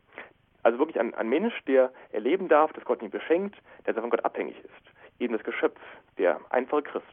Also 0.64 0.80
wirklich 0.80 1.00
ein, 1.00 1.14
ein 1.14 1.30
Mensch, 1.30 1.54
der 1.66 1.92
erleben 2.12 2.48
darf, 2.48 2.74
dass 2.74 2.84
Gott 2.84 3.02
ihn 3.02 3.10
beschenkt, 3.10 3.56
der 3.86 3.94
von 3.94 4.10
Gott 4.10 4.26
abhängig 4.26 4.58
ist. 4.60 5.20
Eben 5.20 5.34
das 5.34 5.44
Geschöpf, 5.44 5.80
der 6.18 6.40
einfache 6.50 6.84
Christ. 6.84 7.06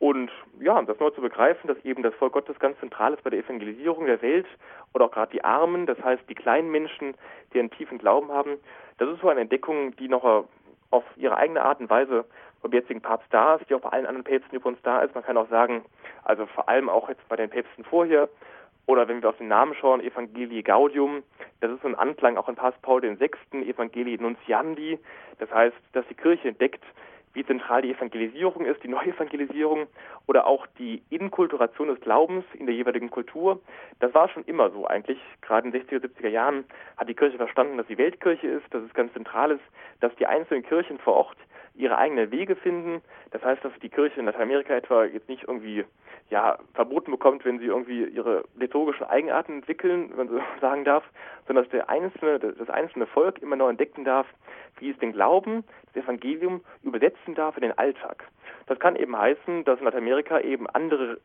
Und 0.00 0.30
ja, 0.58 0.80
das 0.82 0.98
nur 0.98 1.14
zu 1.14 1.20
begreifen, 1.20 1.68
dass 1.68 1.76
eben 1.84 2.02
das 2.02 2.14
Volk 2.14 2.32
Gottes 2.32 2.58
ganz 2.58 2.78
zentral 2.80 3.12
ist 3.12 3.22
bei 3.22 3.30
der 3.30 3.40
Evangelisierung 3.40 4.06
der 4.06 4.22
Welt 4.22 4.46
oder 4.94 5.04
auch 5.04 5.10
gerade 5.10 5.32
die 5.32 5.44
Armen, 5.44 5.84
das 5.84 6.02
heißt 6.02 6.22
die 6.28 6.34
kleinen 6.34 6.70
Menschen, 6.70 7.14
die 7.52 7.60
einen 7.60 7.70
tiefen 7.70 7.98
Glauben 7.98 8.32
haben, 8.32 8.56
das 8.96 9.10
ist 9.10 9.20
so 9.20 9.28
eine 9.28 9.42
Entdeckung, 9.42 9.94
die 9.96 10.08
noch 10.08 10.46
auf 10.90 11.04
ihre 11.16 11.36
eigene 11.36 11.62
Art 11.62 11.80
und 11.80 11.90
Weise 11.90 12.24
beim 12.62 12.72
jetzigen 12.72 13.00
Papst 13.00 13.28
da 13.30 13.56
ist, 13.56 13.68
die 13.68 13.74
auch 13.74 13.80
bei 13.80 13.90
allen 13.90 14.06
anderen 14.06 14.24
Päpsten 14.24 14.56
übrigens 14.56 14.82
da 14.82 15.00
ist. 15.00 15.14
Man 15.14 15.24
kann 15.24 15.36
auch 15.36 15.48
sagen, 15.48 15.84
also 16.24 16.46
vor 16.46 16.68
allem 16.68 16.88
auch 16.88 17.08
jetzt 17.08 17.26
bei 17.28 17.36
den 17.36 17.50
Päpsten 17.50 17.84
vorher, 17.84 18.28
oder 18.86 19.06
wenn 19.06 19.22
wir 19.22 19.28
auf 19.28 19.36
den 19.36 19.48
Namen 19.48 19.74
schauen, 19.74 20.00
Evangelii 20.00 20.62
Gaudium, 20.62 21.22
das 21.60 21.70
ist 21.70 21.82
so 21.82 21.88
ein 21.88 21.94
Anklang 21.94 22.36
auch 22.36 22.48
an 22.48 22.56
Papst 22.56 22.82
Paul 22.82 23.02
VI., 23.02 23.30
Evangelii 23.52 24.18
Nuntiandi. 24.18 24.98
Das 25.38 25.50
heißt, 25.52 25.76
dass 25.92 26.04
die 26.08 26.14
Kirche 26.14 26.48
entdeckt, 26.48 26.82
wie 27.32 27.46
zentral 27.46 27.82
die 27.82 27.92
Evangelisierung 27.92 28.64
ist, 28.64 28.82
die 28.82 28.88
Neuevangelisierung 28.88 29.86
oder 30.26 30.46
auch 30.46 30.66
die 30.78 31.02
Inkulturation 31.10 31.88
des 31.88 32.00
Glaubens 32.00 32.44
in 32.54 32.66
der 32.66 32.74
jeweiligen 32.74 33.10
Kultur. 33.10 33.60
Das 34.00 34.12
war 34.14 34.28
schon 34.28 34.44
immer 34.44 34.70
so 34.70 34.86
eigentlich. 34.86 35.18
Gerade 35.40 35.68
in 35.68 35.72
den 35.72 35.82
60er, 35.86 36.04
70er 36.04 36.28
Jahren 36.28 36.64
hat 36.96 37.08
die 37.08 37.14
Kirche 37.14 37.36
verstanden, 37.36 37.76
dass 37.76 37.86
sie 37.86 37.98
Weltkirche 37.98 38.48
ist, 38.48 38.74
dass 38.74 38.82
es 38.82 38.92
ganz 38.94 39.12
zentral 39.12 39.52
ist, 39.52 39.62
dass 40.00 40.14
die 40.16 40.26
einzelnen 40.26 40.64
Kirchen 40.64 40.98
vor 40.98 41.14
Ort 41.14 41.36
ihre 41.74 41.98
eigenen 41.98 42.30
Wege 42.30 42.56
finden. 42.56 43.02
Das 43.30 43.42
heißt, 43.42 43.64
dass 43.64 43.72
die 43.82 43.88
Kirche 43.88 44.20
in 44.20 44.26
Lateinamerika 44.26 44.74
etwa 44.74 45.04
jetzt 45.04 45.28
nicht 45.28 45.44
irgendwie 45.44 45.84
ja, 46.30 46.58
verboten 46.74 47.10
bekommt, 47.10 47.44
wenn 47.44 47.58
sie 47.58 47.66
irgendwie 47.66 48.04
ihre 48.04 48.44
liturgischen 48.56 49.06
Eigenarten 49.06 49.58
entwickeln, 49.58 50.10
wenn 50.10 50.26
man 50.26 50.28
so 50.28 50.40
sagen 50.60 50.84
darf, 50.84 51.04
sondern 51.46 51.64
dass 51.64 51.72
der 51.72 51.90
einzelne, 51.90 52.38
das 52.38 52.70
einzelne 52.70 53.06
Volk 53.06 53.42
immer 53.42 53.56
noch 53.56 53.68
entdecken 53.68 54.04
darf, 54.04 54.26
wie 54.78 54.90
es 54.90 54.98
den 54.98 55.12
Glauben, 55.12 55.64
das 55.92 56.04
Evangelium 56.04 56.62
übersetzen 56.82 57.34
darf 57.34 57.56
in 57.56 57.62
den 57.62 57.78
Alltag. 57.78 58.24
Das 58.70 58.78
kann 58.78 58.94
eben 58.94 59.18
heißen, 59.18 59.64
dass 59.64 59.80
in 59.80 59.84
Lateinamerika 59.84 60.38
eben 60.38 60.68
andere 60.68 61.18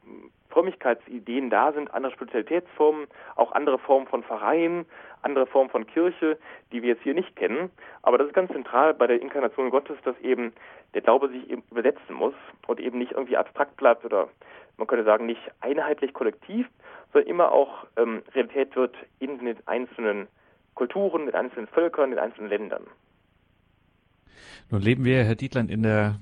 Frömmigkeitsideen 0.50 1.52
da 1.52 1.74
sind, 1.74 1.94
andere 1.94 2.12
Spezialitätsformen, 2.12 3.06
auch 3.36 3.52
andere 3.52 3.78
Formen 3.78 4.08
von 4.08 4.24
Vereinen, 4.24 4.88
andere 5.22 5.46
Formen 5.46 5.70
von 5.70 5.86
Kirche, 5.86 6.40
die 6.72 6.82
wir 6.82 6.90
jetzt 6.90 7.04
hier 7.04 7.14
nicht 7.14 7.36
kennen. 7.36 7.70
Aber 8.02 8.18
das 8.18 8.26
ist 8.26 8.34
ganz 8.34 8.52
zentral 8.52 8.96
bei 8.96 9.06
der 9.06 9.22
Inkarnation 9.22 9.70
Gottes, 9.70 9.96
dass 10.06 10.20
eben 10.22 10.54
der 10.96 11.02
Glaube 11.02 11.30
sich 11.30 11.48
eben 11.52 11.62
übersetzen 11.70 12.16
muss 12.16 12.34
und 12.66 12.80
eben 12.80 12.98
nicht 12.98 13.12
irgendwie 13.12 13.38
abstrakt 13.38 13.78
bleibt 13.78 14.04
oder 14.06 14.28
man 14.78 14.88
könnte 14.88 15.06
sagen 15.06 15.28
nicht 15.28 15.52
einheitlich 15.62 16.16
kollektiv, 16.16 16.68
sondern 17.14 17.30
immer 17.30 17.52
auch 17.52 17.86
ähm, 17.96 18.24
Realität 18.34 18.76
wird 18.76 18.96
in 19.20 19.38
den 19.38 19.58
einzelnen 19.68 20.28
Kulturen, 20.74 21.28
in 21.28 21.36
einzelnen 21.36 21.68
Völkern, 21.68 22.12
in 22.12 22.18
einzelnen 22.18 22.50
Ländern. 22.50 22.88
Nun 24.72 24.82
leben 24.82 25.06
wir, 25.06 25.24
Herr 25.24 25.36
Dietlein, 25.36 25.70
in 25.70 25.84
der 25.84 26.20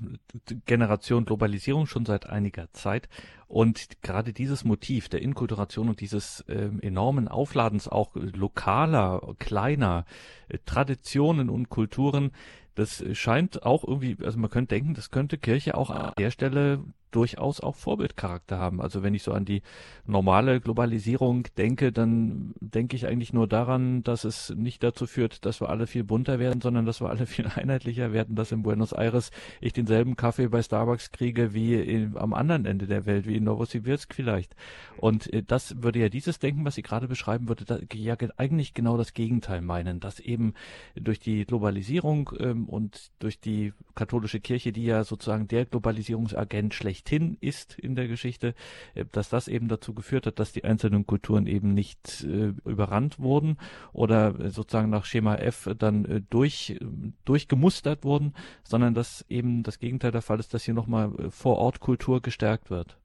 Generation 0.66 1.24
Globalisierung 1.24 1.86
schon 1.86 2.04
seit 2.04 2.28
einiger 2.28 2.70
Zeit. 2.72 3.08
Und 3.48 4.02
gerade 4.02 4.32
dieses 4.32 4.64
Motiv 4.64 5.08
der 5.08 5.22
Inkulturation 5.22 5.88
und 5.88 6.00
dieses 6.00 6.40
äh, 6.42 6.70
enormen 6.82 7.28
Aufladens 7.28 7.88
auch 7.88 8.14
lokaler, 8.14 9.34
kleiner 9.38 10.04
äh, 10.48 10.58
Traditionen 10.66 11.48
und 11.48 11.70
Kulturen, 11.70 12.32
das 12.74 13.04
scheint 13.12 13.62
auch 13.62 13.84
irgendwie, 13.84 14.16
also 14.24 14.38
man 14.38 14.50
könnte 14.50 14.74
denken, 14.74 14.94
das 14.94 15.10
könnte 15.10 15.38
Kirche 15.38 15.76
auch 15.76 15.90
an 15.90 16.12
der 16.18 16.30
Stelle 16.30 16.82
durchaus 17.14 17.60
auch 17.60 17.76
Vorbildcharakter 17.76 18.58
haben. 18.58 18.80
Also 18.80 19.02
wenn 19.02 19.14
ich 19.14 19.22
so 19.22 19.32
an 19.32 19.44
die 19.44 19.62
normale 20.04 20.60
Globalisierung 20.60 21.46
denke, 21.56 21.92
dann 21.92 22.54
denke 22.60 22.96
ich 22.96 23.06
eigentlich 23.06 23.32
nur 23.32 23.46
daran, 23.46 24.02
dass 24.02 24.24
es 24.24 24.50
nicht 24.56 24.82
dazu 24.82 25.06
führt, 25.06 25.44
dass 25.44 25.60
wir 25.60 25.68
alle 25.68 25.86
viel 25.86 26.02
bunter 26.02 26.40
werden, 26.40 26.60
sondern 26.60 26.86
dass 26.86 27.00
wir 27.00 27.10
alle 27.10 27.26
viel 27.34 27.46
einheitlicher 27.46 28.12
werden, 28.12 28.34
dass 28.34 28.50
in 28.50 28.62
Buenos 28.62 28.92
Aires 28.92 29.30
ich 29.60 29.72
denselben 29.72 30.16
Kaffee 30.16 30.48
bei 30.48 30.62
Starbucks 30.62 31.12
kriege 31.12 31.54
wie 31.54 31.74
in, 31.74 32.16
am 32.16 32.34
anderen 32.34 32.66
Ende 32.66 32.86
der 32.86 33.06
Welt, 33.06 33.26
wie 33.26 33.36
in 33.36 33.44
Novosibirsk 33.44 34.12
vielleicht. 34.12 34.56
Und 34.96 35.32
äh, 35.32 35.42
das 35.42 35.82
würde 35.82 36.00
ja 36.00 36.08
dieses 36.08 36.40
Denken, 36.40 36.64
was 36.64 36.74
Sie 36.74 36.82
gerade 36.82 37.06
beschreiben, 37.06 37.48
würde 37.48 37.64
da, 37.64 37.78
ja 37.92 38.16
eigentlich 38.36 38.74
genau 38.74 38.96
das 38.96 39.12
Gegenteil 39.12 39.60
meinen, 39.60 40.00
dass 40.00 40.18
eben 40.18 40.54
durch 40.96 41.20
die 41.20 41.44
Globalisierung 41.44 42.30
ähm, 42.38 42.68
und 42.68 43.12
durch 43.20 43.38
die 43.38 43.72
katholische 43.94 44.40
Kirche, 44.40 44.72
die 44.72 44.84
ja 44.84 45.04
sozusagen 45.04 45.46
der 45.46 45.66
Globalisierungsagent 45.66 46.74
schlecht 46.74 47.03
schlechthin 47.04 47.36
ist 47.40 47.78
in 47.78 47.94
der 47.94 48.08
Geschichte, 48.08 48.54
äh, 48.94 49.04
dass 49.12 49.28
das 49.28 49.48
eben 49.48 49.68
dazu 49.68 49.94
geführt 49.94 50.26
hat, 50.26 50.38
dass 50.38 50.52
die 50.52 50.64
einzelnen 50.64 51.06
Kulturen 51.06 51.46
eben 51.46 51.74
nicht 51.74 52.24
äh, 52.24 52.52
überrannt 52.68 53.18
wurden 53.18 53.58
oder 53.92 54.28
äh, 54.28 54.48
sozusagen 54.48 54.90
nach 54.90 55.04
Schema 55.04 55.36
F 55.36 55.68
dann 55.78 56.04
äh, 56.04 56.20
durch, 56.30 56.78
durchgemustert 57.24 58.04
wurden, 58.04 58.34
sondern 58.62 58.94
dass 58.94 59.24
eben 59.28 59.62
das 59.62 59.78
Gegenteil 59.78 60.12
der 60.12 60.22
Fall 60.22 60.38
ist, 60.38 60.54
dass 60.54 60.64
hier 60.64 60.74
nochmal 60.74 61.10
äh, 61.18 61.30
vor 61.30 61.58
Ort 61.58 61.80
Kultur 61.80 62.20
gestärkt 62.20 62.70
wird. 62.70 62.96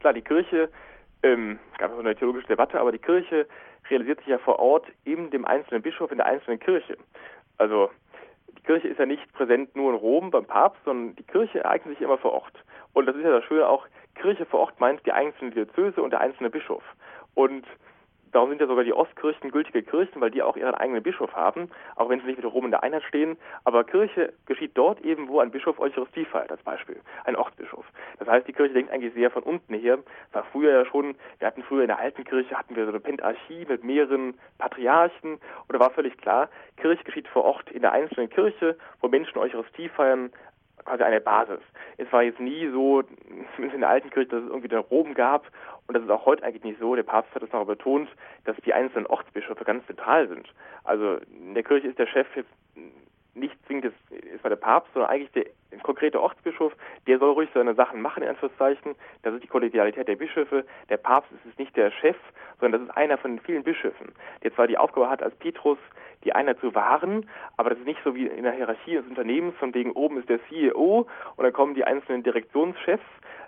Klar, 0.00 0.12
die 0.12 0.22
Kirche, 0.22 0.68
ähm, 1.22 1.58
gab 1.78 1.92
es 1.92 1.98
eine 1.98 2.14
theologische 2.14 2.48
Debatte, 2.48 2.78
aber 2.80 2.92
die 2.92 2.98
Kirche 2.98 3.46
realisiert 3.88 4.18
sich 4.18 4.28
ja 4.28 4.38
vor 4.38 4.58
Ort 4.58 4.86
in 5.04 5.30
dem 5.30 5.44
einzelnen 5.44 5.82
Bischof, 5.82 6.10
in 6.10 6.18
der 6.18 6.26
einzelnen 6.26 6.60
Kirche. 6.60 6.96
Also 7.56 7.90
die 8.56 8.62
Kirche 8.62 8.88
ist 8.88 8.98
ja 8.98 9.06
nicht 9.06 9.32
präsent 9.32 9.74
nur 9.76 9.92
in 9.92 9.96
Rom 9.96 10.30
beim 10.30 10.44
Papst, 10.44 10.80
sondern 10.84 11.16
die 11.16 11.22
Kirche 11.22 11.60
ereignet 11.60 11.94
sich 11.94 12.04
immer 12.04 12.18
vor 12.18 12.32
Ort. 12.32 12.64
Und 12.96 13.04
das 13.04 13.14
ist 13.14 13.24
ja 13.24 13.30
das 13.30 13.44
Schöne 13.44 13.68
auch, 13.68 13.86
Kirche 14.14 14.46
vor 14.46 14.60
Ort 14.60 14.80
meint 14.80 15.04
die 15.04 15.12
einzelne 15.12 15.50
Diözese 15.50 16.00
und 16.00 16.12
der 16.12 16.20
einzelne 16.22 16.48
Bischof. 16.48 16.82
Und 17.34 17.66
Darum 18.36 18.50
sind 18.50 18.60
ja 18.60 18.66
sogar 18.66 18.84
die 18.84 18.92
Ostkirchen 18.92 19.50
gültige 19.50 19.82
Kirchen, 19.82 20.20
weil 20.20 20.30
die 20.30 20.42
auch 20.42 20.58
ihren 20.58 20.74
eigenen 20.74 21.02
Bischof 21.02 21.34
haben, 21.34 21.70
auch 21.94 22.10
wenn 22.10 22.20
sie 22.20 22.26
nicht 22.26 22.42
mit 22.42 22.52
Rom 22.52 22.66
in 22.66 22.70
der 22.70 22.82
Einheit 22.82 23.02
stehen. 23.04 23.38
Aber 23.64 23.82
Kirche 23.82 24.34
geschieht 24.44 24.72
dort 24.74 25.00
eben, 25.00 25.28
wo 25.28 25.40
ein 25.40 25.50
Bischof 25.50 25.78
Eucharistie 25.78 26.26
feiert, 26.26 26.50
als 26.50 26.62
Beispiel. 26.62 27.00
Ein 27.24 27.36
Ortsbischof. 27.36 27.86
Das 28.18 28.28
heißt, 28.28 28.46
die 28.46 28.52
Kirche 28.52 28.74
denkt 28.74 28.92
eigentlich 28.92 29.14
sehr 29.14 29.30
von 29.30 29.42
unten 29.42 29.72
her. 29.72 30.00
Das 30.32 30.42
war 30.42 30.50
früher 30.52 30.72
ja 30.72 30.84
schon, 30.84 31.14
wir 31.38 31.46
hatten 31.46 31.62
früher 31.62 31.80
in 31.82 31.88
der 31.88 31.98
alten 31.98 32.24
Kirche, 32.24 32.58
hatten 32.58 32.76
wir 32.76 32.84
so 32.84 32.90
eine 32.90 33.00
Pentarchie 33.00 33.64
mit 33.66 33.84
mehreren 33.84 34.34
Patriarchen. 34.58 35.34
Und 35.34 35.72
da 35.72 35.80
war 35.80 35.90
völlig 35.92 36.18
klar, 36.18 36.50
Kirche 36.76 37.04
geschieht 37.04 37.28
vor 37.28 37.44
Ort 37.44 37.70
in 37.70 37.80
der 37.80 37.92
einzelnen 37.92 38.28
Kirche, 38.28 38.76
wo 39.00 39.08
Menschen 39.08 39.38
Eucharistie 39.38 39.88
feiern, 39.88 40.30
quasi 40.86 41.02
eine 41.02 41.20
Basis. 41.20 41.60
Es 41.98 42.10
war 42.12 42.22
jetzt 42.22 42.40
nie 42.40 42.68
so, 42.70 43.02
zumindest 43.54 43.74
in 43.74 43.80
der 43.80 43.90
alten 43.90 44.10
Kirche, 44.10 44.30
dass 44.30 44.42
es 44.42 44.48
irgendwie 44.48 44.68
den 44.68 44.78
Rom 44.78 45.14
gab 45.14 45.46
und 45.86 45.94
das 45.94 46.02
ist 46.02 46.10
auch 46.10 46.26
heute 46.26 46.42
eigentlich 46.42 46.64
nicht 46.64 46.80
so. 46.80 46.94
Der 46.94 47.02
Papst 47.02 47.34
hat 47.34 47.42
es 47.42 47.52
noch 47.52 47.66
betont, 47.66 48.08
dass 48.44 48.56
die 48.64 48.72
einzelnen 48.72 49.06
Ortsbischöfe 49.06 49.64
ganz 49.64 49.86
zentral 49.86 50.28
sind. 50.28 50.48
Also 50.84 51.18
in 51.30 51.54
der 51.54 51.62
Kirche 51.62 51.88
ist 51.88 51.98
der 51.98 52.06
Chef 52.06 52.26
jetzt 52.34 52.50
nicht 53.36 53.54
zwingend 53.66 53.86
ist 53.86 54.42
war 54.42 54.50
der 54.50 54.56
Papst, 54.56 54.92
sondern 54.94 55.10
eigentlich 55.10 55.32
der 55.32 55.46
konkrete 55.82 56.20
Ortsbischof, 56.20 56.72
der 57.06 57.18
soll 57.18 57.32
ruhig 57.32 57.50
seine 57.52 57.74
Sachen 57.74 58.00
machen, 58.00 58.22
in 58.22 58.28
Anführungszeichen. 58.28 58.94
Das 59.22 59.34
ist 59.34 59.42
die 59.42 59.48
Kollegialität 59.48 60.08
der 60.08 60.16
Bischöfe. 60.16 60.64
Der 60.88 60.96
Papst 60.96 61.30
ist 61.32 61.58
nicht 61.58 61.76
der 61.76 61.90
Chef, 61.90 62.16
sondern 62.60 62.82
das 62.82 62.90
ist 62.90 62.96
einer 62.96 63.18
von 63.18 63.32
den 63.32 63.40
vielen 63.40 63.64
Bischöfen, 63.64 64.12
der 64.42 64.54
zwar 64.54 64.66
die 64.66 64.78
Aufgabe 64.78 65.08
hat, 65.08 65.22
als 65.22 65.34
Petrus 65.36 65.78
die 66.24 66.32
Einheit 66.32 66.58
zu 66.60 66.74
wahren, 66.74 67.28
aber 67.56 67.70
das 67.70 67.78
ist 67.78 67.86
nicht 67.86 68.00
so 68.04 68.14
wie 68.14 68.26
in 68.26 68.42
der 68.42 68.52
Hierarchie 68.52 68.94
des 68.94 69.06
Unternehmens, 69.06 69.54
von 69.56 69.74
wegen 69.74 69.92
oben 69.92 70.18
ist 70.18 70.28
der 70.28 70.40
CEO 70.48 71.06
und 71.36 71.44
dann 71.44 71.52
kommen 71.52 71.74
die 71.74 71.84
einzelnen 71.84 72.22
Direktionschefs, 72.22 73.04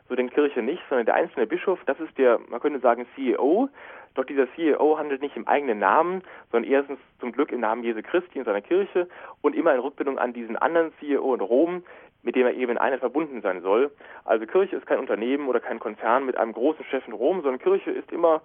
so 0.09 0.15
den 0.15 0.31
Kirche 0.31 0.63
nicht, 0.63 0.83
sondern 0.89 1.07
der 1.07 1.15
einzelne 1.15 1.47
Bischof, 1.47 1.79
das 1.87 1.99
ist 2.01 2.17
der, 2.19 2.39
man 2.49 2.61
könnte 2.61 2.81
sagen, 2.81 3.07
CEO. 3.15 3.69
Doch 4.15 4.25
dieser 4.25 4.53
CEO 4.55 4.99
handelt 4.99 5.23
nicht 5.23 5.37
im 5.37 5.47
eigenen 5.47 5.79
Namen, 5.79 6.23
sondern 6.51 6.71
erstens 6.71 6.99
zum 7.21 7.33
Glück 7.33 7.53
im 7.53 7.61
Namen 7.61 7.83
Jesu 7.83 8.01
Christi 8.03 8.39
in 8.39 8.45
seiner 8.45 8.61
Kirche 8.61 9.09
und 9.43 9.55
immer 9.55 9.75
in 9.75 9.81
Rückbindung 9.81 10.19
an 10.19 10.33
diesen 10.33 10.57
anderen 10.57 10.93
CEO 10.99 11.35
in 11.35 11.41
Rom, 11.41 11.83
mit 12.23 12.35
dem 12.35 12.47
er 12.47 12.55
eben 12.55 12.73
in 12.73 12.79
Einheit 12.79 13.01
verbunden 13.01 13.41
sein 13.43 13.63
soll. 13.63 13.91
Also 14.25 14.47
Kirche 14.47 14.77
ist 14.77 14.87
kein 14.87 14.99
Unternehmen 14.99 15.49
oder 15.49 15.61
kein 15.61 15.79
Konzern 15.79 16.27
mit 16.27 16.37
einem 16.37 16.53
großen 16.53 16.85
Chef 16.87 17.07
in 17.07 17.15
Rom, 17.15 17.43
sondern 17.43 17.61
Kirche 17.61 17.91
ist 17.91 18.11
immer, 18.13 18.43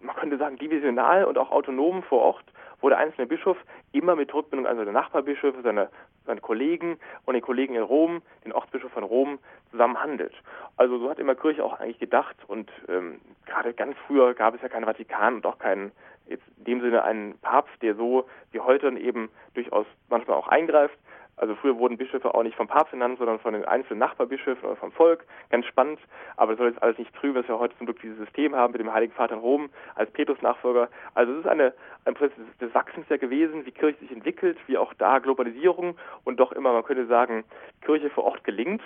man 0.00 0.16
könnte 0.16 0.38
sagen, 0.38 0.56
divisional 0.56 1.24
und 1.24 1.36
auch 1.38 1.50
autonom 1.50 2.02
vor 2.02 2.20
Ort 2.20 2.44
wo 2.80 2.88
der 2.88 2.98
einzelne 2.98 3.26
Bischof 3.26 3.56
immer 3.92 4.16
mit 4.16 4.32
Rückbindung 4.32 4.66
an 4.66 4.76
seine 4.76 4.92
Nachbarbischöfe, 4.92 5.62
seine, 5.62 5.88
seine 6.30 6.40
Kollegen 6.40 6.98
und 7.24 7.34
den 7.34 7.42
Kollegen 7.42 7.74
in 7.74 7.82
Rom, 7.82 8.22
den 8.44 8.52
Ortsbischof 8.52 8.92
von 8.92 9.04
Rom, 9.04 9.38
zusammen 9.70 10.00
handelt. 10.00 10.34
Also 10.76 10.98
so 10.98 11.10
hat 11.10 11.18
immer 11.18 11.34
Kirche 11.34 11.64
auch 11.64 11.78
eigentlich 11.78 11.98
gedacht 11.98 12.36
und 12.46 12.70
ähm, 12.88 13.20
gerade 13.46 13.74
ganz 13.74 13.96
früher 14.06 14.34
gab 14.34 14.54
es 14.54 14.62
ja 14.62 14.68
keinen 14.68 14.84
Vatikan 14.84 15.36
und 15.36 15.46
auch 15.46 15.58
keinen, 15.58 15.92
jetzt 16.26 16.44
in 16.58 16.64
dem 16.64 16.80
Sinne 16.80 17.02
einen 17.04 17.38
Papst, 17.38 17.82
der 17.82 17.94
so 17.94 18.26
wie 18.52 18.60
heute 18.60 18.88
eben 18.98 19.28
durchaus 19.54 19.86
manchmal 20.08 20.36
auch 20.36 20.48
eingreift, 20.48 20.98
also 21.40 21.54
früher 21.54 21.78
wurden 21.78 21.96
Bischöfe 21.96 22.34
auch 22.34 22.42
nicht 22.42 22.54
vom 22.54 22.68
Papst 22.68 22.92
ernannt, 22.92 23.16
sondern 23.16 23.38
von 23.38 23.54
den 23.54 23.64
einzelnen 23.64 23.98
Nachbarbischöfen 23.98 24.62
oder 24.62 24.76
vom 24.76 24.92
Volk. 24.92 25.24
Ganz 25.48 25.64
spannend, 25.64 25.98
aber 26.36 26.52
das 26.52 26.58
soll 26.58 26.68
jetzt 26.68 26.82
alles 26.82 26.98
nicht 26.98 27.14
trüben, 27.14 27.36
dass 27.36 27.48
wir 27.48 27.58
heute 27.58 27.74
zum 27.78 27.86
Glück 27.86 27.98
dieses 28.02 28.18
System 28.18 28.54
haben 28.54 28.72
mit 28.72 28.80
dem 28.80 28.92
Heiligen 28.92 29.14
Vater 29.14 29.34
in 29.34 29.40
Rom 29.40 29.70
als 29.94 30.10
Petrus-Nachfolger. 30.10 30.90
Also 31.14 31.32
es 31.32 31.38
ist 31.40 31.46
eine, 31.46 31.72
ein 32.04 32.12
Prozess 32.12 32.36
des 32.60 32.74
Wachsens 32.74 33.06
ja 33.08 33.16
gewesen, 33.16 33.64
wie 33.64 33.70
Kirche 33.70 33.98
sich 34.00 34.12
entwickelt, 34.12 34.58
wie 34.66 34.76
auch 34.76 34.92
da 34.94 35.18
Globalisierung 35.18 35.96
und 36.24 36.38
doch 36.38 36.52
immer, 36.52 36.74
man 36.74 36.84
könnte 36.84 37.06
sagen, 37.06 37.44
Kirche 37.80 38.10
vor 38.10 38.24
Ort 38.24 38.44
gelingt. 38.44 38.82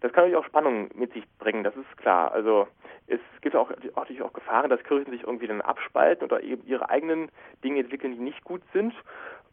Das 0.00 0.12
kann 0.12 0.24
natürlich 0.24 0.42
auch 0.42 0.48
Spannungen 0.48 0.90
mit 0.94 1.12
sich 1.12 1.24
bringen, 1.38 1.62
das 1.62 1.76
ist 1.76 1.96
klar. 1.98 2.32
Also 2.32 2.68
es 3.06 3.20
gibt 3.42 3.54
auch 3.54 3.70
natürlich 3.70 4.22
auch 4.22 4.32
Gefahren, 4.32 4.70
dass 4.70 4.82
Kirchen 4.82 5.10
sich 5.12 5.24
irgendwie 5.24 5.46
dann 5.46 5.60
abspalten 5.60 6.24
oder 6.24 6.42
eben 6.42 6.66
ihre 6.66 6.88
eigenen 6.88 7.28
Dinge 7.62 7.80
entwickeln, 7.80 8.14
die 8.14 8.22
nicht 8.22 8.42
gut 8.44 8.62
sind. 8.72 8.94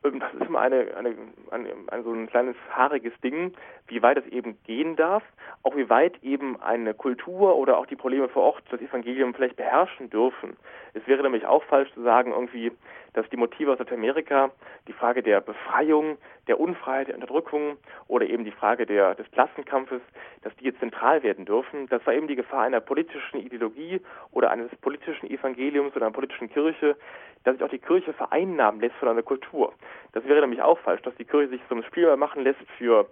Das 0.02 0.34
ist 0.34 0.47
immer 0.47 0.62
eine, 0.62 0.95
eine, 0.95 1.16
eine, 1.52 1.70
eine, 1.88 2.04
so 2.04 2.14
ein 2.14 2.28
kleines 2.28 2.56
haariges 2.72 3.14
Ding, 3.22 3.54
wie 3.90 4.02
weit 4.02 4.18
es 4.18 4.28
eben 4.28 4.58
gehen 4.64 4.96
darf, 4.96 5.24
auch 5.64 5.76
wie 5.76 5.90
weit 5.90 6.24
eben 6.24 6.62
eine 6.62 6.94
Kultur 6.94 7.56
oder 7.56 7.78
auch 7.78 7.86
die 7.86 7.96
Probleme 7.96 8.30
vor 8.30 8.44
Ort 8.44 8.64
das 8.70 8.82
Evangelium 8.82 9.34
vielleicht 9.34 9.56
beherrschen 9.56 10.10
dürfen. 10.10 10.56
Es 10.94 11.06
wäre 11.08 11.24
nämlich 11.24 11.46
auch 11.46 11.64
falsch 11.64 11.92
zu 11.94 12.02
sagen, 12.02 12.32
irgendwie, 12.32 12.72
dass 13.14 13.30
die 13.30 13.38
Motive 13.38 13.74
aus 13.74 13.80
Lateinamerika, 13.80 14.52
die 14.88 14.94
Frage 14.94 15.24
der 15.24 15.42
Befreiung, 15.42 16.18
der 16.48 16.60
Unfreiheit, 16.60 17.08
der 17.08 17.16
Unterdrückung 17.16 17.78
oder 18.08 18.26
eben 18.28 18.46
die 18.46 18.52
Frage 18.52 18.86
der, 18.86 19.16
des 19.16 19.30
Klassenkampfes, 19.32 20.02
dass 20.44 20.56
die 20.58 20.66
jetzt 20.66 20.80
zentral 20.80 21.24
werden 21.24 21.46
dürfen. 21.46 21.88
Das 21.90 22.06
war 22.06 22.14
eben 22.14 22.28
die 22.28 22.36
Gefahr 22.36 22.64
einer 22.64 22.80
politischen 22.80 23.40
Ideologie 23.40 24.02
oder 24.32 24.52
eines 24.52 24.74
politischen 24.78 25.30
Evangeliums 25.30 25.96
oder 25.96 26.06
einer 26.06 26.14
politischen 26.14 26.50
Kirche, 26.50 26.96
dass 27.44 27.56
sich 27.56 27.64
auch 27.64 27.70
die 27.70 27.80
Kirche 27.80 28.14
vereinnahmen 28.14 28.82
lässt 28.82 28.96
von 28.96 29.08
einer 29.08 29.24
Kultur. 29.24 29.74
Das 30.14 30.26
wäre 30.26 30.42
nämlich 30.42 30.62
auch 30.62 30.80
falsch, 30.80 31.02
dass 31.02 31.16
die 31.16 31.26
Kirche 31.26 31.50
sich 31.50 31.62
zum 31.68 31.84
Spielball 31.84 32.18
machen 32.18 32.44
lässt 32.44 32.60
für, 32.78 33.08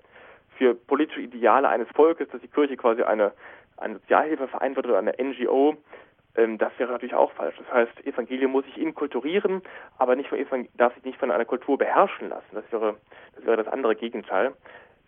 für 0.57 0.75
politische 0.75 1.21
Ideale 1.21 1.69
eines 1.69 1.87
Volkes, 1.89 2.27
dass 2.29 2.41
die 2.41 2.47
Kirche 2.47 2.77
quasi 2.77 3.03
eine, 3.03 3.31
ein 3.77 3.93
Sozialhilfeverein 3.93 4.75
wird 4.75 4.87
oder 4.87 4.99
eine 4.99 5.13
NGO. 5.21 5.77
Ähm, 6.35 6.57
das 6.57 6.71
wäre 6.77 6.91
natürlich 6.91 7.15
auch 7.15 7.31
falsch. 7.33 7.55
Das 7.57 7.71
heißt, 7.71 8.05
Evangelium 8.05 8.51
muss 8.51 8.65
sich 8.65 8.77
inkulturieren, 8.77 9.61
aber 9.97 10.15
nicht 10.15 10.29
von, 10.29 10.67
darf 10.77 10.93
sich 10.95 11.03
nicht 11.03 11.19
von 11.19 11.31
einer 11.31 11.45
Kultur 11.45 11.77
beherrschen 11.77 12.29
lassen. 12.29 12.47
Das 12.53 12.71
wäre 12.71 12.95
das, 13.35 13.45
wäre 13.45 13.57
das 13.57 13.67
andere 13.67 13.95
Gegenteil. 13.95 14.53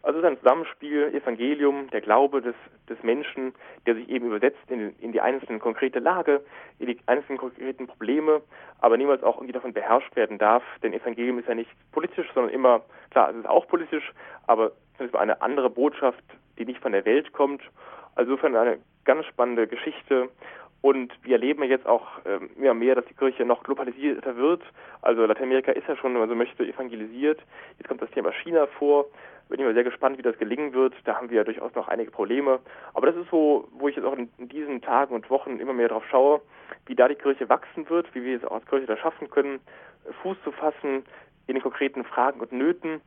Also 0.02 0.20
es 0.20 0.24
ist 0.24 0.32
ein 0.32 0.40
Zusammenspiel, 0.40 1.14
Evangelium, 1.14 1.90
der 1.90 2.00
Glaube 2.00 2.42
des, 2.42 2.56
des 2.88 3.02
Menschen, 3.04 3.54
der 3.86 3.96
sich 3.96 4.08
eben 4.08 4.28
übersetzt 4.28 4.70
in, 4.70 4.96
in 5.00 5.12
die 5.12 5.20
einzelnen 5.20 5.60
konkrete 5.60 6.00
Lage, 6.00 6.42
in 6.80 6.88
die 6.88 6.98
einzelnen 7.06 7.38
konkreten 7.38 7.86
Probleme, 7.86 8.42
aber 8.80 8.96
niemals 8.96 9.24
auch 9.24 9.36
irgendwie 9.38 9.52
davon 9.52 9.74
beherrscht 9.74 10.16
werden 10.16 10.38
darf, 10.38 10.64
denn 10.82 10.94
Evangelium 10.94 11.40
ist 11.40 11.50
ja 11.50 11.56
nicht 11.56 11.70
politisch, 11.92 12.28
sondern 12.34 12.54
immer, 12.54 12.82
klar, 13.10 13.30
es 13.32 13.36
ist 13.36 13.50
auch 13.50 13.68
politisch, 13.68 14.14
aber 14.48 14.72
eine 15.14 15.42
andere 15.42 15.70
Botschaft, 15.70 16.24
die 16.58 16.66
nicht 16.66 16.82
von 16.82 16.92
der 16.92 17.06
Welt 17.06 17.32
kommt. 17.34 17.62
Also 18.16 18.32
insofern 18.32 18.56
eine 18.56 18.80
ganz 19.06 19.26
spannende 19.26 19.68
Geschichte. 19.68 20.30
Und 20.82 21.12
wir 21.24 21.34
erleben 21.34 21.64
jetzt 21.64 21.86
auch 21.86 22.08
ähm, 22.26 22.50
immer 22.56 22.74
mehr, 22.74 22.96
dass 22.96 23.06
die 23.06 23.14
Kirche 23.14 23.44
noch 23.44 23.64
globalisierter 23.64 24.38
wird. 24.38 24.62
Also 25.02 25.26
Lateinamerika 25.26 25.74
ist 25.74 25.88
ja 25.88 25.96
schon, 25.98 26.14
wenn 26.14 26.22
man 26.22 26.30
so 26.30 26.36
möchte, 26.36 26.64
evangelisiert. 26.64 27.42
Jetzt 27.78 27.88
kommt 27.90 28.02
das 28.02 28.12
Thema 28.12 28.32
China 28.32 28.66
vor. 28.78 29.06
Bin 29.50 29.60
ich 29.60 29.66
mal 29.66 29.74
sehr 29.74 29.84
gespannt, 29.84 30.18
wie 30.18 30.22
das 30.22 30.38
gelingen 30.38 30.74
wird. 30.74 30.94
Da 31.04 31.16
haben 31.16 31.30
wir 31.30 31.38
ja 31.38 31.44
durchaus 31.44 31.74
noch 31.76 31.88
einige 31.88 32.12
Probleme. 32.12 32.60
Aber 32.94 33.08
das 33.08 33.16
ist 33.16 33.30
so, 33.30 33.68
wo 33.72 33.88
ich 33.90 33.96
jetzt 33.96 34.06
auch 34.06 34.16
in, 34.16 34.30
in 34.38 34.48
diesen 34.48 34.82
Tagen 34.82 35.16
und 35.16 35.30
Wochen 35.30 35.60
immer 35.60 35.74
mehr 35.74 35.90
drauf 35.90 36.04
schaue, 36.10 36.40
wie 36.86 36.96
da 36.96 37.08
die 37.08 37.16
Kirche 37.16 37.50
wachsen 37.50 37.90
wird, 37.90 38.14
wie 38.14 38.24
wir 38.24 38.38
es 38.38 38.46
auch 38.46 38.54
als 38.54 38.66
Kirche 38.68 38.86
da 38.86 38.96
schaffen 38.96 39.30
können, 39.30 39.60
Fuß 40.22 40.38
zu 40.44 40.52
fassen 40.52 41.04
in 41.48 41.56
den 41.56 41.64
konkreten 41.64 42.06
Fragen 42.06 42.40
und 42.40 42.52
Nöten. 42.52 43.02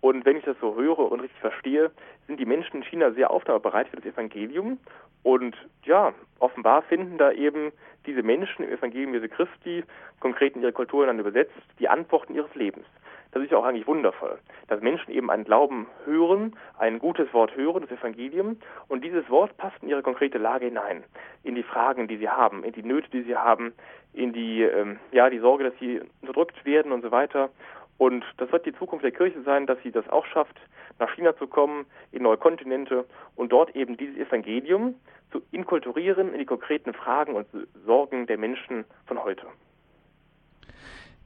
Und 0.00 0.24
wenn 0.24 0.36
ich 0.36 0.44
das 0.44 0.56
so 0.60 0.76
höre 0.76 1.10
und 1.10 1.20
richtig 1.20 1.40
verstehe, 1.40 1.90
sind 2.26 2.38
die 2.38 2.46
Menschen 2.46 2.78
in 2.78 2.82
China 2.84 3.10
sehr 3.12 3.30
aufnahmebereit 3.30 3.88
für 3.88 3.96
das 3.96 4.04
Evangelium. 4.04 4.78
Und 5.22 5.56
ja, 5.84 6.14
offenbar 6.38 6.82
finden 6.82 7.18
da 7.18 7.32
eben 7.32 7.72
diese 8.06 8.22
Menschen 8.22 8.64
im 8.64 8.72
Evangelium 8.72 9.14
Jesu 9.14 9.28
Christi, 9.28 9.84
konkret 10.20 10.54
in 10.56 10.62
ihre 10.62 10.72
Kultur 10.72 11.06
dann 11.06 11.18
übersetzt, 11.18 11.52
die 11.78 11.88
Antworten 11.88 12.34
ihres 12.34 12.54
Lebens. 12.54 12.86
Das 13.32 13.42
ist 13.42 13.50
ja 13.50 13.58
auch 13.58 13.64
eigentlich 13.64 13.86
wundervoll, 13.86 14.38
dass 14.68 14.80
Menschen 14.80 15.12
eben 15.12 15.30
einen 15.30 15.44
Glauben 15.44 15.86
hören, 16.06 16.56
ein 16.78 16.98
gutes 16.98 17.32
Wort 17.34 17.54
hören, 17.54 17.82
das 17.82 17.98
Evangelium, 17.98 18.56
und 18.88 19.04
dieses 19.04 19.28
Wort 19.28 19.54
passt 19.58 19.82
in 19.82 19.88
ihre 19.90 20.02
konkrete 20.02 20.38
Lage 20.38 20.66
hinein, 20.66 21.04
in 21.44 21.54
die 21.54 21.62
Fragen, 21.62 22.08
die 22.08 22.16
sie 22.16 22.28
haben, 22.28 22.64
in 22.64 22.72
die 22.72 22.82
Nöte, 22.82 23.10
die 23.10 23.22
sie 23.22 23.36
haben, 23.36 23.74
in 24.14 24.32
die, 24.32 24.62
ähm, 24.62 24.98
ja, 25.12 25.28
die 25.28 25.40
Sorge, 25.40 25.64
dass 25.64 25.78
sie 25.78 26.00
unterdrückt 26.22 26.64
werden 26.64 26.90
und 26.90 27.02
so 27.02 27.10
weiter. 27.10 27.50
Und 27.98 28.24
das 28.36 28.50
wird 28.52 28.64
die 28.64 28.72
Zukunft 28.72 29.04
der 29.04 29.12
Kirche 29.12 29.42
sein, 29.42 29.66
dass 29.66 29.78
sie 29.82 29.90
das 29.90 30.08
auch 30.08 30.24
schafft, 30.26 30.56
nach 30.98 31.10
China 31.14 31.36
zu 31.36 31.46
kommen, 31.46 31.84
in 32.12 32.22
neue 32.22 32.36
Kontinente 32.36 33.04
und 33.36 33.52
dort 33.52 33.74
eben 33.76 33.96
dieses 33.96 34.16
Evangelium 34.16 34.94
zu 35.32 35.42
inkulturieren 35.50 36.32
in 36.32 36.38
die 36.38 36.46
konkreten 36.46 36.94
Fragen 36.94 37.34
und 37.34 37.46
Sorgen 37.84 38.26
der 38.26 38.38
Menschen 38.38 38.84
von 39.06 39.22
heute. 39.22 39.46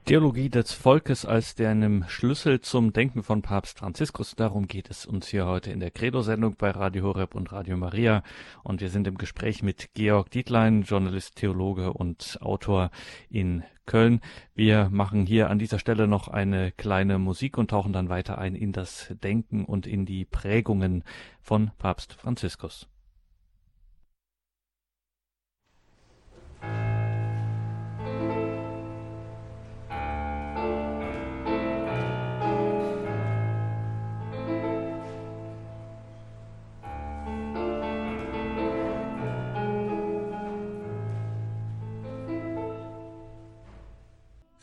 Theologie 0.05 0.49
des 0.49 0.73
Volkes 0.73 1.25
als 1.25 1.57
einem 1.61 2.03
Schlüssel 2.09 2.59
zum 2.59 2.91
Denken 2.91 3.23
von 3.23 3.41
Papst 3.41 3.79
Franziskus. 3.79 4.35
Darum 4.35 4.67
geht 4.67 4.89
es 4.89 5.05
uns 5.05 5.29
hier 5.29 5.45
heute 5.45 5.71
in 5.71 5.79
der 5.79 5.91
Credo-Sendung 5.91 6.57
bei 6.57 6.71
Radio 6.71 7.05
Horeb 7.05 7.35
und 7.35 7.53
Radio 7.53 7.77
Maria. 7.77 8.21
Und 8.63 8.81
wir 8.81 8.89
sind 8.89 9.07
im 9.07 9.17
Gespräch 9.17 9.63
mit 9.63 9.93
Georg 9.93 10.29
Dietlein, 10.29 10.81
Journalist, 10.81 11.37
Theologe 11.37 11.93
und 11.93 12.37
Autor 12.41 12.91
in 13.29 13.63
Köln. 13.85 14.19
Wir 14.53 14.89
machen 14.91 15.25
hier 15.25 15.49
an 15.49 15.57
dieser 15.57 15.79
Stelle 15.79 16.05
noch 16.05 16.27
eine 16.27 16.73
kleine 16.73 17.17
Musik 17.17 17.57
und 17.57 17.69
tauchen 17.69 17.93
dann 17.93 18.09
weiter 18.09 18.37
ein 18.37 18.55
in 18.55 18.73
das 18.73 19.13
Denken 19.23 19.63
und 19.63 19.87
in 19.87 20.05
die 20.05 20.25
Prägungen 20.25 21.05
von 21.41 21.71
Papst 21.77 22.13
Franziskus. 22.13 22.89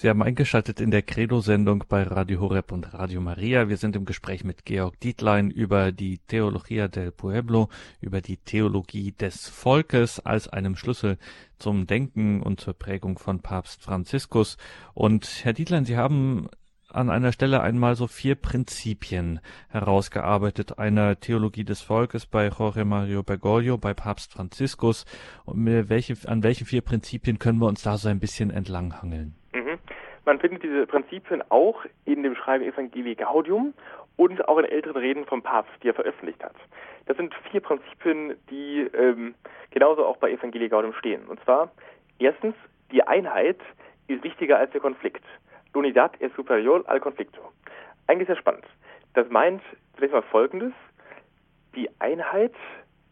Sie 0.01 0.09
haben 0.09 0.22
eingeschaltet 0.22 0.80
in 0.80 0.90
der 0.90 1.03
Credo-Sendung 1.03 1.84
bei 1.86 2.05
Radio 2.05 2.40
Horeb 2.40 2.72
und 2.72 2.94
Radio 2.94 3.20
Maria. 3.20 3.68
Wir 3.68 3.76
sind 3.76 3.96
im 3.96 4.07
Gespräch 4.07 4.44
mit 4.44 4.64
Georg 4.64 4.98
Dietlein 4.98 5.51
über 5.51 5.92
die 5.92 6.20
Theologia 6.26 6.88
del 6.88 7.12
Pueblo, 7.12 7.68
über 8.01 8.22
die 8.22 8.38
Theologie 8.38 9.12
des 9.12 9.51
Volkes 9.51 10.18
als 10.18 10.48
einem 10.48 10.74
Schlüssel 10.74 11.18
zum 11.59 11.86
Denken 11.86 12.40
und 12.42 12.62
zur 12.62 12.72
Prägung 12.72 13.18
von 13.18 13.40
Papst 13.40 13.82
Franziskus. 13.82 14.57
Und 14.94 15.44
Herr 15.44 15.53
Dietlein, 15.53 15.84
Sie 15.84 15.98
haben 15.98 16.48
an 16.88 17.11
einer 17.11 17.32
Stelle 17.32 17.61
einmal 17.61 17.94
so 17.94 18.07
vier 18.07 18.36
Prinzipien 18.36 19.40
herausgearbeitet 19.68 20.78
einer 20.78 21.20
Theologie 21.20 21.64
des 21.64 21.82
Volkes 21.82 22.24
bei 22.24 22.48
Jorge 22.48 22.86
Mario 22.86 23.22
Bergoglio, 23.22 23.76
bei 23.76 23.92
Papst 23.92 24.32
Franziskus. 24.32 25.05
Und 25.44 25.66
welche, 25.66 26.16
an 26.26 26.42
welchen 26.42 26.66
vier 26.66 26.80
Prinzipien 26.80 27.38
können 27.38 27.59
wir 27.59 27.66
uns 27.66 27.82
da 27.82 27.98
so 27.98 28.09
ein 28.09 28.18
bisschen 28.18 28.48
entlanghangeln? 28.48 29.36
Man 30.25 30.39
findet 30.39 30.62
diese 30.62 30.87
Prinzipien 30.87 31.43
auch 31.51 31.85
in 32.05 32.23
dem 32.23 32.35
Schreiben 32.35 32.64
Evangelii 32.64 33.14
Gaudium 33.14 33.75
und 34.16 34.47
auch 34.49 34.59
in 34.59 34.66
älteren 34.66 34.97
Reden 34.97 35.25
vom 35.25 35.43
Papst, 35.43 35.73
die 35.83 35.89
er 35.89 35.95
veröffentlicht 35.95 36.43
hat. 36.45 36.55
Das 37.07 37.16
sind 37.16 37.35
vier 37.51 37.61
Prinzipien, 37.61 38.37
die 38.51 38.83
ähm, 38.93 39.35
genauso 39.71 40.05
auch 40.05 40.18
bei 40.18 40.31
Evangelii 40.31 40.68
Gaudium 40.68 40.93
stehen. 40.95 41.25
Und 41.27 41.43
zwar 41.45 41.71
erstens, 42.18 42.55
die 42.93 43.03
Einheit 43.03 43.59
ist 44.09 44.23
wichtiger 44.23 44.59
als 44.59 44.71
der 44.73 44.81
Konflikt. 44.81 45.25
L'unidad 45.73 46.12
es 46.21 46.33
superior 46.35 46.83
al 46.89 47.01
conflicto. 47.01 47.41
Eigentlich 48.07 48.27
sehr 48.27 48.37
spannend. 48.37 48.66
Das 49.14 49.29
meint 49.31 49.62
zunächst 49.95 50.12
mal 50.12 50.23
Folgendes. 50.23 50.73
Die 51.75 51.89
Einheit, 52.01 52.55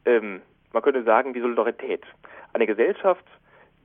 ähm, 0.05 0.43
man 0.73 0.83
könnte 0.83 1.05
sagen, 1.05 1.33
die 1.33 1.41
Solidarität. 1.41 2.05
Eine 2.53 2.67
Gesellschaft, 2.67 3.25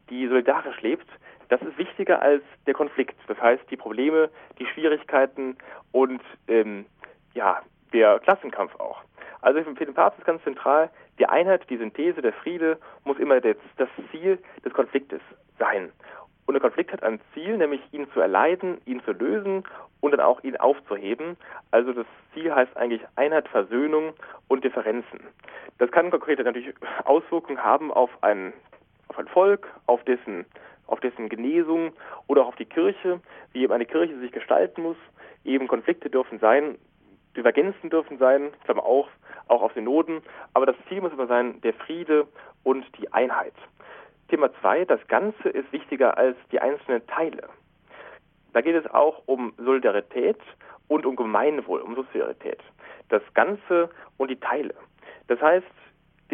die 0.10 0.28
solidarisch 0.28 0.82
lebt, 0.82 1.08
das 1.54 1.62
ist 1.62 1.78
wichtiger 1.78 2.20
als 2.20 2.42
der 2.66 2.74
Konflikt. 2.74 3.16
Das 3.28 3.40
heißt, 3.40 3.64
die 3.70 3.78
Probleme, 3.78 4.30
die 4.58 4.66
Schwierigkeiten 4.66 5.56
und 5.92 6.22
ähm, 6.48 6.86
ja, 7.36 7.62
der 7.94 8.20
Klassenkampf 8.20 8.76
auch. 8.80 9.04
Also 9.42 9.62
für 9.62 9.86
den 9.86 9.94
Papst 9.94 10.18
ist 10.18 10.26
ganz 10.26 10.44
zentral, 10.44 10.90
die 11.20 11.28
Einheit, 11.28 11.70
die 11.70 11.78
Synthese, 11.78 12.24
der 12.24 12.34
Friede 12.34 12.80
muss 13.04 13.20
immer 13.20 13.40
das, 13.40 13.58
das 13.78 13.90
Ziel 14.10 14.40
des 14.66 14.74
Konfliktes 14.74 15.22
sein. 15.60 15.92
Und 16.48 16.56
der 16.56 16.62
Konflikt 16.62 16.92
hat 16.92 17.04
ein 17.04 17.20
Ziel, 17.36 17.58
nämlich 17.58 17.82
ihn 17.92 18.10
zu 18.14 18.20
erleiden, 18.20 18.82
ihn 18.86 19.04
zu 19.04 19.12
lösen 19.12 19.64
und 20.02 20.12
dann 20.12 20.22
auch 20.22 20.44
ihn 20.44 20.58
aufzuheben. 20.58 21.38
Also 21.70 21.94
das 21.94 22.08
Ziel 22.34 22.54
heißt 22.54 22.76
eigentlich 22.76 23.02
Einheit, 23.16 23.48
Versöhnung 23.48 24.14
und 24.48 24.64
Differenzen. 24.64 25.20
Das 25.78 25.92
kann 25.92 26.10
konkret 26.10 26.44
natürlich 26.44 26.74
Auswirkungen 27.06 27.64
haben 27.64 27.92
auf 27.92 28.10
ein, 28.22 28.54
auf 29.08 29.20
ein 29.20 29.28
Volk, 29.28 29.68
auf 29.86 30.04
dessen 30.06 30.46
auf 30.88 31.00
dessen 31.00 31.30
Genesung 31.30 31.94
oder 32.28 32.44
auch 32.44 32.50
auf 32.50 32.56
die 32.56 32.66
Kirche, 32.66 33.20
wie 33.52 33.64
eben 33.64 33.74
eine 33.74 33.86
Kirche 33.86 34.18
sich 34.20 34.32
gestalten 34.32 34.82
muss. 34.82 34.98
Eben 35.44 35.68
Konflikte 35.68 36.10
dürfen 36.10 36.40
sein, 36.40 36.78
Divergenzen 37.36 37.90
dürfen 37.90 38.18
sein, 38.18 38.52
Klammer 38.64 38.86
auch, 38.86 39.10
auch 39.48 39.62
auf 39.62 39.74
Synoden, 39.74 40.22
aber 40.54 40.66
das 40.66 40.76
Ziel 40.88 41.02
muss 41.02 41.14
immer 41.14 41.28
sein, 41.28 41.60
der 41.62 41.74
Friede 41.74 42.28
und 42.64 42.86
die 42.98 43.12
Einheit. 43.12 43.54
Thema 44.30 44.54
zwei: 44.62 44.86
das 44.86 45.06
Ganze 45.08 45.50
ist 45.50 45.72
wichtiger 45.72 46.18
als 46.18 46.38
die 46.52 46.60
einzelnen 46.60 47.06
Teile. 47.08 47.50
Da 48.54 48.62
geht 48.62 48.76
es 48.76 48.90
auch 48.92 49.24
um 49.26 49.54
Solidarität 49.58 50.40
und 50.88 51.06
um 51.06 51.16
Gemeinwohl, 51.16 51.82
um 51.82 51.96
Subsidiarität. 51.96 52.60
Das 53.10 53.22
Ganze 53.34 53.90
und 54.18 54.30
die 54.30 54.40
Teile. 54.40 54.76
Das 55.28 55.42
heißt, 55.42 55.66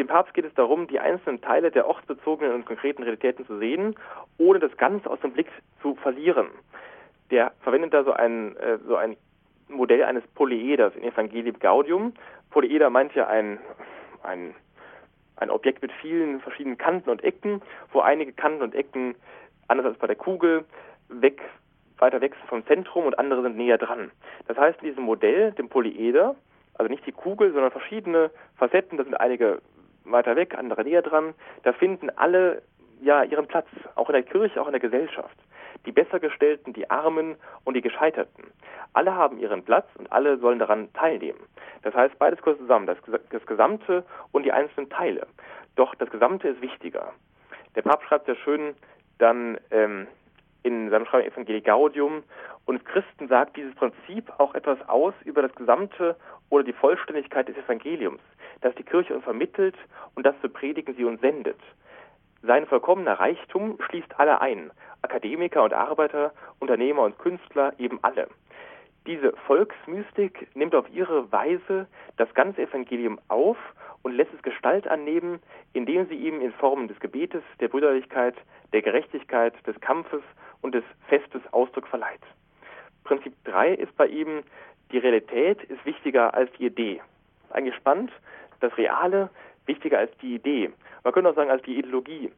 dem 0.00 0.06
Papst 0.06 0.32
geht 0.34 0.46
es 0.46 0.54
darum, 0.54 0.86
die 0.86 0.98
einzelnen 0.98 1.40
Teile 1.42 1.70
der 1.70 1.86
ortsbezogenen 1.86 2.54
und 2.54 2.64
konkreten 2.64 3.02
Realitäten 3.02 3.46
zu 3.46 3.58
sehen, 3.58 3.94
ohne 4.38 4.58
das 4.58 4.74
Ganze 4.78 5.10
aus 5.10 5.20
dem 5.20 5.32
Blick 5.32 5.48
zu 5.82 5.94
verlieren. 5.96 6.48
Der 7.30 7.52
verwendet 7.60 7.92
da 7.92 8.02
so 8.02 8.12
ein, 8.12 8.56
äh, 8.56 8.78
so 8.86 8.96
ein 8.96 9.16
Modell 9.68 10.02
eines 10.02 10.26
Polyeders 10.28 10.96
in 10.96 11.04
Evangelium 11.04 11.58
Gaudium. 11.58 12.14
Polyeder 12.50 12.88
meint 12.88 13.14
ja 13.14 13.28
ein, 13.28 13.58
ein, 14.22 14.54
ein 15.36 15.50
Objekt 15.50 15.82
mit 15.82 15.92
vielen 15.92 16.40
verschiedenen 16.40 16.78
Kanten 16.78 17.10
und 17.10 17.22
Ecken, 17.22 17.60
wo 17.92 18.00
einige 18.00 18.32
Kanten 18.32 18.62
und 18.62 18.74
Ecken, 18.74 19.14
anders 19.68 19.86
als 19.86 19.98
bei 19.98 20.06
der 20.06 20.16
Kugel, 20.16 20.64
weg, 21.08 21.42
weiter 21.98 22.22
weg 22.22 22.34
vom 22.48 22.66
Zentrum 22.66 23.04
und 23.04 23.18
andere 23.18 23.42
sind 23.42 23.58
näher 23.58 23.78
dran. 23.78 24.10
Das 24.48 24.56
heißt, 24.56 24.80
in 24.80 24.88
diesem 24.88 25.04
Modell, 25.04 25.52
dem 25.52 25.68
Polyeder, 25.68 26.36
also 26.74 26.90
nicht 26.90 27.06
die 27.06 27.12
Kugel, 27.12 27.52
sondern 27.52 27.70
verschiedene 27.70 28.30
Facetten, 28.56 28.96
da 28.96 29.04
sind 29.04 29.14
einige 29.14 29.60
weiter 30.04 30.36
weg, 30.36 30.54
andere 30.56 30.84
näher 30.84 31.02
dran. 31.02 31.34
Da 31.62 31.72
finden 31.72 32.10
alle 32.10 32.62
ja 33.00 33.22
ihren 33.22 33.46
Platz, 33.46 33.66
auch 33.94 34.08
in 34.08 34.14
der 34.14 34.22
Kirche, 34.22 34.60
auch 34.60 34.66
in 34.66 34.72
der 34.72 34.80
Gesellschaft. 34.80 35.36
Die 35.86 35.92
Bessergestellten, 35.92 36.72
die 36.72 36.90
Armen 36.90 37.36
und 37.64 37.74
die 37.74 37.80
Gescheiterten. 37.80 38.44
Alle 38.92 39.14
haben 39.14 39.38
ihren 39.38 39.64
Platz 39.64 39.86
und 39.96 40.10
alle 40.12 40.38
sollen 40.38 40.58
daran 40.58 40.92
teilnehmen. 40.92 41.40
Das 41.82 41.94
heißt, 41.94 42.18
beides 42.18 42.40
gehört 42.42 42.58
zusammen, 42.58 42.86
das, 42.86 42.98
das 43.30 43.46
Gesamte 43.46 44.04
und 44.32 44.44
die 44.44 44.52
einzelnen 44.52 44.90
Teile. 44.90 45.26
Doch 45.76 45.94
das 45.94 46.10
Gesamte 46.10 46.48
ist 46.48 46.60
wichtiger. 46.60 47.12
Der 47.74 47.82
Papst 47.82 48.06
schreibt 48.08 48.26
sehr 48.26 48.36
schön 48.36 48.74
dann 49.18 49.58
ähm, 49.70 50.06
in 50.62 50.90
seinem 50.90 51.06
Schreiben 51.06 51.28
Evangelii 51.28 51.62
Gaudium, 51.62 52.22
und 52.66 52.84
Christen 52.84 53.26
sagt 53.28 53.56
dieses 53.56 53.74
Prinzip 53.74 54.30
auch 54.38 54.54
etwas 54.54 54.78
aus 54.88 55.14
über 55.24 55.42
das 55.42 55.52
Gesamte 55.54 56.16
oder 56.50 56.62
die 56.62 56.72
Vollständigkeit 56.72 57.48
des 57.48 57.56
Evangeliums 57.56 58.20
das 58.60 58.74
die 58.74 58.82
Kirche 58.82 59.14
uns 59.14 59.24
vermittelt 59.24 59.76
und 60.14 60.24
das 60.24 60.34
zu 60.40 60.48
predigen 60.48 60.94
sie 60.94 61.04
uns 61.04 61.20
sendet. 61.20 61.58
Sein 62.42 62.66
vollkommener 62.66 63.20
Reichtum 63.20 63.78
schließt 63.80 64.18
alle 64.18 64.40
ein, 64.40 64.70
Akademiker 65.02 65.62
und 65.62 65.74
Arbeiter, 65.74 66.32
Unternehmer 66.58 67.02
und 67.02 67.18
Künstler, 67.18 67.74
eben 67.78 67.98
alle. 68.02 68.28
Diese 69.06 69.32
Volksmystik 69.46 70.54
nimmt 70.54 70.74
auf 70.74 70.88
ihre 70.90 71.30
Weise 71.32 71.86
das 72.16 72.32
ganze 72.34 72.62
Evangelium 72.62 73.18
auf 73.28 73.56
und 74.02 74.12
lässt 74.12 74.32
es 74.34 74.42
Gestalt 74.42 74.86
annehmen, 74.88 75.40
indem 75.72 76.06
sie 76.08 76.14
ihm 76.14 76.40
in 76.40 76.52
Form 76.52 76.88
des 76.88 76.98
Gebetes, 77.00 77.42
der 77.60 77.68
Brüderlichkeit, 77.68 78.36
der 78.72 78.82
Gerechtigkeit, 78.82 79.54
des 79.66 79.78
Kampfes 79.80 80.22
und 80.62 80.74
des 80.74 80.84
Festes 81.08 81.42
Ausdruck 81.52 81.86
verleiht. 81.86 82.20
Prinzip 83.04 83.34
3 83.44 83.74
ist 83.74 83.96
bei 83.96 84.06
ihm, 84.06 84.42
die 84.92 84.98
Realität 84.98 85.62
ist 85.64 85.84
wichtiger 85.84 86.34
als 86.34 86.50
die 86.52 86.66
Idee. 86.66 87.00
Eigentlich 87.50 87.74
spannend, 87.76 88.12
das 88.60 88.76
Reale 88.76 89.30
wichtiger 89.66 89.98
als 89.98 90.10
die 90.18 90.34
Idee. 90.34 90.70
Man 91.04 91.12
könnte 91.12 91.30
auch 91.30 91.34
sagen 91.34 91.50
als 91.50 91.62
die 91.62 91.78
Ideologie. 91.78 92.30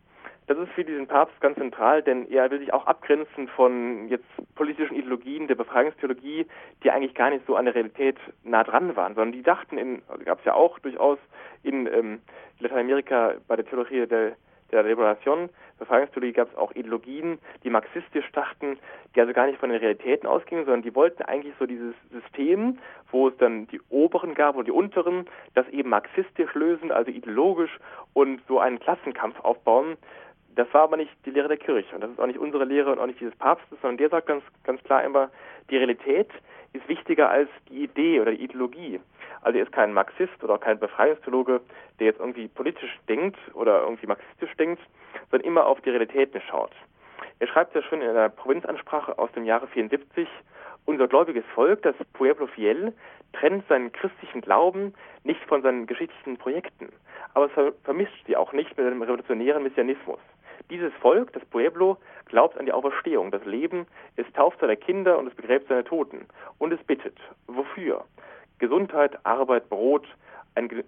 Das 0.49 0.59
ist 0.59 0.73
für 0.73 0.85
diesen 0.85 1.07
Papst 1.07 1.41
ganz 1.41 1.57
zentral, 1.57 2.03
denn 2.03 2.29
er 2.31 2.51
will 2.51 2.59
sich 2.59 2.73
auch 2.73 2.87
abgrenzen 2.87 3.47
von 3.49 4.09
jetzt 4.09 4.27
politischen 4.57 4.97
Ideologien 4.97 5.47
der 5.47 5.55
Befreiungstheologie, 5.55 6.47
die 6.83 6.91
eigentlich 6.91 7.15
gar 7.15 7.31
nicht 7.31 7.47
so 7.47 7.55
an 7.55 7.65
der 7.65 7.75
Realität 7.75 8.17
nah 8.43 8.65
dran 8.65 8.97
waren, 8.97 9.15
sondern 9.15 9.33
die 9.33 9.43
dachten, 9.43 10.03
gab 10.25 10.41
es 10.41 10.45
ja 10.45 10.55
auch 10.55 10.81
durchaus 10.81 11.19
in 11.63 11.87
ähm, 11.87 12.21
Lateinamerika 12.59 13.35
bei 13.47 13.55
der 13.55 13.65
Theologie 13.65 14.07
der, 14.07 14.33
der 14.73 14.83
Liberation, 14.83 15.51
Befreiungstheologie 15.79 16.33
gab 16.33 16.49
es 16.49 16.57
auch 16.57 16.73
Ideologien, 16.73 17.39
die 17.63 17.71
marxistisch 17.71 18.31
dachten, 18.33 18.79
die 19.15 19.21
also 19.21 19.33
gar 19.33 19.47
nicht 19.47 19.59
von 19.59 19.71
den 19.71 19.79
Realitäten 19.79 20.27
ausgingen, 20.27 20.65
sondern 20.65 20.83
die 20.83 20.95
wollten 20.95 21.23
eigentlich 21.23 21.55
so 21.59 21.67
dieses 21.67 21.95
System, 22.11 22.79
wo 23.11 23.29
es 23.29 23.37
dann 23.37 23.67
die 23.69 23.81
Oberen 23.91 24.35
gab 24.35 24.57
und 24.57 24.67
die 24.67 24.73
Unteren, 24.73 25.27
das 25.55 25.69
eben 25.69 25.91
marxistisch 25.91 26.55
lösen, 26.55 26.91
also 26.91 27.11
ideologisch 27.11 27.79
und 28.15 28.41
so 28.49 28.59
einen 28.59 28.81
Klassenkampf 28.81 29.39
aufbauen. 29.41 29.97
Das 30.55 30.73
war 30.73 30.83
aber 30.83 30.97
nicht 30.97 31.13
die 31.27 31.31
Lehre 31.31 31.49
der 31.49 31.57
Kirche 31.57 31.95
und 31.95 32.03
das 32.03 32.11
ist 32.11 32.21
auch 32.21 32.27
nicht 32.27 32.39
unsere 32.39 32.65
Lehre 32.65 32.93
und 32.93 32.99
auch 32.99 33.07
nicht 33.07 33.21
dieses 33.21 33.37
Papstes, 33.37 33.79
sondern 33.81 33.99
der 33.99 34.11
sagt 34.11 34.27
ganz, 34.27 34.45
ganz 34.65 34.83
klar 34.85 35.03
immer, 35.05 35.31
die 35.71 35.77
Realität 35.77 36.29
ist 36.73 36.89
wichtiger 36.89 37.31
als 37.31 37.49
die 37.69 37.85
Idee 37.85 38.21
oder 38.21 38.33
die 38.33 38.45
Ideologie. 38.45 39.01
Also 39.43 39.59
er 39.59 39.65
ist 39.65 39.73
kein 39.73 39.93
Marxist 39.93 40.43
oder 40.43 40.59
kein 40.59 40.79
Befreiungstheologe, 40.79 41.61
der 41.99 42.07
jetzt 42.07 42.21
irgendwie 42.21 42.49
politisch 42.49 42.99
denkt 43.09 43.39
oder 43.55 43.83
irgendwie 43.83 44.07
marxistisch 44.07 44.55
denkt, 44.57 44.81
sondern 45.31 45.47
immer 45.47 45.67
auf 45.67 45.81
die 45.81 45.91
Realitäten 45.91 46.41
schaut. 46.49 46.73
Er 47.39 47.49
schreibt 47.49 47.75
ja 47.75 47.83
schon 47.83 48.01
in 48.01 48.09
einer 48.09 48.29
Provinzansprache 48.29 49.19
aus 49.19 49.31
dem 49.33 49.45
Jahre 49.45 49.67
74, 49.67 50.29
unser 50.85 51.09
gläubiges 51.09 51.45
Volk, 51.55 51.83
das 51.83 51.95
Pueblo 52.13 52.47
Fiel, 52.47 52.93
trennt 53.33 53.67
seinen 53.69 53.93
christlichen 53.93 54.41
Glauben 54.41 54.95
nicht 55.25 55.43
von 55.45 55.63
seinen 55.63 55.87
geschichtlichen 55.87 56.37
Projekten, 56.37 56.89
aber 57.35 57.47
es 57.47 57.75
vermischt 57.85 58.27
sie 58.27 58.37
auch 58.37 58.53
nicht 58.53 58.77
mit 58.77 58.87
einem 58.87 59.03
revolutionären 59.03 59.63
Messianismus. 59.63 60.19
Dieses 60.71 60.93
Volk, 60.95 61.33
das 61.33 61.45
Pueblo, 61.47 61.99
glaubt 62.27 62.57
an 62.59 62.67
die 62.67 62.73
Auferstehung, 62.73 63.31
das 63.31 63.45
Leben, 63.45 63.87
es 64.17 64.31
tauft 64.33 64.61
seine 64.61 64.77
Kinder 64.77 65.19
und 65.19 65.27
es 65.27 65.35
begräbt 65.35 65.69
seine 65.69 65.85
Toten. 65.85 66.27
Und 66.59 66.73
es 66.73 66.83
bittet. 66.85 67.19
Wofür? 67.47 68.05
Gesundheit, 68.63 69.19
Arbeit, 69.27 69.69
Brot, 69.69 70.07
einen, 70.55 70.85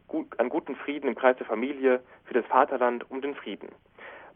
guten 0.48 0.76
Frieden 0.76 1.08
im 1.08 1.16
Kreis 1.16 1.36
der 1.38 1.46
Familie, 1.46 2.00
für 2.24 2.34
das 2.34 2.46
Vaterland, 2.46 3.04
um 3.10 3.20
den 3.20 3.34
Frieden. 3.34 3.68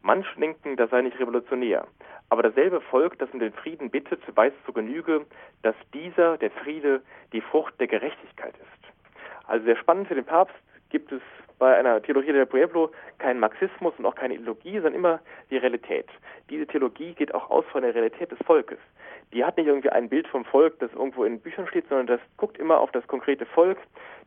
Manche 0.03 0.29
denken, 0.41 0.77
das 0.77 0.91
sei 0.91 1.03
nicht 1.03 1.21
revolutionär. 1.21 1.87
Aber 2.31 2.43
dasselbe 2.43 2.81
Volk, 2.81 3.17
das 3.21 3.31
um 3.31 3.39
den 3.39 3.53
Frieden 3.53 3.91
bittet, 3.91 4.21
weiß 4.35 4.53
zu 4.67 4.73
Genüge, 4.73 5.25
dass 5.63 5.77
dieser, 5.95 6.37
der 6.37 6.51
Friede, 6.51 7.01
die 7.33 7.41
Frucht 7.41 7.79
der 7.79 7.87
Gerechtigkeit 7.87 8.55
ist. 8.55 8.93
Also 9.47 9.67
sehr 9.67 9.77
spannend 9.77 10.09
für 10.09 10.17
den 10.17 10.25
Papst 10.25 10.57
gibt 10.91 11.13
es 11.13 11.23
bei 11.61 11.77
einer 11.77 12.03
Theologie 12.03 12.33
del 12.33 12.47
Pueblo 12.47 12.91
kein 13.19 13.39
Marxismus 13.39 13.95
und 13.99 14.07
auch 14.07 14.17
keine 14.17 14.35
Ideologie, 14.35 14.75
sondern 14.75 14.95
immer 14.95 15.21
die 15.49 15.59
Realität. 15.59 16.09
Diese 16.51 16.67
Theologie 16.67 17.15
geht 17.15 17.33
auch 17.33 17.51
aus 17.51 17.65
von 17.71 17.83
der 17.83 17.95
Realität 17.95 18.33
des 18.33 18.39
Volkes. 18.45 18.79
Die 19.33 19.45
hat 19.45 19.57
nicht 19.57 19.67
irgendwie 19.67 19.91
ein 19.91 20.09
Bild 20.09 20.27
vom 20.29 20.45
Volk, 20.45 20.79
das 20.79 20.93
irgendwo 20.93 21.25
in 21.25 21.41
Büchern 21.41 21.67
steht, 21.67 21.89
sondern 21.89 22.07
das 22.07 22.21
guckt 22.37 22.59
immer 22.59 22.81
auf 22.81 22.91
das 22.93 23.07
konkrete 23.07 23.45
Volk. 23.45 23.79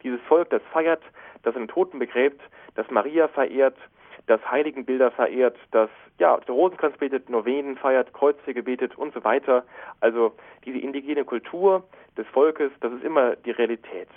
Dieses 0.03 0.21
Volk, 0.21 0.49
das 0.51 0.61
feiert, 0.71 1.01
das 1.43 1.55
einen 1.55 1.67
Toten 1.67 1.99
begräbt, 1.99 2.41
das 2.75 2.89
Maria 2.91 3.27
verehrt, 3.27 3.77
das 4.27 4.39
Heiligenbilder 4.49 5.11
verehrt, 5.11 5.57
das 5.71 5.89
ja, 6.19 6.35
Rosenkranz 6.35 6.97
betet, 6.97 7.29
Novenen 7.29 7.77
feiert, 7.77 8.13
Kreuze 8.13 8.53
betet 8.53 8.95
und 8.97 9.13
so 9.13 9.23
weiter. 9.23 9.63
Also 9.99 10.33
diese 10.65 10.77
indigene 10.77 11.25
Kultur 11.25 11.83
des 12.15 12.27
Volkes, 12.27 12.71
das 12.81 12.93
ist 12.93 13.03
immer 13.03 13.35
die 13.37 13.51
Realität. 13.51 14.09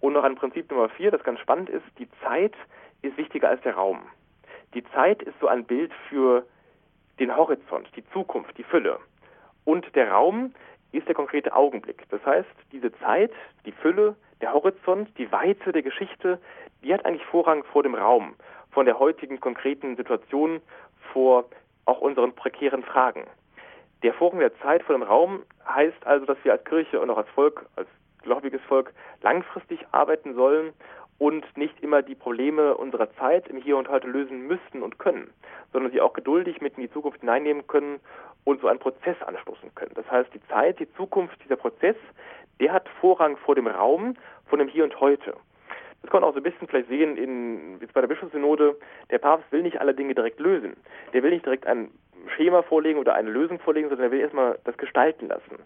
Und 0.00 0.14
noch 0.14 0.24
ein 0.24 0.34
Prinzip 0.34 0.68
Nummer 0.70 0.88
vier, 0.88 1.12
das 1.12 1.22
ganz 1.22 1.38
spannend 1.38 1.70
ist, 1.70 1.84
die 1.98 2.08
Zeit 2.24 2.54
ist 3.02 3.16
wichtiger 3.16 3.48
als 3.48 3.62
der 3.62 3.74
Raum. 3.74 4.00
Die 4.74 4.84
Zeit 4.90 5.22
ist 5.22 5.38
so 5.40 5.46
ein 5.46 5.64
Bild 5.64 5.92
für 6.08 6.44
den 7.20 7.36
Horizont, 7.36 7.88
die 7.94 8.04
Zukunft, 8.10 8.58
die 8.58 8.64
Fülle. 8.64 8.98
Und 9.64 9.94
der 9.94 10.10
Raum 10.10 10.54
ist 10.92 11.08
der 11.08 11.14
konkrete 11.14 11.54
Augenblick. 11.54 12.04
Das 12.10 12.24
heißt, 12.24 12.48
diese 12.72 12.92
Zeit, 12.98 13.32
die 13.64 13.72
Fülle, 13.72 14.16
der 14.40 14.52
Horizont, 14.52 15.08
die 15.18 15.30
Weite 15.32 15.72
der 15.72 15.82
Geschichte, 15.82 16.38
die 16.82 16.92
hat 16.92 17.04
eigentlich 17.04 17.24
Vorrang 17.26 17.64
vor 17.64 17.82
dem 17.82 17.94
Raum, 17.94 18.34
von 18.70 18.86
der 18.86 18.98
heutigen 18.98 19.40
konkreten 19.40 19.96
Situation, 19.96 20.60
vor 21.12 21.44
auch 21.84 22.00
unseren 22.00 22.34
prekären 22.34 22.82
Fragen. 22.82 23.24
Der 24.02 24.14
Vorrang 24.14 24.40
der 24.40 24.56
Zeit 24.58 24.82
vor 24.82 24.96
dem 24.96 25.02
Raum 25.02 25.42
heißt 25.66 26.06
also, 26.06 26.26
dass 26.26 26.38
wir 26.42 26.52
als 26.52 26.64
Kirche 26.64 27.00
und 27.00 27.10
auch 27.10 27.18
als 27.18 27.28
Volk, 27.30 27.66
als 27.76 27.88
gläubiges 28.22 28.60
Volk 28.62 28.92
langfristig 29.22 29.80
arbeiten 29.92 30.34
sollen 30.34 30.72
und 31.22 31.56
nicht 31.56 31.80
immer 31.84 32.02
die 32.02 32.16
Probleme 32.16 32.76
unserer 32.76 33.08
Zeit 33.14 33.46
im 33.46 33.56
Hier 33.56 33.76
und 33.76 33.88
Heute 33.88 34.08
lösen 34.08 34.48
müssten 34.48 34.82
und 34.82 34.98
können, 34.98 35.32
sondern 35.72 35.92
sie 35.92 36.00
auch 36.00 36.14
geduldig 36.14 36.60
mit 36.60 36.76
in 36.76 36.82
die 36.82 36.90
Zukunft 36.90 37.20
hineinnehmen 37.20 37.64
können 37.68 38.00
und 38.42 38.60
so 38.60 38.66
einen 38.66 38.80
Prozess 38.80 39.14
anstoßen 39.24 39.72
können. 39.76 39.92
Das 39.94 40.10
heißt, 40.10 40.34
die 40.34 40.42
Zeit, 40.48 40.80
die 40.80 40.92
Zukunft, 40.94 41.36
dieser 41.44 41.54
Prozess, 41.54 41.94
der 42.58 42.72
hat 42.72 42.88
Vorrang 43.00 43.36
vor 43.36 43.54
dem 43.54 43.68
Raum, 43.68 44.16
vor 44.46 44.58
dem 44.58 44.66
Hier 44.66 44.82
und 44.82 44.98
Heute. 44.98 45.34
Das 46.02 46.10
kann 46.10 46.22
man 46.22 46.28
auch 46.28 46.34
so 46.34 46.40
ein 46.40 46.42
bisschen 46.42 46.66
vielleicht 46.66 46.88
sehen 46.88 47.16
in, 47.16 47.78
jetzt 47.80 47.94
bei 47.94 48.00
der 48.00 48.08
Bischofssynode. 48.08 48.76
Der 49.12 49.18
Papst 49.18 49.52
will 49.52 49.62
nicht 49.62 49.80
alle 49.80 49.94
Dinge 49.94 50.16
direkt 50.16 50.40
lösen. 50.40 50.76
Der 51.12 51.22
will 51.22 51.30
nicht 51.30 51.46
direkt 51.46 51.68
ein 51.68 51.92
Schema 52.34 52.62
vorlegen 52.62 52.98
oder 52.98 53.14
eine 53.14 53.30
Lösung 53.30 53.60
vorlegen, 53.60 53.88
sondern 53.90 54.06
er 54.06 54.10
will 54.10 54.20
erstmal 54.20 54.58
das 54.64 54.76
gestalten 54.76 55.28
lassen. 55.28 55.62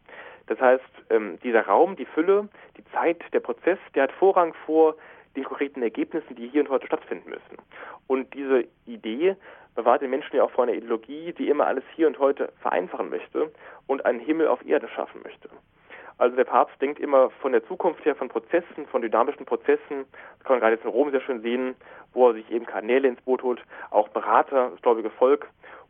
Das 0.49 0.61
heißt, 0.61 0.85
ähm, 1.09 1.39
dieser 1.43 1.63
Raum, 1.63 1.97
die 1.97 2.05
Fülle, 2.05 2.51
die 2.77 2.85
Zeit, 2.93 3.23
der 3.33 3.41
Prozess, 3.41 3.79
der 3.95 4.03
hat 4.03 4.13
Vorrang 4.13 4.53
vor 4.67 4.97
den 5.37 5.45
konkreten 5.45 5.83
Ergebnissen, 5.83 6.35
die 6.35 6.49
hier 6.49 6.63
und 6.63 6.71
heute 6.71 6.87
stattfinden 6.87 7.31
müssen. 7.31 7.63
Und 8.07 8.33
diese 8.35 8.65
Idee 8.87 9.37
bewahrt 9.75 10.03
den 10.03 10.11
Menschen 10.11 10.37
ja 10.37 10.43
auch 10.43 10.51
vor 10.51 10.65
einer 10.65 10.73
Ideologie, 10.73 11.33
die 11.33 11.49
immer 11.49 11.67
alles 11.67 11.85
hier 11.95 12.07
und 12.07 12.19
heute 12.19 12.53
vereinfachen 12.61 13.11
möchte 13.11 13.53
und 13.87 14.05
einen 14.07 14.21
Himmel 14.21 14.49
auf 14.49 14.65
Erde 14.67 14.89
schaffen 14.89 15.21
möchte. 15.23 15.49
Also 16.19 16.35
der 16.35 16.45
Papst 16.45 16.81
denkt 16.81 16.99
immer 16.99 17.29
von 17.29 17.53
der 17.53 17.67
Zukunft 17.67 18.03
her, 18.07 18.17
von 18.17 18.31
Prozessen, 18.31 18.87
von 18.87 19.03
dynamischen 19.03 19.45
Prozessen. 19.45 20.07
Das 20.39 20.45
kann 20.45 20.55
man 20.55 20.61
gerade 20.61 20.77
jetzt 20.77 20.85
in 20.85 20.91
Rom 20.91 21.11
sehr 21.11 21.21
schön 21.21 21.43
sehen, 21.43 21.75
wo 22.15 22.29
er 22.29 22.35
sich 22.35 22.51
eben 22.51 22.65
Kanäle 22.65 23.07
ins 23.07 23.21
Boot 23.21 23.43
holt, 23.43 23.63
auch 23.91 24.09
Berater, 24.09 24.71
das 24.71 24.81
gläubige 24.81 25.11
Volk 25.11 25.47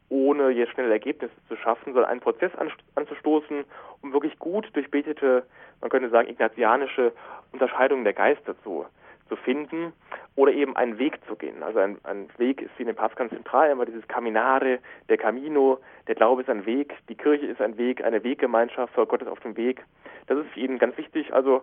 ohne 0.09 0.51
jetzt 0.51 0.73
schnelle 0.73 0.93
Ergebnisse 0.93 1.35
zu 1.49 1.57
schaffen, 1.57 1.93
sondern 1.93 2.11
einen 2.11 2.21
Prozess 2.21 2.53
anzustoßen, 2.95 3.65
um 4.03 4.13
wirklich 4.13 4.39
gut 4.39 4.69
durchbetete, 4.75 5.45
man 5.81 5.91
könnte 5.91 6.11
sagen, 6.11 6.29
ignatianische 6.29 7.13
Unterscheidungen 7.53 8.05
der 8.05 8.13
Geister 8.13 8.55
zu, 8.63 8.87
zu 9.29 9.37
finden 9.37 9.93
oder 10.35 10.53
eben 10.53 10.77
einen 10.77 10.99
Weg 10.99 11.19
zu 11.27 11.37
gehen. 11.37 11.63
Also 11.63 11.79
ein, 11.79 11.99
ein 12.05 12.29
Weg 12.39 12.63
ist 12.63 12.71
in 12.79 12.87
dem 12.87 12.97
Papst 12.97 13.17
ganz 13.17 13.33
zentral, 13.33 13.71
immer 13.71 13.87
dieses 13.87 14.07
Caminare, 14.09 14.79
der 15.09 15.17
Camino, 15.17 15.79
der 16.07 16.15
Glaube 16.15 16.43
ist 16.43 16.51
ein 16.51 16.67
Weg, 16.67 16.95
die 17.09 17.15
Kirche 17.15 17.47
ist 17.47 17.61
ein 17.61 17.77
Weg, 17.79 18.05
eine 18.05 18.23
Weggemeinschaft 18.23 18.95
vor 18.95 19.07
Gottes 19.07 19.29
auf 19.29 19.41
dem 19.41 19.57
Weg. 19.57 19.83
Das 20.27 20.39
ist 20.39 20.49
für 20.51 20.61
ihn 20.61 20.79
ganz 20.79 20.97
wichtig. 20.97 21.33
Also 21.33 21.63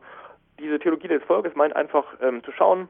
diese 0.60 0.80
Theologie 0.80 1.08
des 1.08 1.24
Volkes 1.24 1.56
meint 1.56 1.76
einfach 1.76 2.06
ähm, 2.22 2.44
zu 2.44 2.52
schauen, 2.52 2.88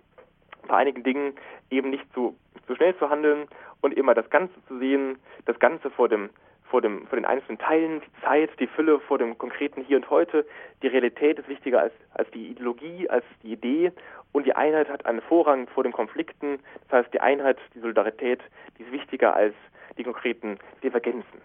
bei 0.68 0.76
einigen 0.76 1.04
Dingen 1.04 1.34
eben 1.70 1.90
nicht 1.90 2.06
zu, 2.14 2.36
zu 2.68 2.76
schnell 2.76 2.96
zu 2.98 3.10
handeln 3.10 3.48
und 3.82 3.94
immer 3.94 4.14
das 4.14 4.30
Ganze 4.30 4.54
zu 4.68 4.80
sehen, 4.80 5.18
das 5.46 5.60
Ganze 5.60 5.90
vor 5.90 6.10
dem 6.10 6.30
vor, 6.74 6.82
dem, 6.82 7.06
vor 7.06 7.18
den 7.18 7.26
einzelnen 7.26 7.60
Teilen, 7.60 8.02
die 8.02 8.22
Zeit, 8.24 8.50
die 8.60 8.66
Fülle 8.66 9.00
vor 9.02 9.20
dem 9.20 9.38
konkreten 9.38 9.84
Hier 9.84 9.96
und 9.96 10.10
Heute. 10.10 10.44
Die 10.82 10.88
Realität 10.88 11.38
ist 11.38 11.48
wichtiger 11.48 11.82
als, 11.82 11.94
als 12.16 12.32
die 12.32 12.48
Ideologie, 12.48 13.08
als 13.08 13.24
die 13.44 13.54
Idee. 13.54 13.92
Und 14.34 14.46
die 14.46 14.56
Einheit 14.56 14.90
hat 14.90 15.06
einen 15.06 15.22
Vorrang 15.22 15.68
vor 15.68 15.84
den 15.84 15.94
Konflikten. 15.94 16.60
Das 16.90 17.04
heißt, 17.04 17.14
die 17.14 17.22
Einheit, 17.22 17.58
die 17.74 17.80
Solidarität, 17.80 18.42
die 18.78 18.84
ist 18.84 18.92
wichtiger 18.92 19.36
als 19.36 19.54
die 19.98 20.04
konkreten 20.04 20.58
Divergenzen. 20.84 21.42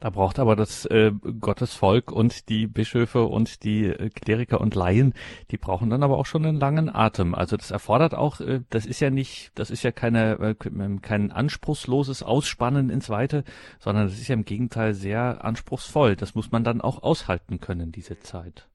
Da 0.00 0.10
braucht 0.10 0.38
aber 0.38 0.54
das 0.54 0.84
äh, 0.86 1.10
Gottesvolk 1.40 2.12
und 2.12 2.48
die 2.48 2.68
Bischöfe 2.68 3.24
und 3.24 3.64
die 3.64 3.86
äh, 3.86 4.10
Kleriker 4.10 4.60
und 4.60 4.76
Laien, 4.76 5.12
die 5.50 5.56
brauchen 5.56 5.90
dann 5.90 6.04
aber 6.04 6.18
auch 6.18 6.26
schon 6.26 6.46
einen 6.46 6.60
langen 6.60 6.88
Atem. 6.94 7.34
Also 7.34 7.56
das 7.56 7.72
erfordert 7.72 8.14
auch, 8.14 8.40
äh, 8.40 8.60
das 8.70 8.86
ist 8.86 9.00
ja 9.00 9.10
nicht, 9.10 9.50
das 9.56 9.70
ist 9.70 9.82
ja 9.82 9.90
keine, 9.90 10.38
äh, 10.38 10.98
kein 11.02 11.32
anspruchsloses 11.32 12.22
Ausspannen 12.22 12.90
ins 12.90 13.10
Weite, 13.10 13.42
sondern 13.80 14.04
das 14.04 14.14
ist 14.14 14.28
ja 14.28 14.34
im 14.34 14.44
Gegenteil 14.44 14.94
sehr 14.94 15.44
anspruchsvoll. 15.44 16.14
Das 16.14 16.36
muss 16.36 16.52
man 16.52 16.62
dann 16.62 16.80
auch 16.80 17.02
aushalten 17.02 17.58
können, 17.58 17.90
diese 17.90 18.20
Zeit. 18.20 18.68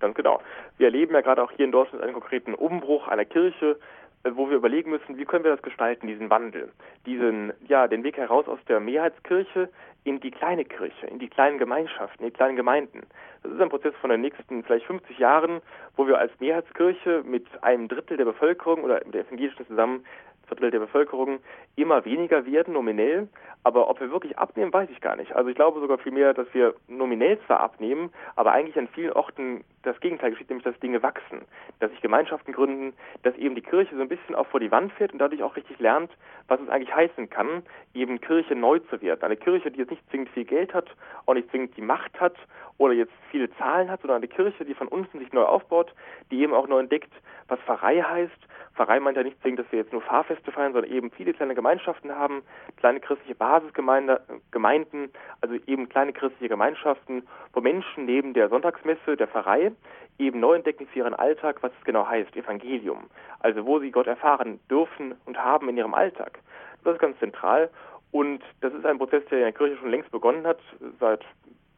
Ganz 0.00 0.14
genau. 0.14 0.40
Wir 0.78 0.86
erleben 0.86 1.14
ja 1.14 1.22
gerade 1.22 1.42
auch 1.42 1.50
hier 1.52 1.64
in 1.64 1.72
Deutschland 1.72 2.02
einen 2.02 2.12
konkreten 2.12 2.54
Umbruch 2.54 3.08
einer 3.08 3.24
Kirche, 3.24 3.78
äh, 4.24 4.30
wo 4.34 4.50
wir 4.50 4.56
überlegen 4.56 4.90
müssen, 4.90 5.16
wie 5.16 5.24
können 5.24 5.44
wir 5.44 5.52
das 5.52 5.62
gestalten, 5.62 6.06
diesen 6.06 6.30
Wandel, 6.30 6.70
diesen, 7.06 7.52
ja, 7.66 7.88
den 7.88 8.02
Weg 8.02 8.16
heraus 8.16 8.46
aus 8.48 8.58
der 8.68 8.80
Mehrheitskirche 8.80 9.68
in 10.04 10.20
die 10.20 10.30
kleine 10.30 10.64
Kirche, 10.64 11.06
in 11.06 11.18
die 11.18 11.28
kleinen 11.28 11.58
Gemeinschaften, 11.58 12.24
in 12.24 12.30
die 12.30 12.36
kleinen 12.36 12.56
Gemeinden. 12.56 13.02
Das 13.42 13.52
ist 13.52 13.60
ein 13.60 13.68
Prozess 13.68 13.94
von 14.00 14.10
den 14.10 14.20
nächsten 14.20 14.62
vielleicht 14.62 14.86
50 14.86 15.18
Jahren, 15.18 15.60
wo 15.96 16.06
wir 16.06 16.18
als 16.18 16.32
Mehrheitskirche 16.40 17.22
mit 17.24 17.46
einem 17.62 17.88
Drittel 17.88 18.16
der 18.16 18.24
Bevölkerung 18.24 18.84
oder 18.84 19.00
mit 19.04 19.14
der 19.14 19.22
evangelischen 19.22 19.66
zusammen 19.66 20.04
Viertel 20.46 20.70
der 20.70 20.78
Bevölkerung 20.78 21.40
immer 21.76 22.04
weniger 22.04 22.46
werden, 22.46 22.74
nominell. 22.74 23.28
Aber 23.64 23.90
ob 23.90 24.00
wir 24.00 24.10
wirklich 24.12 24.38
abnehmen, 24.38 24.72
weiß 24.72 24.88
ich 24.90 25.00
gar 25.00 25.16
nicht. 25.16 25.34
Also 25.34 25.50
ich 25.50 25.56
glaube 25.56 25.80
sogar 25.80 25.98
vielmehr, 25.98 26.34
dass 26.34 26.46
wir 26.54 26.74
nominell 26.86 27.38
zwar 27.46 27.60
abnehmen, 27.60 28.12
aber 28.36 28.52
eigentlich 28.52 28.78
an 28.78 28.88
vielen 28.88 29.12
Orten 29.12 29.64
das 29.82 29.98
Gegenteil 30.00 30.30
geschieht, 30.30 30.48
nämlich 30.48 30.64
dass 30.64 30.78
Dinge 30.78 31.02
wachsen, 31.02 31.42
dass 31.80 31.90
sich 31.90 32.00
Gemeinschaften 32.00 32.52
gründen, 32.52 32.92
dass 33.22 33.36
eben 33.36 33.54
die 33.54 33.62
Kirche 33.62 33.94
so 33.96 34.02
ein 34.02 34.08
bisschen 34.08 34.34
auch 34.34 34.46
vor 34.46 34.60
die 34.60 34.70
Wand 34.70 34.92
fährt 34.92 35.12
und 35.12 35.18
dadurch 35.18 35.42
auch 35.42 35.56
richtig 35.56 35.78
lernt, 35.80 36.10
was 36.48 36.60
es 36.60 36.68
eigentlich 36.68 36.94
heißen 36.94 37.28
kann, 37.28 37.62
eben 37.94 38.20
Kirche 38.20 38.54
neu 38.54 38.78
zu 38.78 39.02
werden. 39.02 39.22
Eine 39.22 39.36
Kirche, 39.36 39.70
die 39.70 39.78
jetzt 39.78 39.90
nicht 39.90 40.08
zwingend 40.10 40.28
viel 40.30 40.44
Geld 40.44 40.72
hat, 40.72 40.88
auch 41.26 41.34
nicht 41.34 41.50
zwingend 41.50 41.76
die 41.76 41.82
Macht 41.82 42.20
hat 42.20 42.36
oder 42.78 42.94
jetzt 42.94 43.12
viele 43.30 43.50
Zahlen 43.56 43.90
hat, 43.90 44.00
sondern 44.02 44.18
eine 44.18 44.28
Kirche, 44.28 44.64
die 44.64 44.74
von 44.74 44.88
unten 44.88 45.18
sich 45.18 45.32
neu 45.32 45.42
aufbaut, 45.42 45.92
die 46.30 46.40
eben 46.40 46.54
auch 46.54 46.68
neu 46.68 46.80
entdeckt, 46.80 47.12
was 47.48 47.60
Pfarrei 47.60 48.00
heißt, 48.00 48.46
Pfarrei 48.76 49.00
meint 49.00 49.16
ja 49.16 49.22
nicht 49.22 49.40
zwingend, 49.40 49.60
dass 49.60 49.72
wir 49.72 49.78
jetzt 49.78 49.92
nur 49.92 50.02
Fahrfeste 50.02 50.52
feiern, 50.52 50.74
sondern 50.74 50.92
eben 50.92 51.10
viele 51.10 51.32
kleine 51.32 51.54
Gemeinschaften 51.54 52.14
haben, 52.14 52.42
kleine 52.76 53.00
christliche 53.00 53.34
Basisgemeinden, 53.34 55.10
also 55.40 55.54
eben 55.66 55.88
kleine 55.88 56.12
christliche 56.12 56.50
Gemeinschaften, 56.50 57.26
wo 57.54 57.60
Menschen 57.60 58.04
neben 58.04 58.34
der 58.34 58.50
Sonntagsmesse, 58.50 59.16
der 59.16 59.28
Pfarrei, 59.28 59.72
eben 60.18 60.40
neu 60.40 60.54
entdecken 60.54 60.86
für 60.86 60.98
ihren 61.00 61.14
Alltag, 61.14 61.62
was 61.62 61.72
es 61.78 61.84
genau 61.84 62.06
heißt, 62.06 62.36
Evangelium. 62.36 63.08
Also 63.40 63.64
wo 63.64 63.78
sie 63.78 63.90
Gott 63.90 64.06
erfahren 64.06 64.60
dürfen 64.70 65.14
und 65.24 65.38
haben 65.38 65.68
in 65.70 65.78
ihrem 65.78 65.94
Alltag. 65.94 66.38
Das 66.84 66.94
ist 66.94 67.00
ganz 67.00 67.18
zentral. 67.18 67.70
Und 68.12 68.42
das 68.60 68.72
ist 68.72 68.86
ein 68.86 68.98
Prozess, 68.98 69.24
der 69.30 69.38
in 69.38 69.44
der 69.44 69.52
Kirche 69.52 69.76
schon 69.76 69.90
längst 69.90 70.10
begonnen 70.10 70.46
hat, 70.46 70.58
seit 71.00 71.24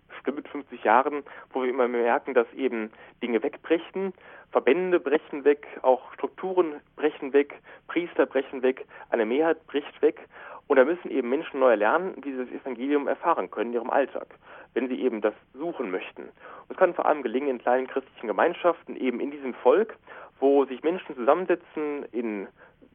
bestimmt 0.08 0.48
50 0.48 0.84
Jahren, 0.84 1.22
wo 1.52 1.62
wir 1.62 1.70
immer 1.70 1.88
merken, 1.88 2.34
dass 2.34 2.52
eben 2.52 2.90
Dinge 3.22 3.42
wegbrechen, 3.42 4.12
Verbände 4.50 4.98
brechen 4.98 5.44
weg, 5.44 5.66
auch 5.82 6.12
Strukturen 6.14 6.80
brechen 6.96 7.32
weg, 7.32 7.54
Priester 7.86 8.26
brechen 8.26 8.62
weg, 8.62 8.86
eine 9.10 9.26
Mehrheit 9.26 9.66
bricht 9.66 10.00
weg. 10.00 10.20
Und 10.66 10.76
da 10.76 10.84
müssen 10.84 11.10
eben 11.10 11.30
Menschen 11.30 11.60
neu 11.60 11.74
lernen, 11.74 12.14
wie 12.22 12.32
sie 12.32 12.44
das 12.44 12.50
Evangelium 12.50 13.08
erfahren 13.08 13.50
können 13.50 13.70
in 13.70 13.76
ihrem 13.76 13.90
Alltag, 13.90 14.26
wenn 14.74 14.88
sie 14.88 15.00
eben 15.00 15.22
das 15.22 15.34
suchen 15.54 15.90
möchten. 15.90 16.22
Und 16.22 16.70
es 16.70 16.76
kann 16.76 16.94
vor 16.94 17.06
allem 17.06 17.22
gelingen 17.22 17.48
in 17.48 17.58
kleinen 17.58 17.86
christlichen 17.86 18.26
Gemeinschaften, 18.26 18.96
eben 18.96 19.20
in 19.20 19.30
diesem 19.30 19.54
Volk, 19.54 19.96
wo 20.40 20.66
sich 20.66 20.82
Menschen 20.82 21.16
zusammensetzen 21.16 22.04
in, 22.12 22.48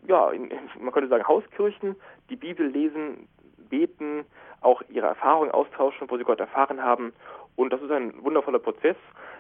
ja, 0.08 0.30
in, 0.30 0.52
man 0.80 0.94
könnte 0.94 1.10
sagen 1.10 1.28
Hauskirchen, 1.28 1.96
die 2.30 2.36
Bibel 2.36 2.68
lesen, 2.68 3.28
beten, 3.70 4.26
auch 4.62 4.82
ihre 4.90 5.08
Erfahrungen 5.08 5.52
austauschen, 5.52 6.10
wo 6.10 6.18
sie 6.18 6.24
Gott 6.24 6.40
erfahren 6.40 6.82
haben. 6.82 7.12
Und 7.56 7.72
das 7.74 7.82
ist 7.82 7.92
ein 7.92 8.24
wundervoller 8.24 8.60
Prozess. 8.60 8.96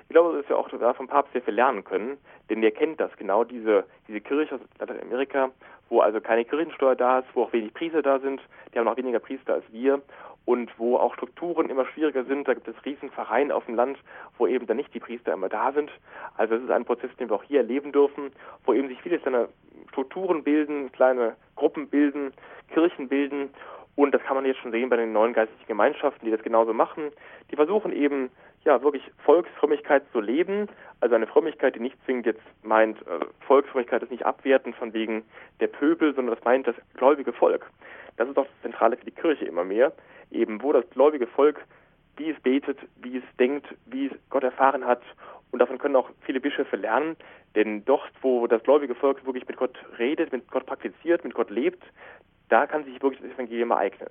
Ich 0.08 0.14
glaube, 0.14 0.38
dass 0.38 0.48
wir 0.50 0.58
auch 0.58 0.70
da 0.70 0.94
vom 0.94 1.08
Papst 1.08 1.34
sehr 1.34 1.42
viel 1.42 1.56
lernen 1.56 1.84
können, 1.84 2.18
denn 2.50 2.62
der 2.62 2.72
kennt 2.72 3.00
das 3.00 3.16
genau, 3.18 3.44
diese, 3.44 3.86
diese 4.08 4.22
Kirche 4.22 4.56
aus 4.56 4.62
Lateinamerika, 4.80 5.50
wo 5.90 6.02
also 6.02 6.22
keine 6.22 6.46
Kirchensteuer 6.46 6.96
da 6.96 7.20
ist, 7.20 7.28
wo 7.34 7.44
auch 7.44 7.54
wenig 7.54 7.74
Priester 7.74 8.02
da 8.02 8.20
sind, 8.20 8.42
die 8.74 8.80
haben 8.80 8.86
noch 8.86 8.98
weniger 8.98 9.20
Priester 9.20 9.56
als 9.56 9.66
wir 9.72 10.02
und 10.46 10.70
wo 10.78 10.98
auch 10.98 11.14
Strukturen 11.14 11.70
immer 11.70 11.86
schwieriger 11.86 12.26
sind. 12.26 12.48
Da 12.48 12.54
gibt 12.54 12.68
es 12.68 12.86
riesen 12.86 13.10
Vereine 13.12 13.56
auf 13.56 13.66
dem 13.66 13.76
Land, 13.76 13.98
wo 14.38 14.48
eben 14.48 14.68
dann 14.68 14.78
nicht 14.78 14.94
die 14.94 15.00
Priester 15.00 15.34
immer 15.34 15.50
da 15.50 15.72
sind. 15.72 15.92
Also 16.38 16.56
es 16.56 16.64
ist 16.64 16.72
ein 16.72 16.86
Prozess, 16.86 17.16
den 17.18 17.30
wir 17.30 17.36
auch 17.36 17.44
hier 17.44 17.60
erleben 17.60 17.92
dürfen, 17.92 18.32
wo 18.66 18.74
eben 18.74 18.88
sich 18.90 19.02
viele 19.02 19.20
kleine 19.20 19.50
Strukturen 19.90 20.44
bilden, 20.44 20.92
kleine 20.92 21.36
Gruppen 21.56 21.88
bilden, 21.88 22.34
Kirchen 22.74 23.08
bilden 23.08 23.50
und 23.96 24.12
das 24.14 24.24
kann 24.24 24.36
man 24.36 24.46
jetzt 24.46 24.60
schon 24.60 24.72
sehen 24.72 24.90
bei 24.90 24.98
den 24.98 25.14
neuen 25.14 25.34
geistlichen 25.34 25.68
Gemeinschaften, 25.68 26.26
die 26.26 26.32
das 26.32 26.42
genauso 26.42 26.74
machen. 26.74 27.12
Die 27.52 27.56
versuchen 27.56 27.94
eben, 27.94 28.32
ja, 28.66 28.82
wirklich 28.82 29.04
Volksfrömmigkeit 29.26 30.04
zu 30.12 30.22
leben. 30.22 30.68
Also 31.02 31.16
eine 31.16 31.28
Frömmigkeit, 31.28 31.76
die 31.76 31.80
nicht 31.80 31.98
zwingend 32.06 32.26
jetzt 32.26 32.42
meint, 32.62 32.98
äh, 33.08 33.20
Volksfrömmigkeit 33.42 34.04
ist 34.04 34.12
nicht 34.12 34.26
abwertend 34.26 34.76
von 34.76 34.94
wegen 34.94 35.24
der 35.60 35.68
Pöbel, 35.68 36.14
sondern 36.16 36.36
das 36.36 36.44
meint 36.46 36.68
das 36.68 36.76
gläubige 36.96 37.34
Volk. 37.34 37.70
Das 38.18 38.30
ist 38.30 38.38
auch 38.38 38.46
das 38.46 38.62
Zentrale 38.62 38.96
für 38.98 39.06
die 39.06 39.12
Kirche 39.12 39.46
immer 39.46 39.64
mehr. 39.64 39.92
Eben, 40.32 40.62
wo 40.62 40.72
das 40.72 40.90
gläubige 40.92 41.28
Volk, 41.28 41.60
wie 42.18 42.30
es 42.30 42.40
betet, 42.42 42.78
wie 43.02 43.18
es 43.18 43.24
denkt, 43.38 43.68
wie 43.86 44.08
es 44.08 44.14
Gott 44.30 44.44
erfahren 44.44 44.86
hat. 44.86 45.02
Und 45.52 45.60
davon 45.60 45.78
können 45.78 45.96
auch 45.96 46.10
viele 46.22 46.40
Bischöfe 46.40 46.76
lernen. 46.76 47.18
Denn 47.56 47.84
dort, 47.86 48.12
wo 48.22 48.48
das 48.48 48.64
gläubige 48.64 48.96
Volk 48.96 49.26
wirklich 49.26 49.48
mit 49.48 49.58
Gott 49.58 49.78
redet, 50.00 50.32
mit 50.32 50.50
Gott 50.50 50.66
praktiziert, 50.66 51.24
mit 51.24 51.34
Gott 51.34 51.50
lebt, 51.50 51.84
da 52.50 52.66
kann 52.66 52.86
sich 52.86 53.02
wirklich 53.02 53.22
das 53.22 53.32
Evangelium 53.32 53.72
ereignen. 53.72 54.10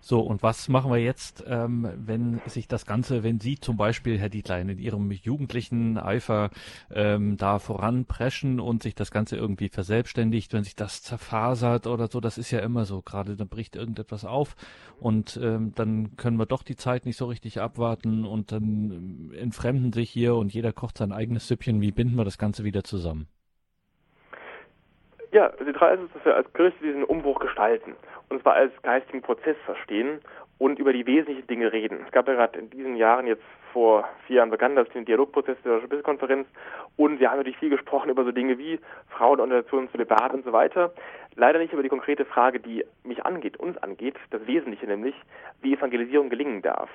So, 0.00 0.20
und 0.20 0.42
was 0.42 0.68
machen 0.68 0.90
wir 0.90 0.98
jetzt, 0.98 1.44
ähm, 1.46 1.88
wenn 1.96 2.40
sich 2.46 2.68
das 2.68 2.86
Ganze, 2.86 3.22
wenn 3.22 3.40
Sie 3.40 3.58
zum 3.58 3.76
Beispiel, 3.76 4.18
Herr 4.18 4.28
Dietlein, 4.28 4.68
in 4.68 4.78
Ihrem 4.78 5.10
jugendlichen 5.10 5.98
Eifer 5.98 6.50
ähm, 6.90 7.36
da 7.36 7.58
voranpreschen 7.58 8.60
und 8.60 8.82
sich 8.82 8.94
das 8.94 9.10
Ganze 9.10 9.36
irgendwie 9.36 9.68
verselbstständigt, 9.68 10.52
wenn 10.52 10.64
sich 10.64 10.76
das 10.76 11.02
zerfasert 11.02 11.86
oder 11.86 12.08
so, 12.08 12.20
das 12.20 12.38
ist 12.38 12.50
ja 12.50 12.60
immer 12.60 12.84
so, 12.84 13.02
gerade 13.02 13.36
dann 13.36 13.48
bricht 13.48 13.76
irgendetwas 13.76 14.24
auf 14.24 14.56
und 14.98 15.38
ähm, 15.42 15.72
dann 15.74 16.16
können 16.16 16.38
wir 16.38 16.46
doch 16.46 16.62
die 16.62 16.76
Zeit 16.76 17.06
nicht 17.06 17.16
so 17.16 17.26
richtig 17.26 17.60
abwarten 17.60 18.24
und 18.24 18.52
dann 18.52 19.32
entfremden 19.34 19.92
sich 19.92 20.10
hier 20.10 20.34
und 20.34 20.52
jeder 20.52 20.72
kocht 20.72 20.98
sein 20.98 21.12
eigenes 21.12 21.48
Süppchen. 21.48 21.80
Wie 21.80 21.92
binden 21.92 22.16
wir 22.16 22.24
das 22.24 22.38
Ganze 22.38 22.64
wieder 22.64 22.84
zusammen? 22.84 23.28
Ja, 25.32 25.52
zentral 25.56 25.94
ist 25.94 26.04
es, 26.04 26.12
dass 26.14 26.24
wir 26.24 26.36
als 26.36 26.52
Kirche 26.54 26.76
diesen 26.82 27.04
Umbruch 27.04 27.38
gestalten 27.38 27.94
und 28.30 28.42
zwar 28.42 28.54
als 28.54 28.72
geistigen 28.82 29.22
Prozess 29.22 29.56
verstehen 29.64 30.20
und 30.58 30.78
über 30.78 30.92
die 30.92 31.06
wesentlichen 31.06 31.46
Dinge 31.46 31.72
reden. 31.72 32.00
Es 32.04 32.12
gab 32.12 32.26
ja 32.26 32.34
gerade 32.34 32.58
in 32.58 32.68
diesen 32.68 32.96
Jahren 32.96 33.26
jetzt 33.26 33.44
vor 33.72 34.08
vier 34.26 34.36
Jahren 34.36 34.50
begann 34.50 34.74
das 34.74 34.88
den 34.88 35.04
Dialogprozess 35.04 35.56
der 35.64 35.74
Deutschen 35.74 35.88
Biskonferenz 35.88 36.48
und 36.96 37.20
wir 37.20 37.30
haben 37.30 37.38
natürlich 37.38 37.58
viel 37.58 37.70
gesprochen 37.70 38.10
über 38.10 38.24
so 38.24 38.32
Dinge 38.32 38.58
wie 38.58 38.80
Frauenorganisationen, 39.10 39.90
Zölibat 39.92 40.34
und 40.34 40.44
so 40.44 40.52
weiter. 40.52 40.92
Leider 41.36 41.60
nicht 41.60 41.72
über 41.72 41.84
die 41.84 41.88
konkrete 41.88 42.24
Frage, 42.24 42.58
die 42.58 42.84
mich 43.04 43.24
angeht, 43.24 43.56
uns 43.58 43.78
angeht, 43.78 44.16
das 44.30 44.44
Wesentliche 44.48 44.86
nämlich, 44.86 45.14
wie 45.62 45.74
Evangelisierung 45.74 46.28
gelingen 46.28 46.62
darf. 46.62 46.90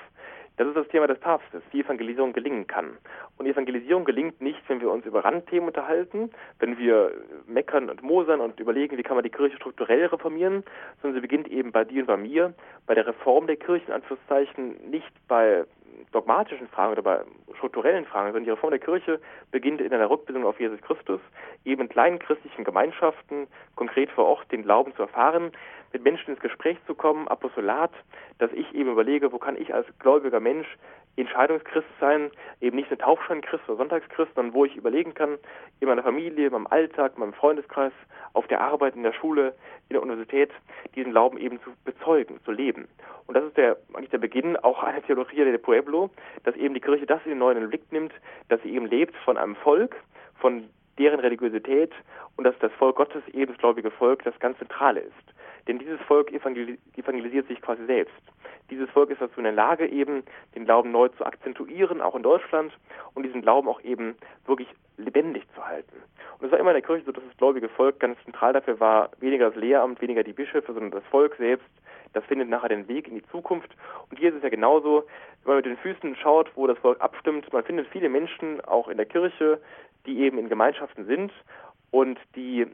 Das 0.57 0.67
ist 0.67 0.77
das 0.77 0.87
Thema 0.87 1.07
des 1.07 1.19
Papstes, 1.19 1.61
wie 1.71 1.81
Evangelisierung 1.81 2.31
gelingen 2.31 2.65
kann. 2.65 2.97
Und 3.37 3.45
Evangelisierung 3.45 4.05
gelingt 4.05 4.39
nicht, 4.39 4.61
wenn 4.69 4.79
wir 4.79 4.89
uns 4.89 5.05
über 5.05 5.25
Randthemen 5.25 5.67
unterhalten, 5.67 6.31
wenn 6.59 6.77
wir 6.77 7.11
meckern 7.45 7.89
und 7.89 8.01
mosern 8.03 8.39
und 8.39 8.59
überlegen, 8.59 8.97
wie 8.97 9.03
kann 9.03 9.17
man 9.17 9.23
die 9.23 9.29
Kirche 9.29 9.57
strukturell 9.57 10.05
reformieren, 10.05 10.63
sondern 11.01 11.15
sie 11.15 11.21
beginnt 11.21 11.49
eben 11.49 11.71
bei 11.71 11.83
dir 11.83 12.01
und 12.01 12.07
bei 12.07 12.17
mir, 12.17 12.53
bei 12.85 12.95
der 12.95 13.07
Reform 13.07 13.47
der 13.47 13.57
Kirche, 13.57 13.87
in 13.87 13.93
Anführungszeichen, 13.93 14.89
nicht 14.89 15.11
bei 15.27 15.65
dogmatischen 16.11 16.67
Fragen 16.69 16.93
oder 16.93 17.01
bei 17.01 17.21
strukturellen 17.57 18.05
Fragen, 18.05 18.27
sondern 18.27 18.45
die 18.45 18.49
Reform 18.51 18.71
der 18.71 18.79
Kirche 18.79 19.19
beginnt 19.51 19.81
in 19.81 19.93
einer 19.93 20.09
Rückbildung 20.09 20.45
auf 20.45 20.59
Jesus 20.59 20.81
Christus, 20.81 21.19
eben 21.65 21.81
in 21.81 21.89
kleinen 21.89 22.19
christlichen 22.19 22.63
Gemeinschaften, 22.63 23.47
konkret 23.75 24.09
vor 24.11 24.25
Ort 24.25 24.51
den 24.51 24.63
Glauben 24.63 24.95
zu 24.95 25.03
erfahren, 25.03 25.51
mit 25.95 26.03
Menschen 26.03 26.31
ins 26.31 26.41
Gespräch 26.41 26.77
zu 26.87 26.93
kommen, 26.93 27.25
Apostolat, 27.29 27.91
dass 28.37 28.51
ich 28.51 28.75
eben 28.75 28.91
überlege, 28.91 29.31
wo 29.31 29.37
kann 29.37 29.55
ich 29.55 29.73
als 29.73 29.87
gläubiger 29.99 30.41
Mensch 30.41 30.67
Entscheidungschrist 31.15 31.87
sein, 32.01 32.31
eben 32.59 32.75
nicht 32.75 32.91
ein 32.91 32.97
Taufscheinchrist 32.97 33.63
oder 33.69 33.77
Sonntagschrist, 33.77 34.35
sondern 34.35 34.53
wo 34.53 34.65
ich 34.65 34.75
überlegen 34.75 35.13
kann, 35.13 35.37
in 35.79 35.87
meiner 35.87 36.03
Familie, 36.03 36.47
in 36.47 36.51
meinem 36.51 36.67
Alltag, 36.67 37.13
in 37.15 37.21
meinem 37.21 37.31
Freundeskreis, 37.31 37.93
auf 38.33 38.45
der 38.47 38.59
Arbeit, 38.59 38.97
in 38.97 39.03
der 39.03 39.13
Schule, 39.13 39.55
in 39.87 39.93
der 39.93 40.01
Universität, 40.01 40.51
diesen 40.95 41.11
Glauben 41.11 41.37
eben 41.37 41.61
zu 41.61 41.69
bezeugen, 41.85 42.41
zu 42.43 42.51
leben. 42.51 42.89
Und 43.27 43.37
das 43.37 43.45
ist 43.45 43.55
der, 43.55 43.77
eigentlich 43.93 44.09
der 44.09 44.17
Beginn 44.17 44.57
auch 44.57 44.83
einer 44.83 45.01
Theologie 45.01 45.45
der 45.45 45.57
Pueblo, 45.57 46.09
dass 46.43 46.57
eben 46.57 46.73
die 46.73 46.81
Kirche 46.81 47.05
das 47.05 47.23
in 47.23 47.29
den 47.29 47.39
neuen 47.39 47.69
Blick 47.69 47.89
nimmt, 47.93 48.11
dass 48.49 48.61
sie 48.63 48.75
eben 48.75 48.87
lebt 48.87 49.15
von 49.23 49.37
einem 49.37 49.55
Volk, 49.55 49.95
von 50.41 50.67
deren 50.99 51.21
Religiosität 51.21 51.93
und 52.35 52.43
dass 52.43 52.57
das 52.59 52.73
Volk 52.73 52.97
Gottes 52.97 53.23
eben 53.29 53.53
das 53.53 53.57
gläubige 53.59 53.91
Volk 53.91 54.23
das 54.23 54.37
ganz 54.39 54.57
Zentrale 54.57 54.99
ist. 54.99 55.34
Denn 55.67 55.79
dieses 55.79 55.99
Volk 56.01 56.31
evangelisiert 56.31 57.47
sich 57.47 57.61
quasi 57.61 57.85
selbst. 57.85 58.13
Dieses 58.69 58.89
Volk 58.89 59.11
ist 59.11 59.21
dazu 59.21 59.37
in 59.37 59.43
der 59.43 59.53
Lage, 59.53 59.87
eben 59.87 60.23
den 60.55 60.65
Glauben 60.65 60.91
neu 60.91 61.09
zu 61.09 61.25
akzentuieren, 61.25 62.01
auch 62.01 62.15
in 62.15 62.23
Deutschland, 62.23 62.73
und 63.13 63.23
diesen 63.23 63.41
Glauben 63.41 63.67
auch 63.67 63.81
eben 63.81 64.15
wirklich 64.45 64.67
lebendig 64.97 65.43
zu 65.53 65.65
halten. 65.65 65.95
Und 66.39 66.47
es 66.47 66.51
war 66.51 66.59
immer 66.59 66.71
in 66.71 66.75
der 66.75 66.81
Kirche 66.81 67.05
so, 67.05 67.11
dass 67.11 67.23
das 67.23 67.37
gläubige 67.37 67.69
Volk 67.69 67.99
ganz 67.99 68.17
zentral 68.23 68.53
dafür 68.53 68.79
war, 68.79 69.09
weniger 69.19 69.49
das 69.49 69.55
Lehramt, 69.55 70.01
weniger 70.01 70.23
die 70.23 70.33
Bischöfe, 70.33 70.73
sondern 70.73 70.91
das 70.91 71.03
Volk 71.05 71.35
selbst, 71.37 71.67
das 72.13 72.23
findet 72.25 72.49
nachher 72.49 72.69
den 72.69 72.87
Weg 72.87 73.07
in 73.07 73.15
die 73.15 73.25
Zukunft. 73.27 73.75
Und 74.09 74.17
hier 74.17 74.29
ist 74.29 74.37
es 74.37 74.43
ja 74.43 74.49
genauso, 74.49 75.05
wenn 75.43 75.53
man 75.53 75.57
mit 75.57 75.65
den 75.65 75.77
Füßen 75.77 76.15
schaut, 76.15 76.49
wo 76.55 76.65
das 76.65 76.77
Volk 76.79 77.01
abstimmt, 77.01 77.51
man 77.51 77.63
findet 77.63 77.87
viele 77.87 78.09
Menschen 78.09 78.61
auch 78.61 78.87
in 78.87 78.97
der 78.97 79.05
Kirche, 79.05 79.59
die 80.05 80.19
eben 80.21 80.37
in 80.37 80.49
Gemeinschaften 80.49 81.05
sind 81.05 81.31
und 81.91 82.19
die 82.35 82.67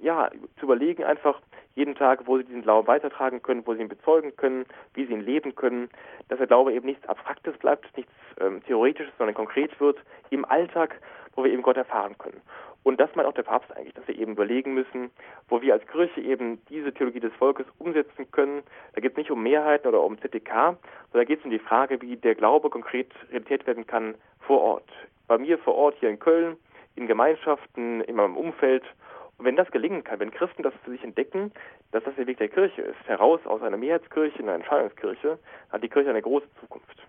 ja, 0.00 0.30
zu 0.58 0.66
überlegen 0.66 1.04
einfach 1.04 1.40
jeden 1.74 1.94
Tag, 1.94 2.26
wo 2.26 2.36
sie 2.38 2.44
diesen 2.44 2.62
Glauben 2.62 2.88
weitertragen 2.88 3.42
können, 3.42 3.66
wo 3.66 3.74
sie 3.74 3.80
ihn 3.80 3.88
bezeugen 3.88 4.36
können, 4.36 4.66
wie 4.94 5.06
sie 5.06 5.12
ihn 5.12 5.20
leben 5.20 5.54
können, 5.54 5.88
dass 6.28 6.38
der 6.38 6.46
Glaube 6.46 6.72
eben 6.72 6.86
nichts 6.86 7.08
Abstraktes 7.08 7.56
bleibt, 7.58 7.96
nichts 7.96 8.12
ähm, 8.40 8.62
Theoretisches, 8.64 9.12
sondern 9.18 9.34
konkret 9.34 9.78
wird 9.80 9.98
im 10.30 10.44
Alltag, 10.44 11.00
wo 11.34 11.44
wir 11.44 11.52
eben 11.52 11.62
Gott 11.62 11.76
erfahren 11.76 12.16
können. 12.18 12.40
Und 12.82 12.98
das 12.98 13.14
meint 13.14 13.28
auch 13.28 13.34
der 13.34 13.42
Papst 13.42 13.74
eigentlich, 13.76 13.94
dass 13.94 14.08
wir 14.08 14.18
eben 14.18 14.32
überlegen 14.32 14.72
müssen, 14.72 15.10
wo 15.48 15.60
wir 15.60 15.74
als 15.74 15.86
Kirche 15.86 16.20
eben 16.20 16.64
diese 16.66 16.94
Theologie 16.94 17.20
des 17.20 17.32
Volkes 17.34 17.66
umsetzen 17.78 18.30
können. 18.30 18.62
Da 18.94 19.00
geht 19.02 19.12
es 19.12 19.18
nicht 19.18 19.30
um 19.30 19.42
Mehrheiten 19.42 19.86
oder 19.88 20.02
um 20.02 20.18
ZDK, 20.18 20.48
sondern 20.52 20.78
da 21.12 21.24
geht 21.24 21.40
es 21.40 21.44
um 21.44 21.50
die 21.50 21.58
Frage, 21.58 22.00
wie 22.00 22.16
der 22.16 22.34
Glaube 22.34 22.70
konkret 22.70 23.12
Realität 23.30 23.66
werden 23.66 23.86
kann 23.86 24.14
vor 24.40 24.62
Ort. 24.62 24.88
Bei 25.28 25.36
mir 25.36 25.58
vor 25.58 25.74
Ort 25.74 25.96
hier 26.00 26.08
in 26.08 26.18
Köln, 26.18 26.56
in 26.96 27.06
Gemeinschaften, 27.06 28.00
in 28.00 28.16
meinem 28.16 28.36
Umfeld. 28.36 28.84
Und 29.40 29.46
wenn 29.46 29.56
das 29.56 29.70
gelingen 29.70 30.04
kann, 30.04 30.20
wenn 30.20 30.30
Christen 30.30 30.62
das 30.62 30.74
für 30.84 30.90
sich 30.90 31.02
entdecken, 31.02 31.50
dass 31.92 32.04
das 32.04 32.14
der 32.16 32.26
Weg 32.26 32.36
der 32.36 32.50
Kirche 32.50 32.82
ist, 32.82 32.98
heraus 33.06 33.40
aus 33.46 33.62
einer 33.62 33.78
Mehrheitskirche 33.78 34.38
in 34.38 34.44
eine 34.44 34.56
Entscheidungskirche, 34.56 35.38
hat 35.70 35.82
die 35.82 35.88
Kirche 35.88 36.10
eine 36.10 36.20
große 36.20 36.46
Zukunft. 36.60 37.06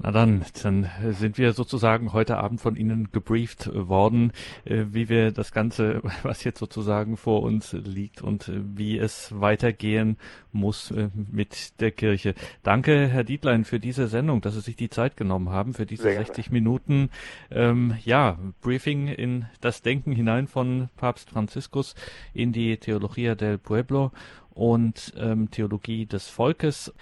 Na 0.00 0.12
dann, 0.12 0.44
dann 0.62 0.88
sind 1.10 1.38
wir 1.38 1.52
sozusagen 1.52 2.12
heute 2.12 2.36
Abend 2.36 2.60
von 2.60 2.76
Ihnen 2.76 3.10
gebrieft 3.10 3.68
worden, 3.74 4.32
äh, 4.64 4.84
wie 4.90 5.08
wir 5.08 5.32
das 5.32 5.50
Ganze, 5.50 6.02
was 6.22 6.44
jetzt 6.44 6.60
sozusagen 6.60 7.16
vor 7.16 7.42
uns 7.42 7.72
liegt 7.72 8.22
und 8.22 8.48
äh, 8.48 8.60
wie 8.62 8.96
es 8.96 9.40
weitergehen 9.40 10.16
muss 10.52 10.92
äh, 10.92 11.08
mit 11.14 11.80
der 11.80 11.90
Kirche. 11.90 12.34
Danke, 12.62 13.08
Herr 13.08 13.24
Dietlein, 13.24 13.64
für 13.64 13.80
diese 13.80 14.06
Sendung, 14.06 14.40
dass 14.40 14.54
Sie 14.54 14.60
sich 14.60 14.76
die 14.76 14.88
Zeit 14.88 15.16
genommen 15.16 15.50
haben, 15.50 15.74
für 15.74 15.86
diese 15.86 16.04
60 16.04 16.52
Minuten, 16.52 17.10
ähm, 17.50 17.96
ja, 18.04 18.38
Briefing 18.60 19.08
in 19.08 19.46
das 19.60 19.82
Denken 19.82 20.12
hinein 20.12 20.46
von 20.46 20.90
Papst 20.96 21.30
Franziskus 21.30 21.96
in 22.34 22.52
die 22.52 22.76
Theologia 22.76 23.34
del 23.34 23.58
Pueblo 23.58 24.12
und 24.58 25.12
ähm, 25.16 25.50
Theologie 25.50 26.06
des 26.06 26.28
Volkes. 26.28 26.92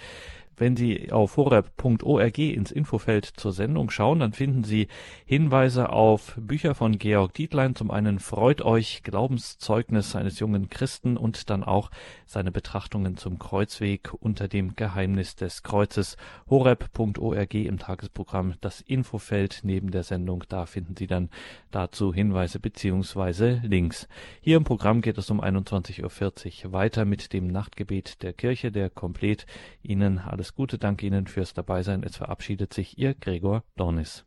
Wenn 0.58 0.74
Sie 0.74 1.12
auf 1.12 1.36
horeb.org 1.36 2.38
ins 2.38 2.70
Infofeld 2.70 3.26
zur 3.26 3.52
Sendung 3.52 3.90
schauen, 3.90 4.20
dann 4.20 4.32
finden 4.32 4.64
Sie 4.64 4.88
Hinweise 5.26 5.90
auf 5.90 6.34
Bücher 6.40 6.74
von 6.74 6.96
Georg 6.96 7.34
Dietlein. 7.34 7.74
Zum 7.74 7.90
einen 7.90 8.18
Freut 8.18 8.62
euch, 8.62 9.02
Glaubenszeugnis 9.02 10.16
eines 10.16 10.38
jungen 10.38 10.70
Christen 10.70 11.18
und 11.18 11.50
dann 11.50 11.62
auch 11.62 11.90
seine 12.24 12.50
Betrachtungen 12.50 13.18
zum 13.18 13.38
Kreuzweg 13.38 14.14
unter 14.18 14.48
dem 14.48 14.76
Geheimnis 14.76 15.36
des 15.36 15.62
Kreuzes. 15.62 16.16
horeb.org 16.48 17.54
im 17.54 17.78
Tagesprogramm 17.78 18.54
das 18.62 18.80
Infofeld 18.80 19.60
neben 19.62 19.90
der 19.90 20.04
Sendung. 20.04 20.44
Da 20.48 20.64
finden 20.64 20.96
Sie 20.96 21.06
dann 21.06 21.28
dazu 21.70 22.14
Hinweise 22.14 22.60
beziehungsweise 22.60 23.60
Links. 23.62 24.08
Hier 24.40 24.56
im 24.56 24.64
Programm 24.64 25.02
geht 25.02 25.18
es 25.18 25.28
um 25.30 25.42
21.40 25.42 26.64
Uhr 26.64 26.72
weiter 26.72 27.04
mit 27.04 27.34
dem 27.34 27.48
Nachtgebet 27.48 28.22
der 28.22 28.32
Kirche, 28.32 28.72
der 28.72 28.88
komplett 28.88 29.44
Ihnen 29.82 30.18
alles 30.18 30.45
alles 30.46 30.54
Gute, 30.54 30.78
danke 30.78 31.04
Ihnen 31.06 31.26
fürs 31.26 31.54
Dabeisein. 31.54 32.04
Es 32.04 32.18
verabschiedet 32.18 32.72
sich 32.72 32.98
Ihr 32.98 33.14
Gregor 33.14 33.64
Dornis. 33.74 34.24